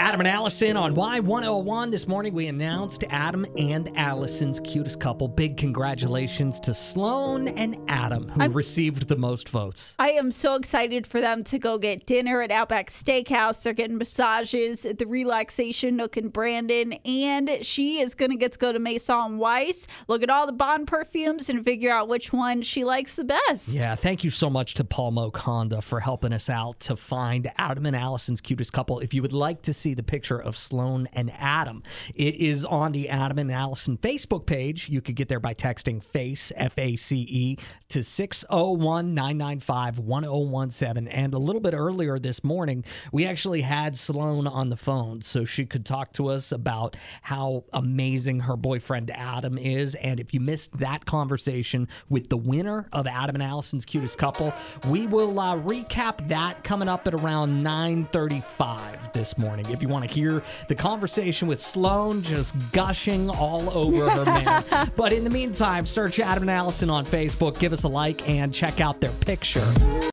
Adam 0.00 0.22
and 0.22 0.28
Allison 0.28 0.78
on 0.78 0.94
Y101. 0.94 1.90
This 1.90 2.08
morning 2.08 2.32
we 2.32 2.46
announced 2.46 3.04
Adam 3.10 3.44
and 3.58 3.94
Allison's 3.98 4.58
cutest 4.58 4.98
couple. 4.98 5.28
Big 5.28 5.58
congratulations 5.58 6.58
to 6.60 6.72
Sloan 6.72 7.48
and 7.48 7.76
Adam, 7.86 8.26
who 8.30 8.48
received 8.48 9.08
the 9.08 9.16
most 9.16 9.50
votes. 9.50 9.96
I 9.98 10.12
am 10.12 10.32
so 10.32 10.54
excited 10.54 11.06
for 11.06 11.20
them 11.20 11.44
to 11.44 11.58
go 11.58 11.76
get 11.76 12.06
dinner 12.06 12.40
at 12.40 12.50
Outback 12.50 12.88
Steakhouse. 12.88 13.62
They're 13.62 13.74
getting 13.74 13.98
massages 13.98 14.86
at 14.86 14.96
the 14.96 15.06
Relaxation 15.06 15.96
Nook 15.96 16.16
in 16.16 16.30
Brandon. 16.30 16.94
And 17.04 17.58
she 17.60 18.00
is 18.00 18.14
going 18.14 18.30
to 18.30 18.38
get 18.38 18.52
to 18.52 18.58
go 18.58 18.72
to 18.72 18.78
Maison 18.78 19.36
Weiss, 19.36 19.86
look 20.08 20.22
at 20.22 20.30
all 20.30 20.46
the 20.46 20.52
Bond 20.52 20.86
perfumes, 20.86 21.50
and 21.50 21.62
figure 21.62 21.92
out 21.92 22.08
which 22.08 22.32
one 22.32 22.62
she 22.62 22.84
likes 22.84 23.16
the 23.16 23.24
best. 23.24 23.76
Yeah, 23.76 23.96
thank 23.96 24.24
you 24.24 24.30
so 24.30 24.48
much 24.48 24.72
to 24.74 24.84
Paul 24.84 25.10
Moak 25.10 25.36
Honda 25.36 25.82
for 25.82 26.00
helping 26.00 26.32
us 26.32 26.48
out 26.48 26.80
to 26.80 26.96
find 26.96 27.50
Adam 27.58 27.84
and 27.84 27.94
Allison's 27.94 28.40
cutest 28.40 28.72
couple. 28.72 29.00
If 29.00 29.12
you 29.12 29.20
would 29.20 29.34
like 29.34 29.60
to 29.62 29.74
see 29.74 29.89
the 29.94 30.02
picture 30.02 30.38
of 30.38 30.56
Sloan 30.56 31.06
and 31.12 31.30
Adam, 31.38 31.82
it 32.14 32.34
is 32.36 32.64
on 32.64 32.92
the 32.92 33.08
Adam 33.08 33.38
and 33.38 33.50
Allison 33.50 33.96
Facebook 33.96 34.46
page. 34.46 34.88
You 34.88 35.00
could 35.00 35.16
get 35.16 35.28
there 35.28 35.40
by 35.40 35.54
texting 35.54 36.02
FACE, 36.02 36.52
F 36.56 36.78
A 36.78 36.96
C 36.96 37.26
E, 37.28 37.58
to 37.88 38.02
601 38.02 39.14
995 39.14 39.98
1017. 39.98 41.08
And 41.08 41.34
a 41.34 41.38
little 41.38 41.60
bit 41.60 41.74
earlier 41.74 42.18
this 42.18 42.42
morning, 42.44 42.84
we 43.12 43.26
actually 43.26 43.62
had 43.62 43.96
Sloan 43.96 44.46
on 44.46 44.70
the 44.70 44.76
phone 44.76 45.20
so 45.22 45.44
she 45.44 45.66
could 45.66 45.84
talk 45.84 46.12
to 46.14 46.28
us 46.28 46.52
about 46.52 46.96
how 47.22 47.64
amazing 47.72 48.40
her 48.40 48.56
boyfriend 48.56 49.10
Adam 49.10 49.58
is. 49.58 49.94
And 49.96 50.20
if 50.20 50.32
you 50.32 50.40
missed 50.40 50.78
that 50.78 51.04
conversation 51.04 51.88
with 52.08 52.28
the 52.28 52.36
winner 52.36 52.88
of 52.92 53.06
Adam 53.06 53.36
and 53.36 53.42
Allison's 53.42 53.84
cutest 53.84 54.18
couple, 54.18 54.52
we 54.88 55.06
will 55.06 55.38
uh, 55.38 55.56
recap 55.56 56.28
that 56.28 56.64
coming 56.64 56.88
up 56.88 57.06
at 57.06 57.14
around 57.14 57.62
9:35 57.64 59.12
this 59.12 59.38
morning. 59.38 59.66
If 59.80 59.84
you 59.84 59.88
want 59.88 60.06
to 60.06 60.14
hear 60.14 60.42
the 60.68 60.74
conversation 60.74 61.48
with 61.48 61.58
Sloan 61.58 62.20
just 62.20 62.52
gushing 62.72 63.30
all 63.30 63.70
over 63.70 64.10
her 64.10 64.26
man. 64.26 64.62
But 64.94 65.14
in 65.14 65.24
the 65.24 65.30
meantime, 65.30 65.86
search 65.86 66.20
Adam 66.20 66.42
and 66.42 66.50
Allison 66.50 66.90
on 66.90 67.06
Facebook, 67.06 67.58
give 67.58 67.72
us 67.72 67.84
a 67.84 67.88
like, 67.88 68.28
and 68.28 68.52
check 68.52 68.78
out 68.78 69.00
their 69.00 69.12
picture. 69.12 69.64